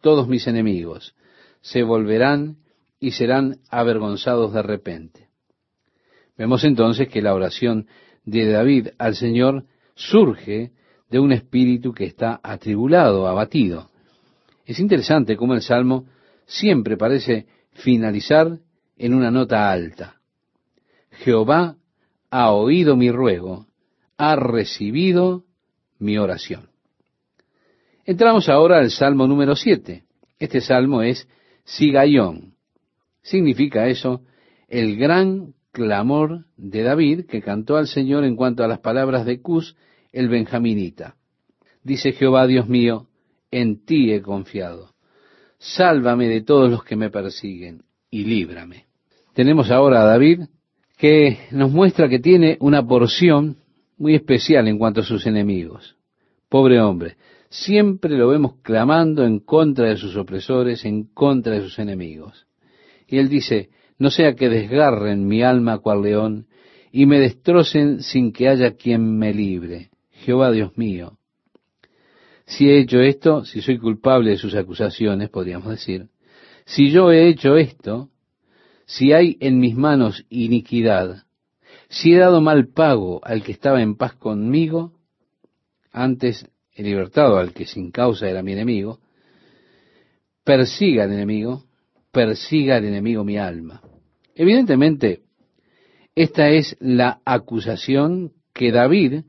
todos 0.00 0.28
mis 0.28 0.46
enemigos. 0.46 1.14
Se 1.60 1.82
volverán 1.82 2.58
y 3.00 3.12
serán 3.12 3.58
avergonzados 3.70 4.52
de 4.52 4.62
repente. 4.62 5.28
Vemos 6.36 6.64
entonces 6.64 7.08
que 7.08 7.22
la 7.22 7.34
oración 7.34 7.86
de 8.24 8.50
David 8.50 8.88
al 8.98 9.14
Señor 9.14 9.64
surge 9.94 10.72
de 11.10 11.18
un 11.18 11.32
espíritu 11.32 11.92
que 11.92 12.04
está 12.04 12.40
atribulado, 12.42 13.26
abatido. 13.26 13.90
Es 14.64 14.78
interesante 14.78 15.36
cómo 15.36 15.54
el 15.54 15.62
Salmo 15.62 16.06
siempre 16.46 16.96
parece 16.96 17.46
finalizar 17.72 18.58
en 18.96 19.14
una 19.14 19.30
nota 19.30 19.70
alta. 19.70 20.16
Jehová 21.10 21.76
ha 22.30 22.50
oído 22.52 22.96
mi 22.96 23.10
ruego, 23.10 23.66
ha 24.16 24.36
recibido 24.36 25.44
mi 25.98 26.18
oración. 26.18 26.70
Entramos 28.04 28.48
ahora 28.48 28.78
al 28.78 28.90
Salmo 28.90 29.26
número 29.26 29.54
7. 29.54 30.04
Este 30.38 30.60
salmo 30.60 31.02
es 31.02 31.28
Sigayón. 31.64 32.54
Significa 33.22 33.86
eso, 33.86 34.22
el 34.68 34.96
gran 34.96 35.54
clamor 35.72 36.44
de 36.56 36.82
David 36.82 37.26
que 37.26 37.42
cantó 37.42 37.76
al 37.76 37.88
Señor 37.88 38.24
en 38.24 38.36
cuanto 38.36 38.62
a 38.62 38.68
las 38.68 38.80
palabras 38.80 39.24
de 39.24 39.40
Cus, 39.40 39.76
el 40.12 40.28
benjaminita. 40.28 41.16
Dice 41.82 42.12
Jehová, 42.12 42.46
Dios 42.46 42.68
mío, 42.68 43.08
en 43.50 43.84
ti 43.84 44.12
he 44.12 44.22
confiado. 44.22 44.90
Sálvame 45.58 46.28
de 46.28 46.42
todos 46.42 46.70
los 46.70 46.84
que 46.84 46.96
me 46.96 47.10
persiguen 47.10 47.82
y 48.10 48.24
líbrame. 48.24 48.86
Tenemos 49.34 49.70
ahora 49.70 50.02
a 50.02 50.06
David 50.06 50.42
que 50.98 51.38
nos 51.50 51.72
muestra 51.72 52.08
que 52.08 52.18
tiene 52.18 52.58
una 52.60 52.86
porción 52.86 53.56
muy 53.96 54.14
especial 54.14 54.68
en 54.68 54.78
cuanto 54.78 55.00
a 55.00 55.04
sus 55.04 55.26
enemigos. 55.26 55.96
Pobre 56.48 56.80
hombre, 56.80 57.16
siempre 57.48 58.16
lo 58.16 58.28
vemos 58.28 58.56
clamando 58.62 59.24
en 59.24 59.40
contra 59.40 59.88
de 59.88 59.96
sus 59.96 60.16
opresores, 60.16 60.84
en 60.84 61.04
contra 61.04 61.54
de 61.54 61.62
sus 61.62 61.78
enemigos. 61.78 62.46
Y 63.06 63.18
él 63.18 63.28
dice, 63.28 63.70
no 64.02 64.10
sea 64.10 64.34
que 64.34 64.48
desgarren 64.48 65.28
mi 65.28 65.44
alma 65.44 65.78
cual 65.78 66.02
león 66.02 66.48
y 66.90 67.06
me 67.06 67.20
destrocen 67.20 68.02
sin 68.02 68.32
que 68.32 68.48
haya 68.48 68.72
quien 68.72 69.16
me 69.16 69.32
libre. 69.32 69.90
Jehová 70.10 70.50
Dios 70.50 70.76
mío, 70.76 71.18
si 72.44 72.68
he 72.68 72.80
hecho 72.80 73.00
esto, 73.00 73.44
si 73.44 73.62
soy 73.62 73.78
culpable 73.78 74.30
de 74.30 74.38
sus 74.38 74.56
acusaciones, 74.56 75.30
podríamos 75.30 75.68
decir, 75.68 76.08
si 76.64 76.90
yo 76.90 77.12
he 77.12 77.28
hecho 77.28 77.56
esto, 77.56 78.10
si 78.86 79.12
hay 79.12 79.36
en 79.38 79.60
mis 79.60 79.76
manos 79.76 80.26
iniquidad, 80.30 81.22
si 81.88 82.12
he 82.12 82.18
dado 82.18 82.40
mal 82.40 82.72
pago 82.72 83.20
al 83.22 83.44
que 83.44 83.52
estaba 83.52 83.82
en 83.82 83.94
paz 83.94 84.14
conmigo, 84.14 84.94
antes 85.92 86.50
he 86.74 86.82
libertado 86.82 87.38
al 87.38 87.52
que 87.52 87.66
sin 87.66 87.92
causa 87.92 88.28
era 88.28 88.42
mi 88.42 88.52
enemigo, 88.52 88.98
persiga 90.42 91.04
al 91.04 91.12
enemigo, 91.12 91.66
persiga 92.10 92.78
al 92.78 92.84
enemigo 92.84 93.22
mi 93.22 93.38
alma. 93.38 93.80
Evidentemente, 94.34 95.22
esta 96.14 96.48
es 96.50 96.76
la 96.80 97.20
acusación 97.24 98.32
que 98.52 98.72
David 98.72 99.24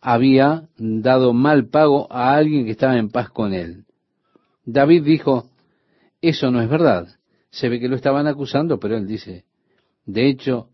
había 0.00 0.68
dado 0.76 1.32
mal 1.32 1.68
pago 1.68 2.06
a 2.12 2.34
alguien 2.34 2.64
que 2.64 2.72
estaba 2.72 2.98
en 2.98 3.10
paz 3.10 3.30
con 3.30 3.54
él. 3.54 3.84
David 4.64 5.04
dijo, 5.04 5.50
eso 6.20 6.50
no 6.50 6.60
es 6.60 6.68
verdad 6.68 7.08
se 7.52 7.68
ve 7.68 7.78
que 7.78 7.88
lo 7.88 7.96
estaban 7.96 8.26
acusando, 8.26 8.80
pero 8.80 8.96
él 8.96 9.06
dice, 9.06 9.44
de 10.06 10.28
hecho, 10.28 10.70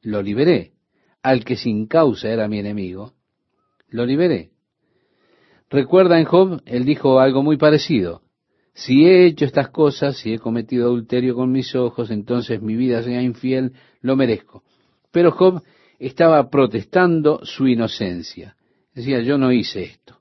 lo 0.00 0.22
liberé. 0.22 0.72
Al 1.22 1.44
que 1.44 1.56
sin 1.56 1.86
causa 1.86 2.28
era 2.28 2.48
mi 2.48 2.58
enemigo, 2.58 3.12
lo 3.90 4.06
liberé. 4.06 4.50
Recuerda 5.68 6.18
en 6.18 6.24
Job, 6.24 6.62
él 6.64 6.84
dijo 6.86 7.20
algo 7.20 7.42
muy 7.42 7.58
parecido. 7.58 8.22
Si 8.78 9.04
he 9.04 9.26
hecho 9.26 9.44
estas 9.44 9.70
cosas, 9.70 10.18
si 10.18 10.32
he 10.32 10.38
cometido 10.38 10.86
adulterio 10.86 11.34
con 11.34 11.50
mis 11.50 11.74
ojos, 11.74 12.12
entonces 12.12 12.62
mi 12.62 12.76
vida 12.76 13.02
sea 13.02 13.20
infiel, 13.20 13.72
lo 14.02 14.14
merezco. 14.14 14.62
Pero 15.10 15.32
Job 15.32 15.64
estaba 15.98 16.48
protestando 16.48 17.40
su 17.42 17.66
inocencia. 17.66 18.54
Decía, 18.94 19.20
yo 19.20 19.36
no 19.36 19.50
hice 19.50 19.82
esto. 19.82 20.20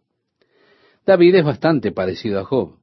David 1.06 1.36
es 1.36 1.46
bastante 1.46 1.92
parecido 1.92 2.40
a 2.40 2.46
Job. 2.46 2.80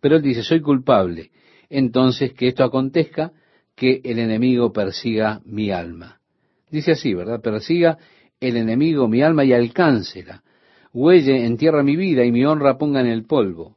Pero 0.00 0.16
él 0.16 0.22
dice, 0.22 0.42
soy 0.42 0.62
culpable 0.62 1.30
entonces 1.68 2.32
que 2.32 2.48
esto 2.48 2.64
acontezca, 2.64 3.32
que 3.76 4.00
el 4.04 4.18
enemigo 4.18 4.72
persiga 4.72 5.42
mi 5.44 5.70
alma. 5.70 6.18
Dice 6.70 6.92
así, 6.92 7.12
¿verdad? 7.12 7.42
Persiga 7.42 7.98
el 8.40 8.56
enemigo 8.56 9.06
mi 9.06 9.20
alma 9.20 9.44
y 9.44 9.52
alcáncela. 9.52 10.42
Huelle 10.94 11.44
en 11.44 11.58
tierra 11.58 11.82
mi 11.82 11.94
vida 11.94 12.24
y 12.24 12.32
mi 12.32 12.42
honra 12.46 12.78
ponga 12.78 13.00
en 13.00 13.06
el 13.06 13.26
polvo. 13.26 13.76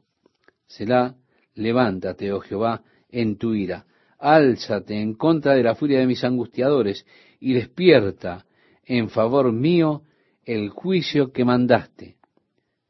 Selah, 0.66 1.14
levántate, 1.54 2.32
oh 2.32 2.40
Jehová, 2.40 2.82
en 3.10 3.36
tu 3.36 3.54
ira. 3.54 3.86
Álzate 4.18 5.00
en 5.00 5.14
contra 5.14 5.54
de 5.54 5.62
la 5.62 5.74
furia 5.74 6.00
de 6.00 6.06
mis 6.06 6.24
angustiadores 6.24 7.06
y 7.40 7.52
despierta 7.52 8.46
en 8.84 9.10
favor 9.10 9.52
mío 9.52 10.02
el 10.44 10.70
juicio 10.70 11.32
que 11.32 11.44
mandaste. 11.44 12.16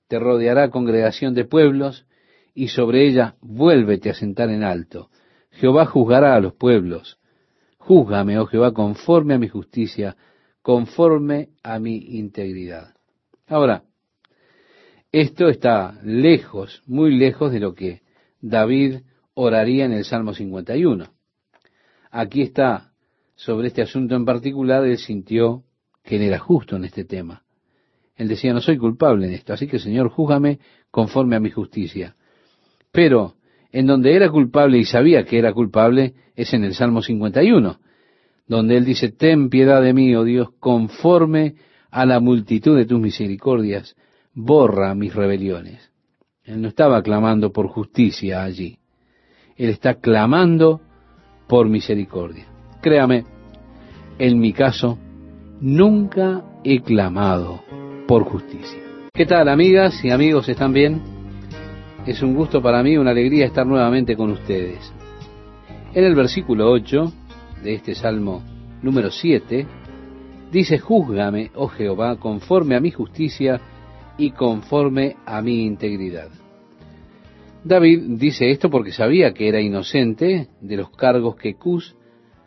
Te 0.09 0.19
rodeará 0.19 0.71
congregación 0.71 1.35
de 1.35 1.45
pueblos 1.45 2.07
y 2.55 2.69
sobre 2.69 3.07
ella 3.07 3.37
vuélvete 3.41 4.11
a 4.11 4.15
sentar 4.15 4.51
en 4.51 4.63
alto. 4.63 5.11
Jehová 5.51 5.87
juzgará 5.87 6.35
a 6.35 6.41
los 6.41 6.55
pueblos. 6.55 7.19
Júzgame, 7.79 8.39
oh 8.39 8.47
Jehová, 8.47 8.73
conforme 8.73 9.35
a 9.35 9.39
mi 9.39 9.49
justicia, 9.49 10.17
conforme 10.63 11.51
a 11.63 11.79
mi 11.79 11.97
integridad. 12.17 12.95
Ahora, 13.47 13.85
esto 15.21 15.49
está 15.49 16.01
lejos, 16.03 16.83
muy 16.87 17.17
lejos 17.17 17.53
de 17.53 17.61
lo 17.61 17.73
que 17.73 18.01
David 18.41 19.03
oraría 19.35 19.85
en 19.85 19.93
el 19.93 20.05
Salmo 20.05 20.35
51. 20.35 21.07
aquí 22.11 22.43
está, 22.43 22.91
sobre 23.37 23.69
este 23.69 23.83
asunto 23.83 24.17
en 24.17 24.25
particular, 24.25 24.85
él 24.85 24.99
sintió 24.99 25.63
que 26.03 26.17
él 26.17 26.23
era 26.23 26.41
justo 26.41 26.75
en 26.75 26.85
este 26.85 27.05
tema. 27.05 27.45
Él 28.17 28.27
decía, 28.27 28.53
no 28.53 28.61
soy 28.61 28.77
culpable 28.77 29.29
en 29.29 29.35
esto, 29.35 29.53
así 29.53 29.69
que 29.69 29.79
Señor, 29.79 30.09
júzgame 30.09 30.59
conforme 30.91 31.37
a 31.37 31.41
mi 31.41 31.51
justicia. 31.51 32.17
Pero 32.91 33.35
en 33.71 33.87
donde 33.87 34.17
era 34.17 34.29
culpable 34.29 34.79
y 34.79 34.85
sabía 34.85 35.25
que 35.25 35.39
era 35.39 35.53
culpable 35.53 36.15
es 36.35 36.53
en 36.55 36.65
el 36.65 36.75
Salmo 36.75 37.03
51, 37.03 37.79
donde 38.49 38.77
él 38.77 38.85
dice, 38.85 39.13
ten 39.13 39.49
piedad 39.49 39.81
de 39.81 39.93
mí, 39.93 40.13
oh 40.17 40.25
Dios, 40.25 40.49
conforme 40.59 41.55
a 41.93 42.05
la 42.05 42.19
multitud 42.19 42.77
de 42.77 42.85
tus 42.85 42.99
misericordias, 42.99 43.95
borra 44.35 44.95
mis 44.95 45.15
rebeliones. 45.15 45.91
Él 46.45 46.61
no 46.61 46.69
estaba 46.69 47.03
clamando 47.03 47.53
por 47.53 47.69
justicia 47.69 48.43
allí. 48.43 48.79
Él 49.57 49.71
está 49.71 49.95
clamando 49.95 50.81
por 51.49 51.69
misericordia. 51.69 52.47
Créame, 52.83 53.25
en 54.19 54.39
mi 54.39 54.53
caso, 54.53 54.99
nunca 55.61 56.45
he 56.65 56.81
clamado 56.81 57.63
por 58.07 58.25
justicia. 58.25 58.81
¿Qué 59.13 59.27
tal, 59.27 59.49
amigas 59.49 60.05
y 60.05 60.11
amigos? 60.11 60.49
¿Están 60.49 60.73
bien? 60.73 61.01
Es 62.07 62.21
un 62.23 62.35
gusto 62.35 62.61
para 62.61 62.83
mí, 62.83 62.97
una 62.99 63.13
alegría 63.13 63.47
estar 63.47 63.67
nuevamente 63.67 64.17
con 64.17 64.31
ustedes. 64.31 64.93
En 65.95 66.05
el 66.05 66.15
versículo 66.15 66.71
8 66.71 67.13
de 67.63 67.75
este 67.75 67.95
Salmo 67.95 68.43
número 68.83 69.11
7, 69.11 69.67
dice, 70.51 70.79
Júzgame, 70.79 71.53
oh 71.55 71.69
Jehová, 71.69 72.17
conforme 72.17 72.77
a 72.77 72.81
mi 72.81 72.91
justicia 72.91 73.61
y 74.17 74.31
conforme 74.31 75.17
a 75.27 75.43
mi 75.43 75.65
integridad. 75.65 76.31
David 77.65 78.19
dice 78.19 78.51
esto 78.51 78.71
porque 78.71 78.93
sabía 78.93 79.33
que 79.33 79.49
era 79.49 79.61
inocente 79.61 80.49
de 80.61 80.77
los 80.77 80.91
cargos 80.91 81.37
que 81.37 81.55
Cus 81.55 81.97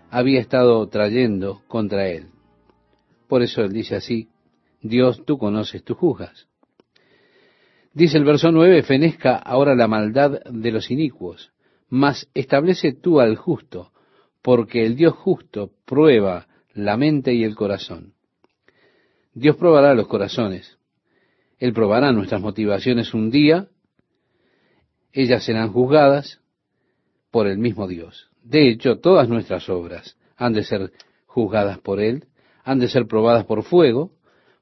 había 0.09 0.39
estado 0.39 0.88
trayendo 0.88 1.61
contra 1.68 2.07
él. 2.07 2.28
Por 3.28 3.41
eso 3.41 3.61
él 3.61 3.74
dice 3.74 3.95
así, 3.95 4.30
Dios, 4.82 5.26
tú 5.26 5.38
conoces, 5.38 5.84
tú 5.84 5.95
juzgas. 5.95 6.47
Dice 7.93 8.18
el 8.20 8.26
verso 8.26 8.51
9, 8.51 8.84
fenezca 8.84 9.36
ahora 9.36 9.76
la 9.76 9.88
maldad 9.88 10.39
de 10.43 10.72
los 10.72 10.91
inicuos, 10.91 11.51
mas 11.89 12.30
establece 12.36 12.93
tú 12.93 13.20
al 13.20 13.36
justo, 13.38 13.91
porque 14.43 14.86
el 14.86 14.95
Dios 14.95 15.15
justo 15.15 15.72
prueba 15.86 16.47
la 16.74 16.95
mente 16.95 17.34
y 17.34 17.43
el 17.43 17.55
corazón. 17.55 18.13
Dios 19.34 19.55
probará 19.55 19.95
los 19.95 20.07
corazones. 20.07 20.76
Él 21.58 21.74
probará 21.74 22.12
nuestras 22.12 22.41
motivaciones 22.41 23.14
un 23.14 23.32
día. 23.32 23.68
Ellas 25.12 25.43
serán 25.43 25.72
juzgadas 25.72 26.39
por 27.32 27.47
el 27.47 27.58
mismo 27.58 27.88
Dios. 27.88 28.30
De 28.43 28.70
hecho, 28.70 28.99
todas 28.99 29.28
nuestras 29.28 29.68
obras 29.70 30.18
han 30.36 30.53
de 30.53 30.64
ser 30.64 30.91
juzgadas 31.26 31.80
por 31.80 31.99
Él, 31.99 32.26
han 32.64 32.80
de 32.80 32.88
ser 32.88 33.08
probadas 33.08 33.45
por 33.45 33.64
fuego, 33.64 34.12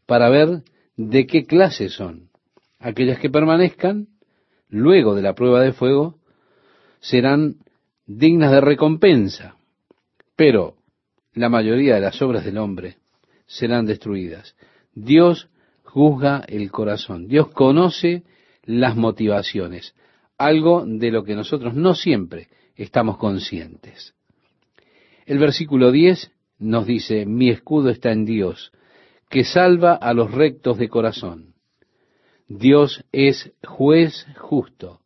para 0.06 0.30
ver 0.30 0.64
de 0.96 1.28
qué 1.28 1.46
clase 1.46 1.90
son. 1.90 2.30
Aquellas 2.80 3.20
que 3.20 3.30
permanezcan, 3.30 4.08
luego 4.70 5.16
de 5.16 5.22
la 5.22 5.36
prueba 5.36 5.62
de 5.62 5.74
fuego, 5.74 6.20
serán 7.00 7.58
dignas 8.06 8.52
de 8.52 8.62
recompensa. 8.62 9.56
Pero 10.36 10.76
la 11.34 11.50
mayoría 11.50 11.96
de 11.96 12.02
las 12.02 12.22
obras 12.22 12.46
del 12.46 12.58
hombre 12.58 12.98
serán 13.46 13.86
destruidas. 13.86 14.56
Dios 14.94 15.50
juzga 15.96 16.44
el 16.50 16.72
corazón. 16.72 17.30
Dios 17.30 17.52
conoce 17.52 18.24
las 18.66 18.98
motivaciones, 18.98 19.96
algo 20.38 20.84
de 20.86 21.10
lo 21.10 21.24
que 21.24 21.36
nosotros 21.36 21.74
no 21.74 21.96
siempre 21.96 22.50
estamos 22.76 23.18
conscientes. 23.18 24.14
El 25.26 25.40
versículo 25.40 25.94
10 25.94 26.34
nos 26.60 26.86
dice, 26.86 27.26
mi 27.26 27.50
escudo 27.50 27.92
está 27.92 28.12
en 28.12 28.26
Dios, 28.26 28.74
que 29.30 29.46
salva 29.46 29.94
a 29.94 30.14
los 30.14 30.32
rectos 30.32 30.78
de 30.78 30.90
corazón. 30.90 31.54
Dios 32.50 33.06
es 33.14 33.54
juez 33.66 34.28
justo, 34.38 35.00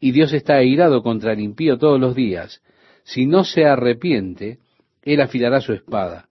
y 0.00 0.10
Dios 0.10 0.32
está 0.32 0.54
airado 0.54 1.04
contra 1.04 1.32
el 1.32 1.38
impío 1.38 1.78
todos 1.78 2.00
los 2.00 2.16
días. 2.16 2.60
Si 3.04 3.24
no 3.24 3.44
se 3.44 3.66
arrepiente, 3.66 4.58
él 5.02 5.20
afilará 5.20 5.60
su 5.60 5.74
espada. 5.74 6.28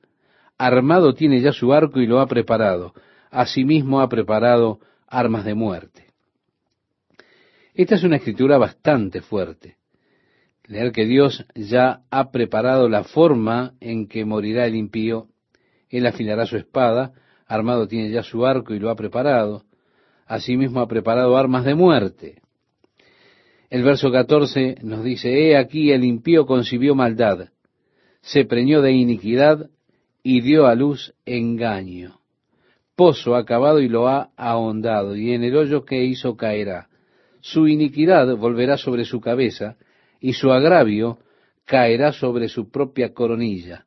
Armado 0.57 1.13
tiene 1.13 1.39
ya 1.39 1.53
su 1.53 1.71
arco 1.71 2.01
y 2.01 2.05
lo 2.05 2.19
ha 2.19 2.27
preparado. 2.27 2.93
Asimismo 3.32 4.01
ha 4.01 4.09
preparado 4.09 4.80
armas 5.07 5.45
de 5.45 5.55
muerte. 5.55 6.07
Esta 7.73 7.95
es 7.95 8.03
una 8.03 8.17
escritura 8.17 8.57
bastante 8.57 9.21
fuerte. 9.21 9.78
Leer 10.65 10.91
que 10.91 11.05
Dios 11.05 11.45
ya 11.55 12.01
ha 12.09 12.32
preparado 12.32 12.89
la 12.89 13.03
forma 13.03 13.73
en 13.80 14.07
que 14.07 14.25
morirá 14.25 14.65
el 14.65 14.75
impío 14.75 15.30
él 15.89 16.05
afilará 16.05 16.45
su 16.45 16.57
espada, 16.57 17.13
armado 17.45 17.88
tiene 17.88 18.11
ya 18.11 18.23
su 18.23 18.45
arco 18.45 18.73
y 18.73 18.80
lo 18.80 18.89
ha 18.89 18.95
preparado. 18.95 19.63
Asimismo 20.25 20.82
ha 20.82 20.88
preparado 20.88 21.38
armas 21.38 21.63
de 21.63 21.75
muerte. 21.75 22.41
El 23.69 23.84
verso 23.84 24.11
14 24.11 24.78
nos 24.84 25.03
dice, 25.03 25.30
He 25.30 25.57
aquí 25.57 25.91
el 25.91 26.03
impío 26.03 26.45
concibió 26.45 26.95
maldad, 26.95 27.49
se 28.21 28.45
preñó 28.45 28.82
de 28.82 28.93
iniquidad 28.93 29.69
y 30.23 30.41
dio 30.41 30.67
a 30.67 30.75
luz 30.75 31.13
engaño. 31.25 32.19
Pozo 32.97 33.35
ha 33.35 33.45
cavado 33.45 33.79
y 33.79 33.87
lo 33.87 34.07
ha 34.07 34.31
ahondado, 34.35 35.15
y 35.15 35.31
en 35.31 35.43
el 35.43 35.55
hoyo 35.55 35.85
que 35.85 36.03
hizo 36.03 36.35
caerá. 36.35 36.89
Su 37.41 37.67
iniquidad 37.67 38.35
volverá 38.35 38.75
sobre 38.75 39.05
su 39.05 39.21
cabeza, 39.21 39.77
y 40.19 40.33
su 40.33 40.51
agravio 40.51 41.19
caerá 41.65 42.11
sobre 42.11 42.49
su 42.49 42.71
propia 42.71 43.13
coronilla. 43.13 43.85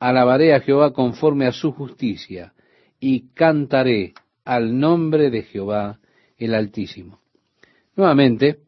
Alabaré 0.00 0.54
a 0.54 0.60
Jehová 0.60 0.94
conforme 0.94 1.46
a 1.46 1.52
su 1.52 1.72
justicia 1.72 2.54
y 2.98 3.28
cantaré 3.34 4.14
al 4.46 4.78
nombre 4.78 5.28
de 5.28 5.42
Jehová 5.42 5.98
el 6.38 6.54
Altísimo. 6.54 7.20
Nuevamente, 7.96 8.60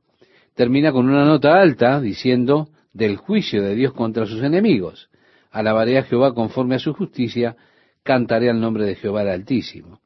termina 0.55 0.93
con 0.93 1.09
una 1.09 1.25
nota 1.25 1.59
alta 1.59 2.03
diciendo 2.03 2.69
del 2.93 3.17
juicio 3.17 3.63
de 3.63 3.75
Dios 3.75 3.95
contra 3.95 4.27
sus 4.27 4.43
enemigos. 4.43 5.09
Alabaré 5.51 5.97
a 5.97 6.03
Jehová 6.03 6.35
conforme 6.35 6.75
a 6.75 6.81
su 6.81 6.93
justicia, 6.93 7.57
cantaré 8.03 8.51
al 8.51 8.61
nombre 8.61 8.85
de 8.85 8.95
Jehová 8.95 9.23
el 9.23 9.29
Altísimo. 9.29 10.01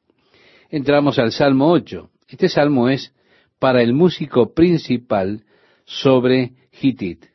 Entramos 0.69 1.19
al 1.19 1.31
Salmo 1.31 1.71
8. 1.71 2.09
Este 2.27 2.49
salmo 2.49 2.89
es 2.89 3.13
para 3.59 3.81
el 3.81 3.93
músico 3.93 4.53
principal 4.53 5.43
sobre 5.85 6.53
Hitit. 6.81 7.25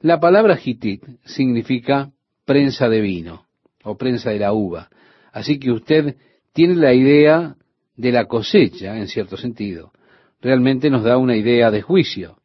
La 0.00 0.20
palabra 0.20 0.58
Hitit 0.62 1.02
significa 1.24 2.12
prensa 2.44 2.88
de 2.88 3.00
vino 3.00 3.46
o 3.82 3.96
prensa 3.96 4.30
de 4.30 4.38
la 4.38 4.52
uva. 4.52 4.88
Así 5.32 5.58
que 5.58 5.72
usted 5.72 6.16
tiene 6.52 6.76
la 6.76 6.94
idea 6.94 7.56
de 7.96 8.12
la 8.12 8.26
cosecha, 8.26 8.96
en 8.96 9.08
cierto 9.08 9.36
sentido. 9.36 9.92
Realmente 10.40 10.90
nos 10.90 11.02
da 11.02 11.16
una 11.16 11.36
idea 11.36 11.70
de 11.70 11.82
juicio. 11.82 12.38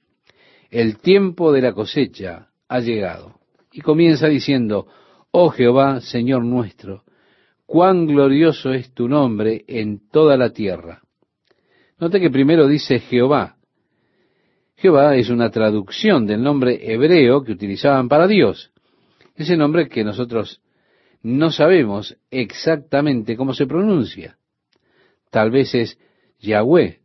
El 0.70 0.98
tiempo 0.98 1.52
de 1.52 1.62
la 1.62 1.74
cosecha 1.74 2.50
ha 2.68 2.80
llegado. 2.80 3.40
Y 3.72 3.82
comienza 3.82 4.28
diciendo, 4.28 4.88
Oh 5.32 5.50
Jehová, 5.50 6.02
Señor 6.02 6.44
nuestro, 6.44 7.04
cuán 7.72 8.06
glorioso 8.06 8.74
es 8.74 8.94
tu 8.94 9.08
nombre 9.08 9.64
en 9.66 10.10
toda 10.10 10.36
la 10.36 10.50
tierra. 10.50 11.04
Note 12.00 12.20
que 12.20 12.30
primero 12.30 12.68
dice 12.68 13.00
Jehová. 13.00 13.56
Jehová 14.76 15.16
es 15.16 15.30
una 15.30 15.50
traducción 15.52 16.28
del 16.28 16.44
nombre 16.44 16.92
hebreo 16.92 17.46
que 17.46 17.54
utilizaban 17.54 18.10
para 18.10 18.28
Dios. 18.28 18.74
Ese 19.38 19.56
nombre 19.56 19.88
que 19.88 20.04
nosotros 20.04 20.62
no 21.24 21.50
sabemos 21.50 22.18
exactamente 22.30 23.38
cómo 23.38 23.54
se 23.54 23.68
pronuncia. 23.68 24.38
Tal 25.30 25.50
vez 25.50 25.74
es 25.74 25.98
Yahweh. 26.42 27.00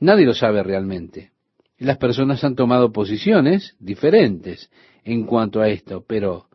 Nadie 0.00 0.26
lo 0.26 0.34
sabe 0.34 0.64
realmente. 0.64 1.30
Las 1.78 1.98
personas 1.98 2.42
han 2.42 2.56
tomado 2.56 2.90
posiciones 2.90 3.76
diferentes 3.78 4.68
en 5.04 5.26
cuanto 5.26 5.60
a 5.60 5.68
esto, 5.68 6.04
pero 6.04 6.48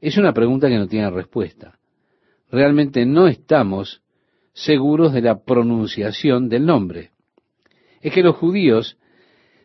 es 0.00 0.16
una 0.16 0.32
pregunta 0.32 0.68
que 0.68 0.78
no 0.78 0.86
tiene 0.86 1.10
respuesta. 1.10 1.79
Realmente 2.50 3.06
no 3.06 3.28
estamos 3.28 4.02
seguros 4.52 5.12
de 5.12 5.22
la 5.22 5.44
pronunciación 5.44 6.48
del 6.48 6.66
nombre. 6.66 7.10
Es 8.00 8.12
que 8.12 8.22
los 8.22 8.36
judíos 8.36 8.98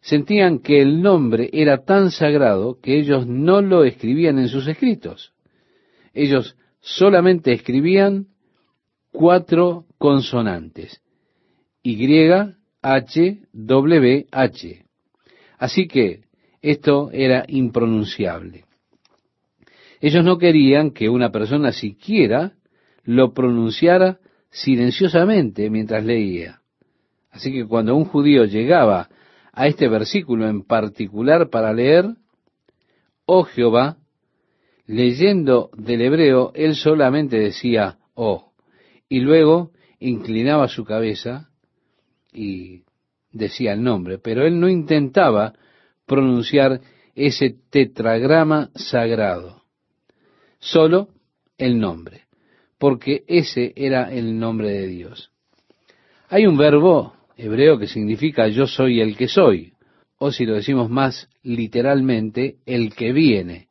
sentían 0.01 0.59
que 0.59 0.81
el 0.81 1.01
nombre 1.01 1.49
era 1.51 1.83
tan 1.83 2.11
sagrado 2.11 2.79
que 2.79 2.99
ellos 2.99 3.25
no 3.25 3.61
lo 3.61 3.83
escribían 3.83 4.37
en 4.37 4.49
sus 4.49 4.67
escritos. 4.67 5.33
Ellos 6.13 6.55
solamente 6.79 7.51
escribían 7.51 8.27
cuatro 9.11 9.85
consonantes. 9.97 11.01
Y, 11.81 12.31
H, 12.81 13.39
W, 13.51 14.27
H. 14.31 14.85
Así 15.57 15.87
que 15.87 16.21
esto 16.61 17.09
era 17.11 17.45
impronunciable. 17.47 18.65
Ellos 20.01 20.23
no 20.23 20.37
querían 20.37 20.91
que 20.91 21.09
una 21.09 21.31
persona 21.31 21.71
siquiera 21.71 22.53
lo 23.05 23.33
pronunciara 23.33 24.19
silenciosamente 24.49 25.69
mientras 25.69 26.03
leía. 26.03 26.61
Así 27.31 27.51
que 27.51 27.65
cuando 27.65 27.95
un 27.95 28.05
judío 28.05 28.45
llegaba 28.45 29.09
a 29.51 29.67
este 29.67 29.87
versículo 29.87 30.47
en 30.47 30.63
particular 30.63 31.49
para 31.49 31.73
leer, 31.73 32.05
oh 33.25 33.43
Jehová, 33.43 33.97
leyendo 34.85 35.69
del 35.77 36.01
hebreo, 36.01 36.51
él 36.55 36.75
solamente 36.75 37.37
decía, 37.37 37.97
oh, 38.13 38.51
y 39.09 39.19
luego 39.19 39.71
inclinaba 39.99 40.67
su 40.67 40.85
cabeza 40.85 41.49
y 42.31 42.83
decía 43.31 43.73
el 43.73 43.83
nombre, 43.83 44.17
pero 44.17 44.45
él 44.45 44.59
no 44.59 44.69
intentaba 44.69 45.53
pronunciar 46.05 46.81
ese 47.15 47.55
tetragrama 47.69 48.71
sagrado, 48.75 49.63
solo 50.59 51.09
el 51.57 51.79
nombre, 51.79 52.24
porque 52.77 53.23
ese 53.27 53.73
era 53.75 54.11
el 54.11 54.37
nombre 54.37 54.69
de 54.69 54.87
Dios. 54.87 55.31
Hay 56.29 56.45
un 56.45 56.57
verbo 56.57 57.13
hebreo 57.37 57.77
que 57.77 57.87
significa 57.87 58.47
yo 58.47 58.67
soy 58.67 59.01
el 59.01 59.15
que 59.15 59.27
soy, 59.27 59.73
o 60.17 60.31
si 60.31 60.45
lo 60.45 60.55
decimos 60.55 60.89
más 60.89 61.29
literalmente, 61.43 62.57
el 62.65 62.93
que 62.93 63.11
viene. 63.11 63.67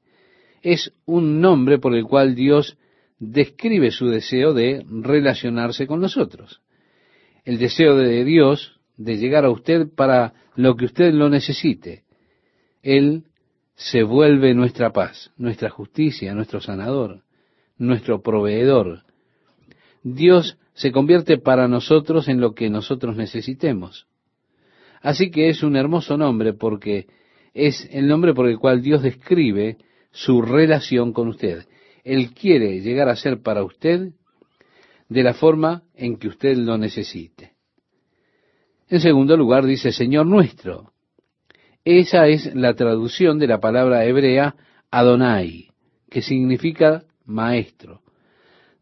Es 0.62 0.92
un 1.04 1.40
nombre 1.40 1.78
por 1.78 1.94
el 1.94 2.04
cual 2.04 2.34
Dios 2.34 2.78
describe 3.18 3.90
su 3.90 4.08
deseo 4.08 4.54
de 4.54 4.84
relacionarse 4.88 5.86
con 5.86 6.00
nosotros. 6.00 6.60
El 7.44 7.58
deseo 7.58 7.96
de 7.96 8.24
Dios 8.24 8.80
de 8.96 9.16
llegar 9.16 9.44
a 9.44 9.50
usted 9.50 9.88
para 9.94 10.34
lo 10.56 10.76
que 10.76 10.86
usted 10.86 11.12
lo 11.12 11.28
necesite. 11.28 12.04
Él 12.82 13.24
se 13.74 14.02
vuelve 14.02 14.54
nuestra 14.54 14.92
paz, 14.92 15.32
nuestra 15.36 15.68
justicia, 15.68 16.34
nuestro 16.34 16.60
sanador, 16.60 17.23
nuestro 17.78 18.22
proveedor. 18.22 19.02
Dios 20.02 20.58
se 20.74 20.92
convierte 20.92 21.38
para 21.38 21.68
nosotros 21.68 22.28
en 22.28 22.40
lo 22.40 22.54
que 22.54 22.68
nosotros 22.68 23.16
necesitemos. 23.16 24.06
Así 25.00 25.30
que 25.30 25.48
es 25.48 25.62
un 25.62 25.76
hermoso 25.76 26.16
nombre 26.16 26.52
porque 26.52 27.06
es 27.52 27.88
el 27.92 28.08
nombre 28.08 28.34
por 28.34 28.48
el 28.48 28.58
cual 28.58 28.82
Dios 28.82 29.02
describe 29.02 29.78
su 30.10 30.42
relación 30.42 31.12
con 31.12 31.28
usted. 31.28 31.66
Él 32.04 32.32
quiere 32.34 32.80
llegar 32.80 33.08
a 33.08 33.16
ser 33.16 33.40
para 33.42 33.64
usted 33.64 34.12
de 35.08 35.22
la 35.22 35.34
forma 35.34 35.82
en 35.94 36.16
que 36.16 36.28
usted 36.28 36.56
lo 36.56 36.76
necesite. 36.78 37.52
En 38.88 39.00
segundo 39.00 39.36
lugar 39.36 39.64
dice 39.64 39.92
Señor 39.92 40.26
nuestro. 40.26 40.92
Esa 41.84 42.28
es 42.28 42.54
la 42.54 42.74
traducción 42.74 43.38
de 43.38 43.46
la 43.46 43.60
palabra 43.60 44.04
hebrea 44.04 44.56
Adonai, 44.90 45.68
que 46.10 46.22
significa 46.22 47.04
maestro. 47.24 48.02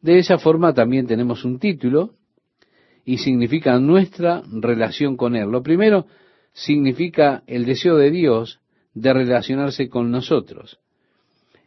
De 0.01 0.19
esa 0.19 0.39
forma 0.39 0.75
también 0.75 1.07
tenemos 1.07 1.45
un 1.45 1.59
título 1.59 2.15
y 3.05 3.19
significa 3.19 3.79
nuestra 3.79 4.43
relación 4.51 5.17
con 5.17 5.37
Él. 5.37 5.51
Lo 5.51 5.63
primero 5.63 6.07
significa 6.53 7.43
el 7.47 7.65
deseo 7.65 7.97
de 7.97 8.11
Dios 8.11 8.61
de 8.95 9.13
relacionarse 9.13 9.89
con 9.89 10.11
nosotros. 10.11 10.79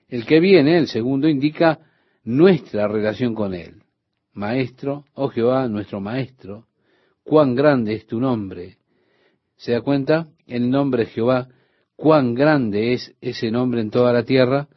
El 0.07 0.26
que 0.26 0.39
viene, 0.39 0.78
el 0.78 0.88
segundo, 0.88 1.28
indica 1.28 1.80
nuestra 2.23 2.88
relación 2.88 3.34
con 3.34 3.53
Él. 3.53 3.82
Maestro, 4.34 5.05
oh 5.13 5.30
Jehová, 5.30 5.67
nuestro 5.67 6.01
Maestro, 6.01 6.67
cuán 7.23 7.55
grande 7.55 7.95
es 7.95 8.05
tu 8.05 8.19
nombre. 8.19 8.78
¿Se 9.55 9.71
da 9.71 9.82
cuenta? 9.82 10.28
El 10.45 10.69
nombre 10.69 11.05
de 11.05 11.11
Jehová, 11.11 11.47
cuán 11.95 12.36
grande 12.36 12.93
es 12.93 13.15
ese 13.21 13.49
nombre 13.49 13.82
en 13.82 13.89
toda 13.89 14.13
la 14.13 14.23
tierra. 14.23 14.67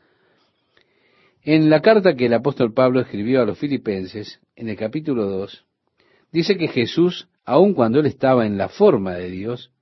En 1.50 1.70
la 1.70 1.80
carta 1.80 2.14
que 2.14 2.26
el 2.26 2.34
apóstol 2.34 2.74
Pablo 2.74 3.00
escribió 3.00 3.40
a 3.40 3.46
los 3.46 3.58
filipenses, 3.58 4.38
en 4.54 4.68
el 4.68 4.76
capítulo 4.76 5.24
2, 5.30 5.64
dice 6.30 6.58
que 6.58 6.68
Jesús, 6.68 7.26
aun 7.46 7.72
cuando 7.72 8.00
él 8.00 8.04
estaba 8.04 8.44
en 8.44 8.58
la 8.58 8.68
forma 8.68 9.14
de 9.14 9.30
Dios, 9.30 9.72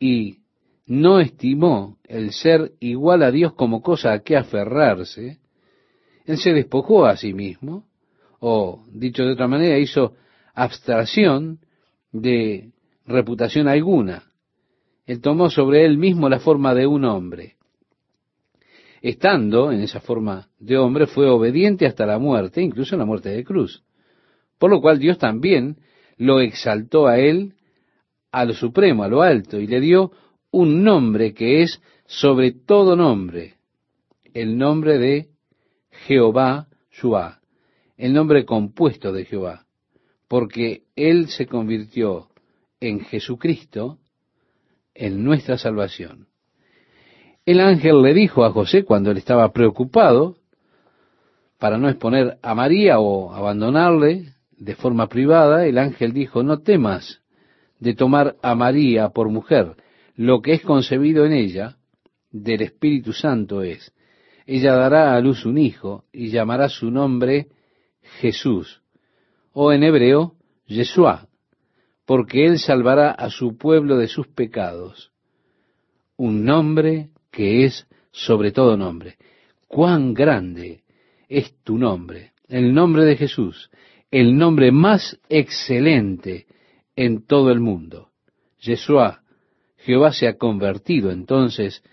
y 0.00 0.38
no 0.86 1.20
estimó 1.20 1.98
el 2.04 2.32
ser 2.32 2.72
igual 2.80 3.22
a 3.22 3.30
Dios 3.30 3.52
como 3.52 3.82
cosa 3.82 4.14
a 4.14 4.20
que 4.20 4.34
aferrarse, 4.34 5.40
él 6.24 6.38
se 6.38 6.54
despojó 6.54 7.04
a 7.04 7.18
sí 7.18 7.34
mismo, 7.34 7.84
o 8.40 8.82
dicho 8.90 9.24
de 9.24 9.32
otra 9.32 9.46
manera, 9.46 9.78
hizo 9.78 10.14
abstracción 10.54 11.58
de 12.12 12.70
reputación 13.04 13.68
alguna. 13.68 14.22
Él 15.04 15.20
tomó 15.20 15.50
sobre 15.50 15.84
él 15.84 15.98
mismo 15.98 16.30
la 16.30 16.40
forma 16.40 16.74
de 16.74 16.86
un 16.86 17.04
hombre. 17.04 17.57
Estando 19.00 19.70
en 19.72 19.80
esa 19.80 20.00
forma 20.00 20.48
de 20.58 20.76
hombre, 20.76 21.06
fue 21.06 21.28
obediente 21.28 21.86
hasta 21.86 22.06
la 22.06 22.18
muerte, 22.18 22.62
incluso 22.62 22.96
la 22.96 23.04
muerte 23.04 23.30
de 23.30 23.44
cruz. 23.44 23.84
Por 24.58 24.70
lo 24.70 24.80
cual 24.80 24.98
Dios 24.98 25.18
también 25.18 25.76
lo 26.16 26.40
exaltó 26.40 27.06
a 27.06 27.18
él 27.18 27.54
a 28.32 28.44
lo 28.44 28.54
supremo, 28.54 29.04
a 29.04 29.08
lo 29.08 29.22
alto, 29.22 29.58
y 29.60 29.66
le 29.66 29.80
dio 29.80 30.12
un 30.50 30.82
nombre 30.82 31.32
que 31.32 31.62
es 31.62 31.80
sobre 32.06 32.52
todo 32.52 32.96
nombre, 32.96 33.54
el 34.34 34.58
nombre 34.58 34.98
de 34.98 35.28
Jehová 36.06 36.68
Shua, 36.90 37.40
el 37.96 38.12
nombre 38.12 38.44
compuesto 38.44 39.12
de 39.12 39.24
Jehová 39.24 39.68
porque 40.28 40.84
Él 40.94 41.28
se 41.28 41.46
convirtió 41.46 42.28
en 42.80 43.00
Jesucristo, 43.00 43.98
en 44.94 45.24
nuestra 45.24 45.56
salvación. 45.56 46.27
El 47.48 47.60
ángel 47.60 48.02
le 48.02 48.12
dijo 48.12 48.44
a 48.44 48.52
José 48.52 48.84
cuando 48.84 49.10
él 49.10 49.16
estaba 49.16 49.54
preocupado, 49.54 50.36
para 51.58 51.78
no 51.78 51.88
exponer 51.88 52.36
a 52.42 52.54
María 52.54 52.98
o 52.98 53.32
abandonarle 53.32 54.34
de 54.58 54.74
forma 54.74 55.08
privada, 55.08 55.64
el 55.64 55.78
ángel 55.78 56.12
dijo, 56.12 56.42
no 56.42 56.58
temas 56.58 57.22
de 57.80 57.94
tomar 57.94 58.36
a 58.42 58.54
María 58.54 59.08
por 59.08 59.30
mujer, 59.30 59.76
lo 60.14 60.42
que 60.42 60.52
es 60.52 60.60
concebido 60.60 61.24
en 61.24 61.32
ella 61.32 61.78
del 62.30 62.60
Espíritu 62.60 63.14
Santo 63.14 63.62
es. 63.62 63.94
Ella 64.44 64.74
dará 64.74 65.16
a 65.16 65.20
luz 65.22 65.46
un 65.46 65.56
hijo 65.56 66.04
y 66.12 66.28
llamará 66.28 66.68
su 66.68 66.90
nombre 66.90 67.46
Jesús 68.20 68.82
o 69.54 69.72
en 69.72 69.84
hebreo, 69.84 70.34
Yeshua, 70.66 71.28
porque 72.04 72.44
él 72.44 72.58
salvará 72.58 73.10
a 73.10 73.30
su 73.30 73.56
pueblo 73.56 73.96
de 73.96 74.08
sus 74.08 74.28
pecados. 74.28 75.12
Un 76.18 76.44
nombre 76.44 77.08
que 77.38 77.64
es 77.64 77.86
sobre 78.10 78.50
todo 78.50 78.76
nombre. 78.76 79.14
Cuán 79.68 80.12
grande 80.12 80.82
es 81.28 81.54
tu 81.62 81.78
nombre, 81.78 82.32
el 82.48 82.74
nombre 82.74 83.04
de 83.04 83.16
Jesús, 83.16 83.70
el 84.10 84.36
nombre 84.36 84.72
más 84.72 85.20
excelente 85.28 86.46
en 86.96 87.24
todo 87.24 87.52
el 87.52 87.60
mundo. 87.60 88.08
Yeshua, 88.58 89.22
Jehová 89.76 90.12
se 90.12 90.26
ha 90.26 90.36
convertido 90.36 91.12
entonces 91.12 91.84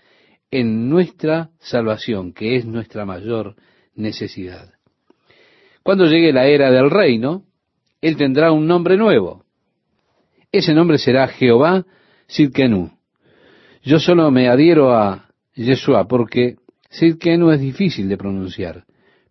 en 0.50 0.88
nuestra 0.88 1.50
salvación, 1.60 2.32
que 2.32 2.56
es 2.56 2.66
nuestra 2.66 3.04
mayor 3.04 3.54
necesidad. 3.94 4.72
Cuando 5.84 6.06
llegue 6.06 6.32
la 6.32 6.48
era 6.48 6.72
del 6.72 6.90
reino, 6.90 7.44
él 8.00 8.16
tendrá 8.16 8.50
un 8.50 8.66
nombre 8.66 8.96
nuevo. 8.96 9.44
Ese 10.50 10.74
nombre 10.74 10.98
será 10.98 11.28
Jehová 11.28 11.86
Sidkenu. 12.26 12.90
Yo 13.84 14.00
solo 14.00 14.32
me 14.32 14.48
adhiero 14.48 14.92
a 14.92 15.25
Yeshua 15.56 16.06
porque 16.06 16.56
Sidkenu 16.90 17.50
es 17.50 17.60
difícil 17.60 18.08
de 18.08 18.16
pronunciar. 18.16 18.84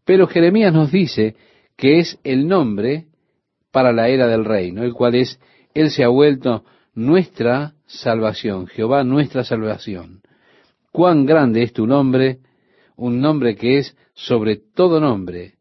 Pero 0.04 0.28
Jeremías 0.28 0.74
nos 0.74 0.92
dice 0.92 1.36
que 1.78 2.00
es 2.00 2.20
el 2.24 2.48
nombre 2.48 3.06
para 3.72 3.92
la 3.92 4.08
era 4.08 4.28
del 4.28 4.46
reino, 4.46 4.84
el 4.84 4.94
cual 4.94 5.16
es, 5.16 5.40
Él 5.74 5.92
se 5.92 6.04
ha 6.04 6.08
vuelto 6.08 6.64
nuestra 6.94 7.74
salvación, 7.86 8.68
Jehová 8.68 9.04
nuestra 9.04 9.44
salvación. 9.44 10.22
Cuán 10.92 11.26
grande 11.26 11.64
es 11.64 11.74
tu 11.74 11.86
nombre, 11.86 12.40
un 12.96 13.20
nombre 13.20 13.56
que 13.56 13.80
es 13.80 13.98
sobre 14.14 14.58
todo 14.58 15.00
nombre 15.00 15.56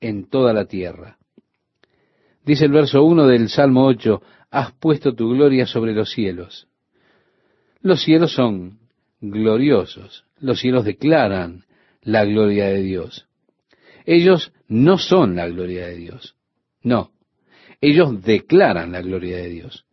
en 0.00 0.28
toda 0.28 0.52
la 0.52 0.66
tierra. 0.66 1.16
Dice 2.44 2.66
el 2.66 2.72
verso 2.72 3.02
1 3.02 3.26
del 3.26 3.48
Salmo 3.48 3.86
8, 3.86 4.22
has 4.50 4.72
puesto 4.72 5.14
tu 5.14 5.30
gloria 5.30 5.66
sobre 5.66 5.94
los 5.94 6.10
cielos. 6.10 6.68
Los 7.80 8.02
cielos 8.02 8.32
son 8.32 8.83
gloriosos, 9.30 10.24
los 10.38 10.60
cielos 10.60 10.84
declaran 10.84 11.64
la 12.02 12.24
gloria 12.24 12.66
de 12.66 12.82
Dios. 12.82 13.26
Ellos 14.04 14.52
no 14.68 14.98
son 14.98 15.36
la 15.36 15.48
gloria 15.48 15.86
de 15.86 15.96
Dios, 15.96 16.36
no, 16.82 17.12
ellos 17.80 18.22
declaran 18.22 18.92
la 18.92 19.00
gloria 19.00 19.38
de 19.38 19.48
Dios. 19.48 19.86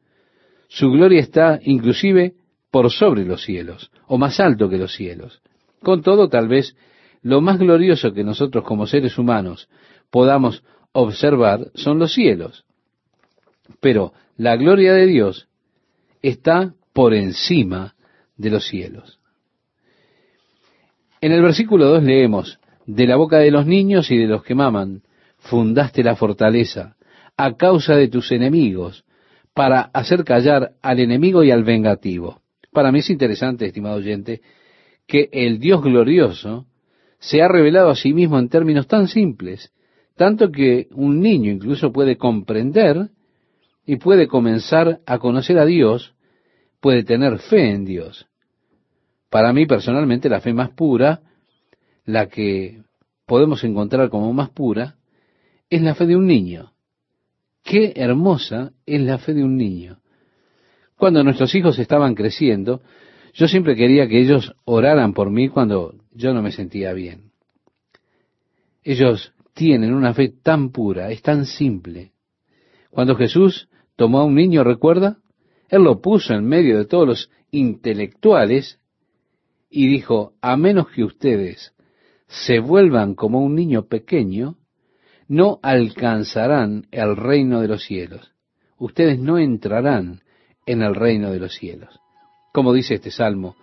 Su 0.68 0.92
gloria 0.92 1.20
está 1.20 1.60
inclusive 1.64 2.34
por 2.72 2.92
sobre 2.92 3.26
los 3.26 3.44
cielos, 3.44 3.92
o 4.08 4.18
más 4.18 4.40
alto 4.40 4.70
que 4.70 4.78
los 4.78 4.94
cielos. 4.94 5.42
Con 5.82 6.02
todo, 6.02 6.30
tal 6.30 6.48
vez, 6.48 6.76
lo 7.22 7.42
más 7.42 7.60
glorioso 7.60 8.14
que 8.14 8.24
nosotros 8.24 8.64
como 8.64 8.88
seres 8.88 9.18
humanos 9.18 9.70
podamos 10.10 10.64
observar 10.92 11.72
son 11.76 12.00
los 12.00 12.14
cielos. 12.14 12.66
Pero 13.80 14.14
la 14.38 14.56
gloria 14.56 14.94
de 14.94 15.08
Dios 15.08 15.48
está 16.22 16.74
por 16.94 17.14
encima 17.14 17.96
de 18.38 18.50
los 18.50 18.66
cielos. 18.68 19.21
En 21.22 21.32
el 21.32 21.44
versículo 21.44 21.88
2 21.88 22.04
leemos, 22.04 22.60
de 22.88 23.06
la 23.06 23.16
boca 23.16 23.38
de 23.38 23.52
los 23.52 23.68
niños 23.68 24.10
y 24.10 24.18
de 24.18 24.26
los 24.26 24.44
que 24.44 24.56
maman, 24.56 25.04
fundaste 25.38 26.04
la 26.04 26.16
fortaleza 26.16 26.96
a 27.38 27.56
causa 27.56 27.96
de 27.96 28.08
tus 28.08 28.32
enemigos, 28.32 29.06
para 29.54 29.82
hacer 29.94 30.24
callar 30.24 30.72
al 30.82 31.00
enemigo 31.00 31.44
y 31.44 31.52
al 31.52 31.64
vengativo. 31.64 32.42
Para 32.72 32.92
mí 32.92 33.00
es 33.00 33.10
interesante, 33.10 33.68
estimado 33.68 33.98
oyente, 33.98 34.42
que 35.06 35.30
el 35.32 35.60
Dios 35.60 35.84
glorioso 35.84 36.66
se 37.20 37.44
ha 37.44 37.48
revelado 37.48 37.90
a 37.90 37.96
sí 37.96 38.14
mismo 38.14 38.40
en 38.40 38.50
términos 38.50 38.88
tan 38.88 39.08
simples, 39.08 39.72
tanto 40.16 40.52
que 40.52 40.88
un 40.92 41.20
niño 41.20 41.52
incluso 41.52 41.92
puede 41.92 42.18
comprender 42.18 43.10
y 43.86 43.98
puede 43.98 44.28
comenzar 44.28 45.02
a 45.06 45.20
conocer 45.20 45.60
a 45.60 45.66
Dios, 45.66 46.16
puede 46.80 47.04
tener 47.04 47.38
fe 47.40 47.72
en 47.72 47.86
Dios. 47.86 48.28
Para 49.32 49.54
mí 49.54 49.66
personalmente 49.66 50.28
la 50.28 50.42
fe 50.42 50.54
más 50.54 50.72
pura, 50.72 51.22
la 52.04 52.28
que 52.28 52.82
podemos 53.26 53.64
encontrar 53.64 54.10
como 54.10 54.34
más 54.34 54.50
pura, 54.50 54.98
es 55.70 55.82
la 55.82 55.96
fe 55.96 56.06
de 56.06 56.18
un 56.18 56.28
niño. 56.28 56.74
Qué 57.64 57.94
hermosa 57.96 58.74
es 58.86 59.00
la 59.00 59.20
fe 59.20 59.34
de 59.34 59.46
un 59.46 59.56
niño. 59.56 60.00
Cuando 60.98 61.24
nuestros 61.24 61.56
hijos 61.56 61.80
estaban 61.80 62.14
creciendo, 62.14 62.82
yo 63.34 63.48
siempre 63.48 63.78
quería 63.78 64.06
que 64.06 64.20
ellos 64.20 64.54
oraran 64.66 65.14
por 65.14 65.32
mí 65.32 65.48
cuando 65.48 65.96
yo 66.12 66.34
no 66.34 66.42
me 66.42 66.52
sentía 66.52 66.92
bien. 66.92 67.32
Ellos 68.84 69.32
tienen 69.54 69.94
una 69.94 70.14
fe 70.14 70.28
tan 70.44 70.72
pura, 70.72 71.10
es 71.10 71.22
tan 71.22 71.46
simple. 71.46 72.12
Cuando 72.90 73.16
Jesús 73.16 73.70
tomó 73.96 74.20
a 74.20 74.26
un 74.26 74.36
niño, 74.36 74.66
recuerda, 74.66 75.20
Él 75.70 75.84
lo 75.84 76.02
puso 76.02 76.34
en 76.34 76.44
medio 76.44 76.78
de 76.78 76.86
todos 76.86 77.08
los 77.08 77.32
intelectuales 77.50 78.81
y 79.72 79.88
dijo, 79.88 80.34
a 80.42 80.58
menos 80.58 80.90
que 80.90 81.06
ustedes 81.06 81.74
se 82.28 82.60
vuelvan 82.60 83.16
como 83.16 83.40
un 83.40 83.56
niño 83.56 83.88
pequeño, 83.88 84.58
no 85.30 85.60
alcanzarán 85.64 86.88
el 86.92 87.16
reino 87.16 87.62
de 87.62 87.70
los 87.70 87.84
cielos. 87.84 88.34
Ustedes 88.78 89.18
no 89.18 89.40
entrarán 89.40 90.22
en 90.66 90.82
el 90.82 90.94
reino 90.94 91.32
de 91.32 91.40
los 91.40 91.54
cielos. 91.56 92.00
Como 92.54 92.74
dice 92.74 92.96
este 92.96 93.12
salmo, 93.12 93.56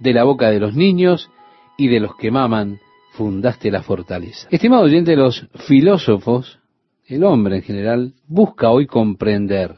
de 0.00 0.12
la 0.12 0.24
boca 0.24 0.50
de 0.50 0.58
los 0.58 0.74
niños 0.74 1.30
y 1.78 1.86
de 1.86 2.00
los 2.00 2.16
que 2.16 2.32
maman 2.32 2.80
fundaste 3.12 3.70
la 3.70 3.82
fortaleza. 3.82 4.48
Estimado 4.50 4.82
oyente, 4.82 5.14
los 5.14 5.46
filósofos, 5.66 6.58
el 7.06 7.22
hombre 7.22 7.56
en 7.56 7.62
general, 7.62 8.14
busca 8.26 8.70
hoy 8.70 8.86
comprender 8.86 9.76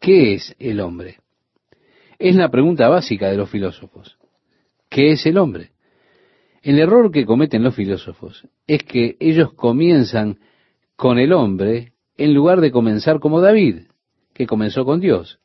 qué 0.00 0.34
es 0.34 0.54
el 0.58 0.80
hombre. 0.80 1.18
Es 2.18 2.36
la 2.36 2.50
pregunta 2.50 2.88
básica 2.88 3.30
de 3.30 3.38
los 3.38 3.48
filósofos. 3.48 4.18
¿Qué 4.88 5.12
es 5.12 5.26
el 5.26 5.38
hombre? 5.38 5.72
El 6.62 6.78
error 6.78 7.10
que 7.10 7.26
cometen 7.26 7.62
los 7.62 7.74
filósofos 7.74 8.48
es 8.66 8.82
que 8.84 9.16
ellos 9.20 9.52
comienzan 9.52 10.38
con 10.96 11.18
el 11.18 11.32
hombre 11.32 11.92
en 12.16 12.32
lugar 12.32 12.60
de 12.60 12.70
comenzar 12.70 13.20
como 13.20 13.40
David, 13.40 13.88
que 14.32 14.46
comenzó 14.46 14.84
con 14.84 15.00
Dios. 15.00 15.40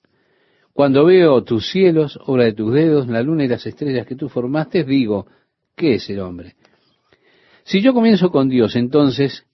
Cuando 0.74 1.04
veo 1.06 1.44
tus 1.44 1.70
cielos, 1.70 2.18
obra 2.26 2.46
de 2.46 2.54
tus 2.54 2.74
dedos, 2.74 3.08
la 3.08 3.22
luna 3.22 3.44
y 3.44 3.48
las 3.48 3.66
estrellas 3.66 4.08
que 4.08 4.16
tú 4.16 4.30
formaste, 4.30 4.84
digo, 4.84 5.28
¿qué 5.76 5.96
es 5.96 6.10
el 6.10 6.20
hombre? 6.20 6.56
Si 7.64 7.82
yo 7.82 7.94
comienzo 7.94 8.32
con 8.32 8.48
Dios, 8.48 8.76
entonces 8.76 9.46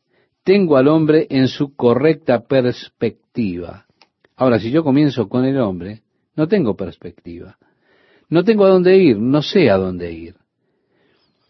tengo 0.43 0.77
al 0.77 0.87
hombre 0.87 1.25
en 1.29 1.47
su 1.47 1.75
correcta 1.75 2.45
perspectiva. 2.45 3.87
Ahora, 4.35 4.59
si 4.59 4.69
yo 4.69 4.83
comienzo 4.83 5.27
con 5.27 5.45
el 5.45 5.57
hombre, 5.57 6.03
no 6.35 6.47
tengo 6.47 6.75
perspectiva. 6.75 7.57
No 8.29 8.43
tengo 8.43 8.65
a 8.65 8.69
dónde 8.69 8.97
ir, 8.97 9.17
no 9.17 9.41
sé 9.41 9.69
a 9.69 9.77
dónde 9.77 10.11
ir. 10.11 10.35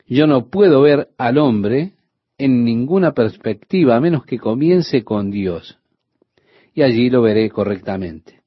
Yo 0.08 0.28
no 0.28 0.50
puedo 0.50 0.82
ver 0.82 1.10
al 1.18 1.38
hombre 1.38 1.94
en 2.38 2.64
ninguna 2.64 3.14
perspectiva 3.14 3.96
a 3.96 4.02
menos 4.02 4.26
que 4.26 4.38
comience 4.38 5.04
con 5.04 5.32
Dios. 5.32 5.80
Y 6.74 6.82
allí 6.82 7.10
lo 7.10 7.22
veré 7.22 7.50
correctamente. 7.50 8.42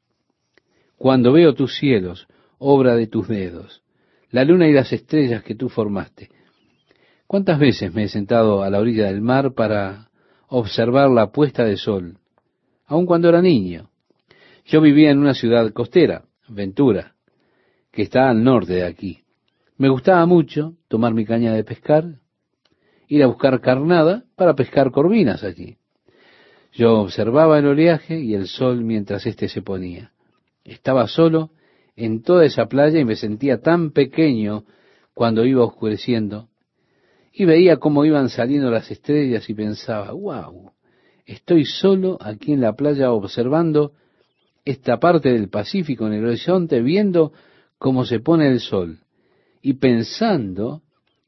Cuando 0.97 1.33
veo 1.33 1.55
tus 1.55 1.76
cielos, 1.79 2.29
obra 2.59 2.95
de 2.95 3.07
tus 3.07 3.29
dedos, 3.29 3.83
la 4.31 4.45
luna 4.45 4.68
y 4.68 4.72
las 4.72 4.93
estrellas 4.93 5.43
que 5.43 5.55
tú 5.55 5.68
formaste, 5.68 6.29
¿Cuántas 7.29 7.59
veces 7.59 7.93
me 7.93 8.05
he 8.05 8.09
sentado 8.09 8.62
a 8.62 8.70
la 8.70 8.79
orilla 8.79 9.05
del 9.05 9.20
mar 9.20 9.53
para 9.53 10.09
observar 10.49 11.11
la 11.11 11.31
puesta 11.31 11.62
de 11.62 11.76
sol, 11.76 12.16
aun 12.87 13.05
cuando 13.05 13.29
era 13.29 13.43
niño? 13.43 13.91
Yo 14.64 14.81
vivía 14.81 15.11
en 15.11 15.18
una 15.18 15.35
ciudad 15.35 15.70
costera, 15.74 16.24
Ventura, 16.49 17.16
que 17.99 18.05
está 18.05 18.30
al 18.30 18.44
norte 18.44 18.74
de 18.74 18.84
aquí. 18.84 19.24
Me 19.76 19.88
gustaba 19.88 20.24
mucho 20.24 20.76
tomar 20.86 21.14
mi 21.14 21.24
caña 21.24 21.53
de 21.53 21.64
pescar, 21.64 22.05
ir 23.09 23.24
a 23.24 23.26
buscar 23.26 23.61
carnada 23.61 24.22
para 24.36 24.55
pescar 24.55 24.92
corvinas 24.92 25.42
allí. 25.42 25.78
Yo 26.72 27.01
observaba 27.01 27.59
el 27.59 27.66
oleaje 27.66 28.20
y 28.20 28.34
el 28.34 28.46
sol 28.46 28.84
mientras 28.84 29.26
éste 29.26 29.49
se 29.49 29.62
ponía. 29.62 30.12
Estaba 30.62 31.09
solo 31.09 31.51
en 31.96 32.22
toda 32.22 32.44
esa 32.44 32.66
playa 32.66 33.01
y 33.01 33.05
me 33.05 33.16
sentía 33.16 33.62
tan 33.62 33.90
pequeño 33.90 34.64
cuando 35.12 35.44
iba 35.44 35.64
oscureciendo 35.64 36.51
y 37.32 37.46
veía 37.46 37.78
cómo 37.78 38.05
iban 38.05 38.28
saliendo 38.28 38.70
las 38.70 38.88
estrellas 38.92 39.51
y 39.51 39.55
pensaba, 39.55 40.12
wow, 40.12 40.70
estoy 41.26 41.64
solo 41.64 42.16
aquí 42.20 42.53
en 42.53 42.61
la 42.61 42.74
playa 42.74 43.11
observando 43.11 43.90
esta 44.64 45.01
parte 45.01 45.32
del 45.32 45.49
Pacífico 45.49 46.07
en 46.07 46.12
el 46.12 46.26
horizonte, 46.26 46.80
viendo 46.80 47.32
cómo 47.79 48.05
se 48.05 48.20
pone 48.20 48.49
el 48.49 48.61
sol 48.61 48.99
y 49.62 49.74
pensando 49.74 50.83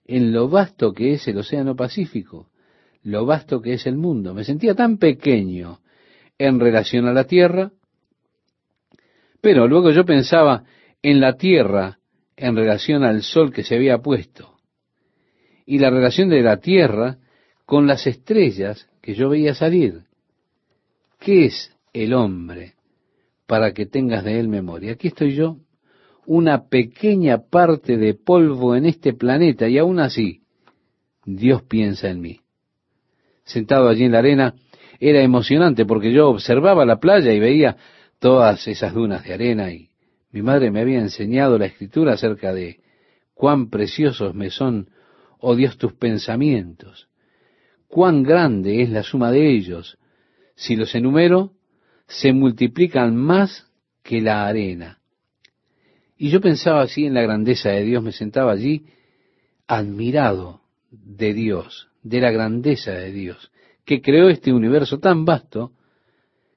en 0.05 0.33
lo 0.33 0.49
vasto 0.49 0.93
que 0.93 1.13
es 1.15 1.29
el 1.29 1.39
Océano 1.39 1.77
Pacífico, 1.77 2.49
lo 3.03 3.25
vasto 3.27 3.61
que 3.61 3.75
es 3.75 3.87
el 3.87 3.97
mundo. 3.97 4.35
Me 4.35 4.45
sentía 4.45 4.75
tan 4.75 4.99
pequeño 4.99 5.81
en 6.39 6.59
relación 6.59 7.07
a 7.07 7.13
la 7.13 7.25
Tierra, 7.25 7.71
pero 9.41 9.69
luego 9.69 9.91
yo 9.91 10.05
pensaba 10.05 10.65
en 11.03 11.21
la 11.21 11.37
Tierra 11.37 11.99
en 12.37 12.57
relación 12.57 13.05
al 13.05 13.23
sol 13.23 13.53
que 13.53 13.63
se 13.63 13.77
había 13.77 13.99
puesto 13.99 14.61
y 15.71 15.79
la 15.79 15.91
relación 15.91 16.29
de 16.31 16.43
la 16.43 16.57
tierra 16.57 17.19
con 17.65 17.87
las 17.87 18.07
estrellas 18.09 18.89
que 19.01 19.15
yo 19.15 19.29
veía 19.29 19.55
salir. 19.55 20.03
¿Qué 21.21 21.45
es 21.45 21.73
el 21.93 22.13
hombre 22.13 22.75
para 23.47 23.73
que 23.73 23.87
tengas 23.87 24.25
de 24.25 24.41
él 24.41 24.49
memoria? 24.49 24.95
Aquí 24.95 25.07
estoy 25.07 25.37
yo, 25.37 25.59
una 26.33 26.69
pequeña 26.69 27.39
parte 27.51 27.97
de 27.97 28.15
polvo 28.15 28.77
en 28.77 28.87
este 28.87 29.15
planeta 29.15 29.67
y 29.67 29.79
aún 29.79 29.99
así 29.99 30.43
Dios 31.25 31.63
piensa 31.65 32.09
en 32.09 32.21
mí. 32.21 32.41
Sentado 33.43 33.89
allí 33.89 34.05
en 34.05 34.13
la 34.13 34.21
arena 34.21 34.55
era 35.01 35.23
emocionante 35.23 35.85
porque 35.85 36.13
yo 36.13 36.29
observaba 36.29 36.85
la 36.85 37.01
playa 37.01 37.33
y 37.33 37.41
veía 37.41 37.77
todas 38.21 38.69
esas 38.69 38.95
dunas 38.95 39.25
de 39.25 39.35
arena 39.35 39.73
y 39.73 39.89
mi 40.31 40.41
madre 40.41 40.71
me 40.71 40.83
había 40.83 41.01
enseñado 41.01 41.59
la 41.59 41.67
escritura 41.67 42.13
acerca 42.13 42.55
de 42.55 42.79
cuán 43.35 43.69
preciosos 43.69 44.33
me 44.33 44.51
son 44.51 44.89
oh 45.41 45.57
Dios, 45.57 45.79
tus 45.79 45.95
pensamientos. 45.95 47.09
Cuán 47.89 48.23
grande 48.23 48.83
es 48.83 48.91
la 48.91 49.03
suma 49.03 49.33
de 49.33 49.51
ellos. 49.51 49.99
Si 50.55 50.77
los 50.77 50.95
enumero, 50.95 51.55
se 52.07 52.33
multiplican 52.33 53.17
más 53.17 53.67
que 54.05 54.21
la 54.21 54.47
arena. 54.47 55.00
Y 56.23 56.29
yo 56.29 56.43
pensaba 56.43 56.83
así 56.83 57.07
en 57.07 57.15
la 57.15 57.23
grandeza 57.23 57.71
de 57.71 57.83
Dios, 57.83 58.03
me 58.03 58.13
sentaba 58.13 58.53
allí 58.53 58.85
admirado 59.67 60.61
de 60.91 61.33
Dios, 61.33 61.89
de 62.03 62.21
la 62.21 62.31
grandeza 62.31 62.91
de 62.91 63.11
Dios, 63.11 63.51
que 63.87 64.03
creó 64.03 64.29
este 64.29 64.53
universo 64.53 64.99
tan 64.99 65.25
vasto 65.25 65.73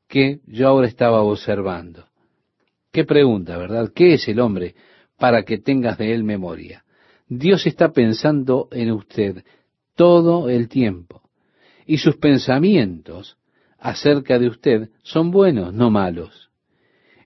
que 0.09 0.41
yo 0.47 0.67
ahora 0.67 0.87
estaba 0.87 1.21
observando. 1.21 2.07
Qué 2.91 3.05
pregunta, 3.05 3.57
¿verdad? 3.57 3.93
¿Qué 3.95 4.15
es 4.15 4.27
el 4.27 4.41
hombre 4.41 4.75
para 5.17 5.43
que 5.43 5.59
tengas 5.59 5.97
de 5.97 6.13
él 6.13 6.25
memoria? 6.25 6.83
Dios 7.29 7.65
está 7.65 7.93
pensando 7.93 8.67
en 8.69 8.91
usted 8.91 9.45
todo 9.95 10.49
el 10.49 10.67
tiempo. 10.67 11.21
Y 11.85 11.99
sus 11.99 12.17
pensamientos 12.17 13.37
acerca 13.79 14.39
de 14.39 14.49
usted 14.49 14.89
son 15.03 15.31
buenos, 15.31 15.73
no 15.73 15.89
malos. 15.89 16.49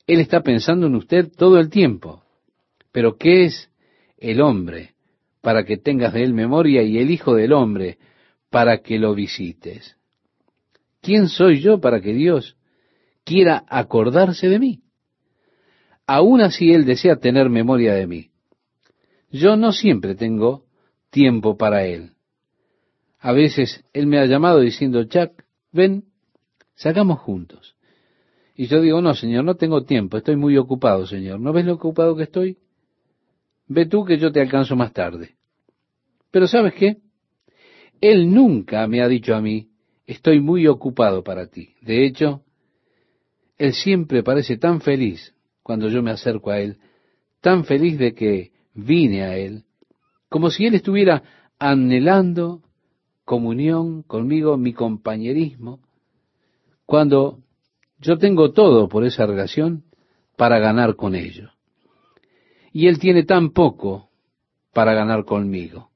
Él 0.06 0.20
está 0.20 0.42
pensando 0.42 0.86
en 0.86 0.94
usted 0.94 1.32
todo 1.36 1.58
el 1.58 1.72
tiempo. 1.72 2.22
Pero 2.98 3.16
¿qué 3.16 3.46
es 3.46 3.70
el 4.18 4.42
hombre 4.42 4.96
para 5.42 5.66
que 5.66 5.78
tengas 5.78 6.14
de 6.14 6.24
él 6.24 6.34
memoria 6.34 6.82
y 6.82 6.98
el 6.98 7.12
Hijo 7.12 7.36
del 7.36 7.54
hombre 7.54 8.00
para 8.50 8.80
que 8.80 8.98
lo 8.98 9.14
visites? 9.14 9.98
¿Quién 11.00 11.30
soy 11.30 11.60
yo 11.60 11.80
para 11.80 12.02
que 12.02 12.12
Dios 12.12 12.58
quiera 13.24 13.64
acordarse 13.70 14.50
de 14.50 14.58
mí? 14.58 14.82
Aún 16.08 16.42
así 16.42 16.74
Él 16.74 16.86
desea 16.86 17.18
tener 17.18 17.52
memoria 17.52 17.94
de 17.94 18.08
mí. 18.08 18.32
Yo 19.30 19.58
no 19.58 19.74
siempre 19.74 20.16
tengo 20.16 20.66
tiempo 21.12 21.56
para 21.56 21.86
Él. 21.86 22.14
A 23.20 23.32
veces 23.32 23.86
Él 23.94 24.08
me 24.08 24.18
ha 24.18 24.26
llamado 24.26 24.60
diciendo, 24.60 25.04
Chuck, 25.04 25.44
ven, 25.72 26.06
sacamos 26.74 27.20
juntos. 27.20 27.76
Y 28.56 28.66
yo 28.66 28.82
digo, 28.82 29.04
no, 29.04 29.14
Señor, 29.14 29.44
no 29.44 29.54
tengo 29.54 29.84
tiempo, 29.84 30.18
estoy 30.18 30.36
muy 30.36 30.58
ocupado, 30.58 31.06
Señor. 31.06 31.40
¿No 31.40 31.54
ves 31.54 31.64
lo 31.64 31.76
ocupado 31.76 32.16
que 32.16 32.24
estoy? 32.24 32.58
Ve 33.68 33.86
tú 33.86 34.06
que 34.06 34.18
yo 34.18 34.32
te 34.32 34.42
alcanzo 34.42 34.76
más 34.76 34.94
tarde. 34.94 35.36
Pero 36.32 36.48
¿sabes 36.48 36.74
qué? 36.74 36.98
Él 38.00 38.32
nunca 38.32 38.88
me 38.88 39.02
ha 39.02 39.08
dicho 39.08 39.36
a 39.36 39.42
mí, 39.42 39.70
estoy 40.06 40.40
muy 40.40 40.68
ocupado 40.68 41.24
para 41.24 41.48
ti. 41.48 41.76
De 41.82 42.06
hecho, 42.06 42.44
Él 43.58 43.74
siempre 43.74 44.24
parece 44.24 44.58
tan 44.58 44.82
feliz 44.82 45.34
cuando 45.64 45.90
yo 45.90 46.02
me 46.02 46.12
acerco 46.12 46.52
a 46.52 46.60
Él, 46.60 46.78
tan 47.42 47.66
feliz 47.66 47.98
de 47.98 48.14
que 48.14 48.52
vine 48.74 49.24
a 49.24 49.38
Él, 49.38 49.64
como 50.30 50.50
si 50.50 50.66
Él 50.66 50.76
estuviera 50.76 51.24
anhelando 51.60 52.62
comunión 53.26 54.04
conmigo, 54.04 54.58
mi 54.58 54.74
compañerismo, 54.74 55.82
cuando 56.86 57.40
yo 58.00 58.18
tengo 58.18 58.54
todo 58.54 58.88
por 58.88 59.04
esa 59.04 59.26
relación 59.26 59.84
para 60.38 60.60
ganar 60.60 60.96
con 60.96 61.16
ellos. 61.16 61.57
Y 62.78 62.86
Él 62.86 63.00
tiene 63.00 63.24
tan 63.24 63.54
poco 63.54 64.12
para 64.72 64.94
ganar 64.94 65.26
conmigo. 65.26 65.90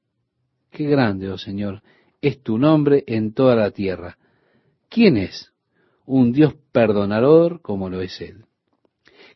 Qué 0.68 0.82
grande, 0.82 1.30
oh 1.30 1.38
Señor, 1.38 1.80
es 2.20 2.42
tu 2.42 2.58
nombre 2.58 3.04
en 3.06 3.34
toda 3.34 3.54
la 3.54 3.70
tierra. 3.70 4.18
¿Quién 4.88 5.16
es 5.16 5.52
un 6.06 6.32
Dios 6.32 6.56
perdonador 6.72 7.62
como 7.62 7.88
lo 7.88 8.00
es 8.00 8.20
Él? 8.20 8.46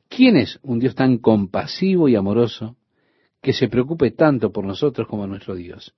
¿Quién 0.08 0.36
es 0.36 0.58
un 0.64 0.80
Dios 0.80 0.96
tan 0.96 1.18
compasivo 1.18 2.08
y 2.08 2.16
amoroso 2.16 2.78
que 3.40 3.52
se 3.52 3.68
preocupe 3.68 4.10
tanto 4.10 4.50
por 4.50 4.64
nosotros 4.64 5.06
como 5.06 5.28
nuestro 5.28 5.54
Dios? 5.54 5.94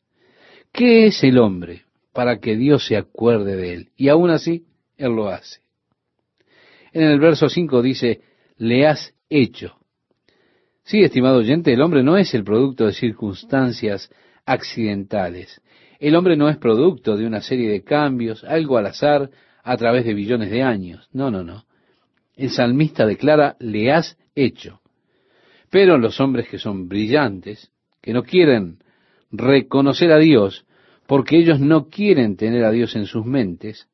¿Qué 0.71 1.07
es 1.07 1.25
el 1.25 1.39
hombre 1.39 1.87
para 2.13 2.41
que 2.41 2.57
Dios 2.57 2.87
se 2.87 2.99
acuerde 2.99 3.57
de 3.57 3.73
él? 3.73 3.89
Y 3.97 4.11
aún 4.11 4.29
así, 4.29 4.67
Él 4.99 5.13
lo 5.13 5.31
hace. 5.31 5.63
En 6.93 7.05
el 7.05 7.19
verso 7.19 7.49
5 7.49 7.81
dice, 7.81 8.21
le 8.59 8.87
has 8.87 9.15
hecho. 9.31 9.79
Sí, 10.89 11.03
estimado 11.03 11.41
oyente, 11.41 11.75
el 11.75 11.83
hombre 11.83 12.03
no 12.03 12.17
es 12.17 12.33
el 12.33 12.45
producto 12.45 12.87
de 12.87 12.95
circunstancias 12.95 14.11
accidentales. 14.47 15.61
El 16.01 16.17
hombre 16.17 16.35
no 16.35 16.49
es 16.49 16.57
producto 16.57 17.15
de 17.15 17.27
una 17.27 17.43
serie 17.43 17.71
de 17.71 17.85
cambios, 17.85 18.43
algo 18.43 18.79
al 18.79 18.87
azar, 18.87 19.29
a 19.63 19.77
través 19.77 20.07
de 20.07 20.15
billones 20.15 20.51
de 20.51 20.63
años. 20.63 21.07
No, 21.13 21.31
no, 21.31 21.45
no. 21.45 21.67
El 22.37 22.49
salmista 22.49 23.05
declara, 23.05 23.55
le 23.61 23.93
has 23.93 24.17
hecho. 24.35 24.81
Pero 25.69 25.99
los 25.99 26.21
hombres 26.21 26.49
que 26.49 26.59
son 26.59 26.89
brillantes, 26.89 27.71
que 28.01 28.15
no 28.15 28.23
quieren 28.23 28.79
reconocer 29.31 30.11
a 30.11 30.17
Dios, 30.17 30.65
porque 31.07 31.37
ellos 31.37 31.61
no 31.61 31.89
quieren 31.91 32.35
tener 32.39 32.65
a 32.65 32.71
Dios 32.71 32.97
en 32.97 33.05
sus 33.05 33.27
mentes, 33.27 33.91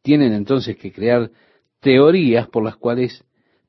tienen 0.00 0.32
entonces 0.32 0.78
que 0.78 0.92
crear 0.92 1.30
teorías 1.80 2.48
por 2.48 2.64
las 2.64 2.76
cuales 2.76 3.22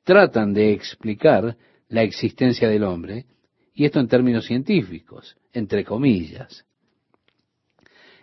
tratan 0.05 0.53
de 0.53 0.71
explicar 0.71 1.57
la 1.91 2.03
existencia 2.03 2.69
del 2.69 2.83
hombre, 2.83 3.25
y 3.73 3.85
esto 3.85 3.99
en 3.99 4.07
términos 4.07 4.45
científicos, 4.45 5.37
entre 5.53 5.83
comillas. 5.83 6.65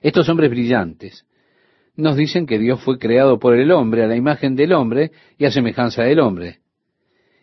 Estos 0.00 0.28
hombres 0.28 0.50
brillantes 0.50 1.26
nos 1.94 2.16
dicen 2.16 2.46
que 2.46 2.58
Dios 2.58 2.80
fue 2.82 2.98
creado 2.98 3.38
por 3.38 3.56
el 3.56 3.70
hombre 3.70 4.04
a 4.04 4.06
la 4.06 4.16
imagen 4.16 4.56
del 4.56 4.72
hombre 4.72 5.10
y 5.36 5.44
a 5.44 5.50
semejanza 5.50 6.02
del 6.02 6.20
hombre. 6.20 6.60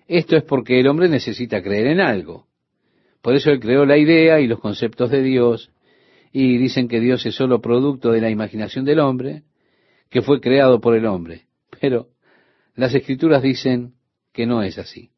Esto 0.07 0.35
es 0.35 0.43
porque 0.43 0.79
el 0.79 0.87
hombre 0.87 1.09
necesita 1.09 1.61
creer 1.61 1.87
en 1.87 1.99
algo. 1.99 2.47
Por 3.21 3.35
eso 3.35 3.51
él 3.51 3.59
creó 3.59 3.85
la 3.85 3.97
idea 3.97 4.39
y 4.39 4.47
los 4.47 4.59
conceptos 4.59 5.11
de 5.11 5.21
Dios, 5.21 5.71
y 6.31 6.57
dicen 6.57 6.87
que 6.87 6.99
Dios 6.99 7.25
es 7.25 7.35
solo 7.35 7.61
producto 7.61 8.11
de 8.11 8.21
la 8.21 8.29
imaginación 8.29 8.83
del 8.83 8.99
hombre, 8.99 9.43
que 10.09 10.21
fue 10.21 10.41
creado 10.41 10.81
por 10.81 10.95
el 10.95 11.05
hombre. 11.05 11.45
Pero 11.79 12.07
las 12.75 12.95
escrituras 12.95 13.43
dicen 13.43 13.93
que 14.33 14.45
no 14.45 14.63
es 14.63 14.77
así. 14.77 15.11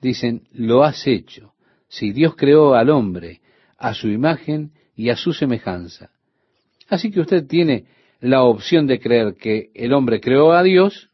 Dicen, 0.00 0.48
lo 0.52 0.84
has 0.84 1.06
hecho. 1.06 1.54
Si 1.88 2.12
Dios 2.12 2.34
creó 2.36 2.74
al 2.74 2.90
hombre 2.90 3.40
a 3.76 3.94
su 3.94 4.08
imagen 4.08 4.72
y 4.94 5.10
a 5.10 5.16
su 5.16 5.32
semejanza. 5.32 6.10
Así 6.88 7.10
que 7.10 7.20
usted 7.20 7.46
tiene 7.46 7.86
la 8.20 8.42
opción 8.42 8.86
de 8.86 9.00
creer 9.00 9.34
que 9.34 9.70
el 9.74 9.92
hombre 9.92 10.20
creó 10.20 10.52
a 10.52 10.62
Dios 10.62 11.10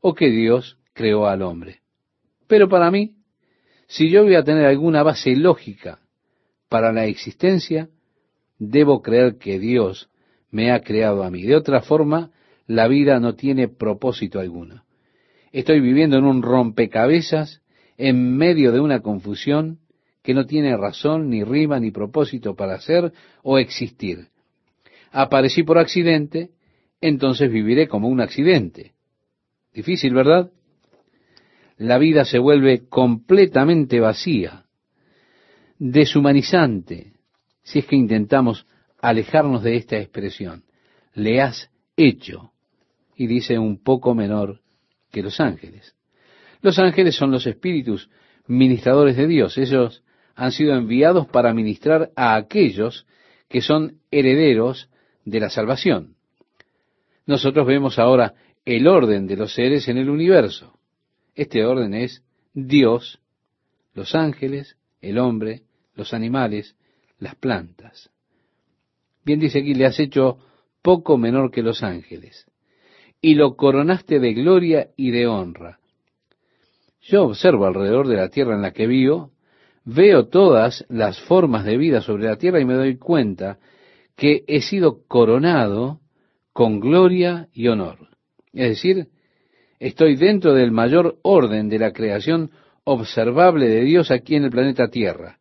o 0.00 0.14
que 0.14 0.30
Dios 0.30 0.78
creó 0.92 1.26
al 1.26 1.42
hombre. 1.42 1.80
Pero 2.46 2.68
para 2.68 2.90
mí, 2.90 3.14
si 3.86 4.10
yo 4.10 4.24
voy 4.24 4.34
a 4.34 4.44
tener 4.44 4.66
alguna 4.66 5.02
base 5.02 5.36
lógica 5.36 6.00
para 6.68 6.92
la 6.92 7.06
existencia, 7.06 7.88
debo 8.58 9.02
creer 9.02 9.36
que 9.38 9.58
Dios 9.58 10.10
me 10.50 10.72
ha 10.72 10.80
creado 10.80 11.22
a 11.22 11.30
mí. 11.30 11.42
De 11.42 11.56
otra 11.56 11.82
forma, 11.82 12.30
la 12.66 12.88
vida 12.88 13.20
no 13.20 13.34
tiene 13.34 13.68
propósito 13.68 14.40
alguno. 14.40 14.84
Estoy 15.52 15.80
viviendo 15.80 16.18
en 16.18 16.24
un 16.24 16.42
rompecabezas 16.42 17.59
en 18.00 18.34
medio 18.34 18.72
de 18.72 18.80
una 18.80 19.00
confusión 19.00 19.78
que 20.22 20.32
no 20.32 20.46
tiene 20.46 20.74
razón, 20.74 21.28
ni 21.28 21.44
rima, 21.44 21.78
ni 21.78 21.90
propósito 21.90 22.54
para 22.54 22.80
ser 22.80 23.12
o 23.42 23.58
existir. 23.58 24.28
Aparecí 25.12 25.64
por 25.64 25.76
accidente, 25.76 26.50
entonces 27.02 27.52
viviré 27.52 27.88
como 27.88 28.08
un 28.08 28.22
accidente. 28.22 28.94
Difícil, 29.74 30.14
¿verdad? 30.14 30.50
La 31.76 31.98
vida 31.98 32.24
se 32.24 32.38
vuelve 32.38 32.88
completamente 32.88 34.00
vacía, 34.00 34.64
deshumanizante, 35.78 37.12
si 37.62 37.80
es 37.80 37.86
que 37.86 37.96
intentamos 37.96 38.66
alejarnos 39.02 39.62
de 39.62 39.76
esta 39.76 39.98
expresión. 39.98 40.64
Le 41.12 41.42
has 41.42 41.70
hecho 41.96 42.52
y 43.14 43.26
dice 43.26 43.58
un 43.58 43.82
poco 43.82 44.14
menor 44.14 44.62
que 45.10 45.22
los 45.22 45.38
ángeles. 45.38 45.94
Los 46.62 46.78
ángeles 46.78 47.16
son 47.16 47.30
los 47.30 47.46
espíritus 47.46 48.10
ministradores 48.46 49.16
de 49.16 49.26
Dios. 49.26 49.56
Ellos 49.58 50.02
han 50.34 50.52
sido 50.52 50.74
enviados 50.74 51.26
para 51.26 51.54
ministrar 51.54 52.10
a 52.16 52.36
aquellos 52.36 53.06
que 53.48 53.60
son 53.60 54.00
herederos 54.10 54.90
de 55.24 55.40
la 55.40 55.50
salvación. 55.50 56.16
Nosotros 57.26 57.66
vemos 57.66 57.98
ahora 57.98 58.34
el 58.64 58.86
orden 58.86 59.26
de 59.26 59.36
los 59.36 59.54
seres 59.54 59.88
en 59.88 59.98
el 59.98 60.10
universo. 60.10 60.78
Este 61.34 61.64
orden 61.64 61.94
es 61.94 62.22
Dios, 62.54 63.20
los 63.94 64.14
ángeles, 64.14 64.76
el 65.00 65.18
hombre, 65.18 65.62
los 65.94 66.12
animales, 66.12 66.76
las 67.18 67.34
plantas. 67.34 68.10
Bien 69.24 69.38
dice 69.38 69.60
aquí, 69.60 69.74
le 69.74 69.86
has 69.86 69.98
hecho 70.00 70.38
poco 70.82 71.18
menor 71.18 71.50
que 71.50 71.62
los 71.62 71.82
ángeles 71.82 72.46
y 73.20 73.34
lo 73.34 73.56
coronaste 73.56 74.18
de 74.18 74.32
gloria 74.32 74.90
y 74.96 75.10
de 75.10 75.26
honra. 75.26 75.79
Yo 77.02 77.24
observo 77.24 77.66
alrededor 77.66 78.08
de 78.08 78.16
la 78.16 78.28
tierra 78.28 78.54
en 78.54 78.62
la 78.62 78.72
que 78.72 78.86
vivo, 78.86 79.30
veo 79.84 80.26
todas 80.26 80.84
las 80.88 81.20
formas 81.20 81.64
de 81.64 81.76
vida 81.76 82.00
sobre 82.00 82.24
la 82.24 82.36
tierra 82.36 82.60
y 82.60 82.64
me 82.64 82.74
doy 82.74 82.96
cuenta 82.96 83.58
que 84.16 84.44
he 84.46 84.60
sido 84.60 85.06
coronado 85.08 86.00
con 86.52 86.80
gloria 86.80 87.48
y 87.52 87.68
honor. 87.68 88.08
Es 88.52 88.70
decir, 88.70 89.08
estoy 89.78 90.16
dentro 90.16 90.52
del 90.52 90.72
mayor 90.72 91.18
orden 91.22 91.68
de 91.68 91.78
la 91.78 91.92
creación 91.92 92.50
observable 92.84 93.68
de 93.68 93.82
Dios 93.82 94.10
aquí 94.10 94.36
en 94.36 94.44
el 94.44 94.50
planeta 94.50 94.88
Tierra. 94.88 95.38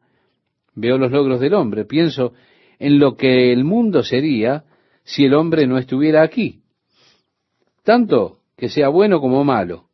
Veo 0.75 0.97
los 0.97 1.11
logros 1.11 1.39
del 1.39 1.55
hombre, 1.55 1.85
pienso 1.85 2.33
en 2.77 2.99
lo 2.99 3.15
que 3.15 3.51
el 3.51 3.65
mundo 3.65 4.03
sería 4.03 4.63
si 5.03 5.25
el 5.25 5.33
hombre 5.33 5.67
no 5.67 5.77
estuviera 5.77 6.21
aquí 6.21 6.61
tanto 7.89 8.41
que 8.55 8.69
sea 8.69 8.89
bueno 8.89 9.19
como 9.19 9.43
malo. 9.43 9.85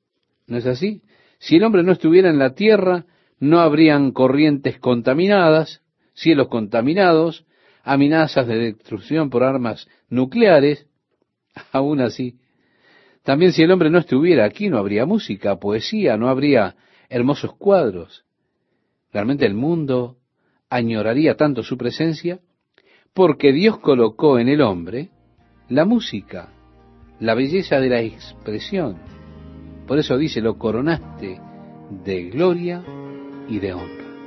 ¿No 0.48 0.58
es 0.58 0.66
así? 0.66 1.02
Si 1.46 1.58
el 1.58 1.64
hombre 1.64 1.84
no 1.84 1.92
estuviera 1.92 2.32
en 2.32 2.40
la 2.40 2.56
tierra, 2.56 3.06
no 3.40 3.60
habrían 3.60 4.14
corrientes 4.14 4.80
contaminadas, 4.80 5.84
cielos 6.16 6.48
contaminados, 6.48 7.46
amenazas 7.84 8.48
de 8.48 8.58
destrucción 8.58 9.30
por 9.30 9.44
armas 9.44 9.88
nucleares. 10.10 10.88
Aún 11.72 12.02
así, 12.02 12.40
también 13.22 13.54
si 13.54 13.62
el 13.62 13.70
hombre 13.70 13.92
no 13.92 14.00
estuviera 14.00 14.44
aquí, 14.44 14.70
no 14.70 14.80
habría 14.80 15.06
música, 15.06 15.60
poesía, 15.60 16.18
no 16.18 16.30
habría 16.30 16.78
hermosos 17.10 17.54
cuadros. 17.54 18.26
Realmente 19.14 19.46
el 19.46 19.54
mundo 19.54 20.18
añoraría 20.68 21.36
tanto 21.36 21.62
su 21.62 21.78
presencia 21.78 22.40
porque 23.14 23.54
Dios 23.54 23.78
colocó 23.78 24.40
en 24.40 24.50
el 24.50 24.62
hombre 24.62 25.10
la 25.70 25.86
música, 25.86 26.50
la 27.20 27.36
belleza 27.36 27.80
de 27.80 27.90
la 27.90 28.02
expresión. 28.02 29.15
Por 29.88 30.00
eso 30.00 30.18
dice, 30.18 30.42
lo 30.42 30.58
coronaste 30.58 31.40
de 32.04 32.30
gloria 32.30 32.84
y 33.48 33.60
de 33.60 33.74
honra. 33.74 34.05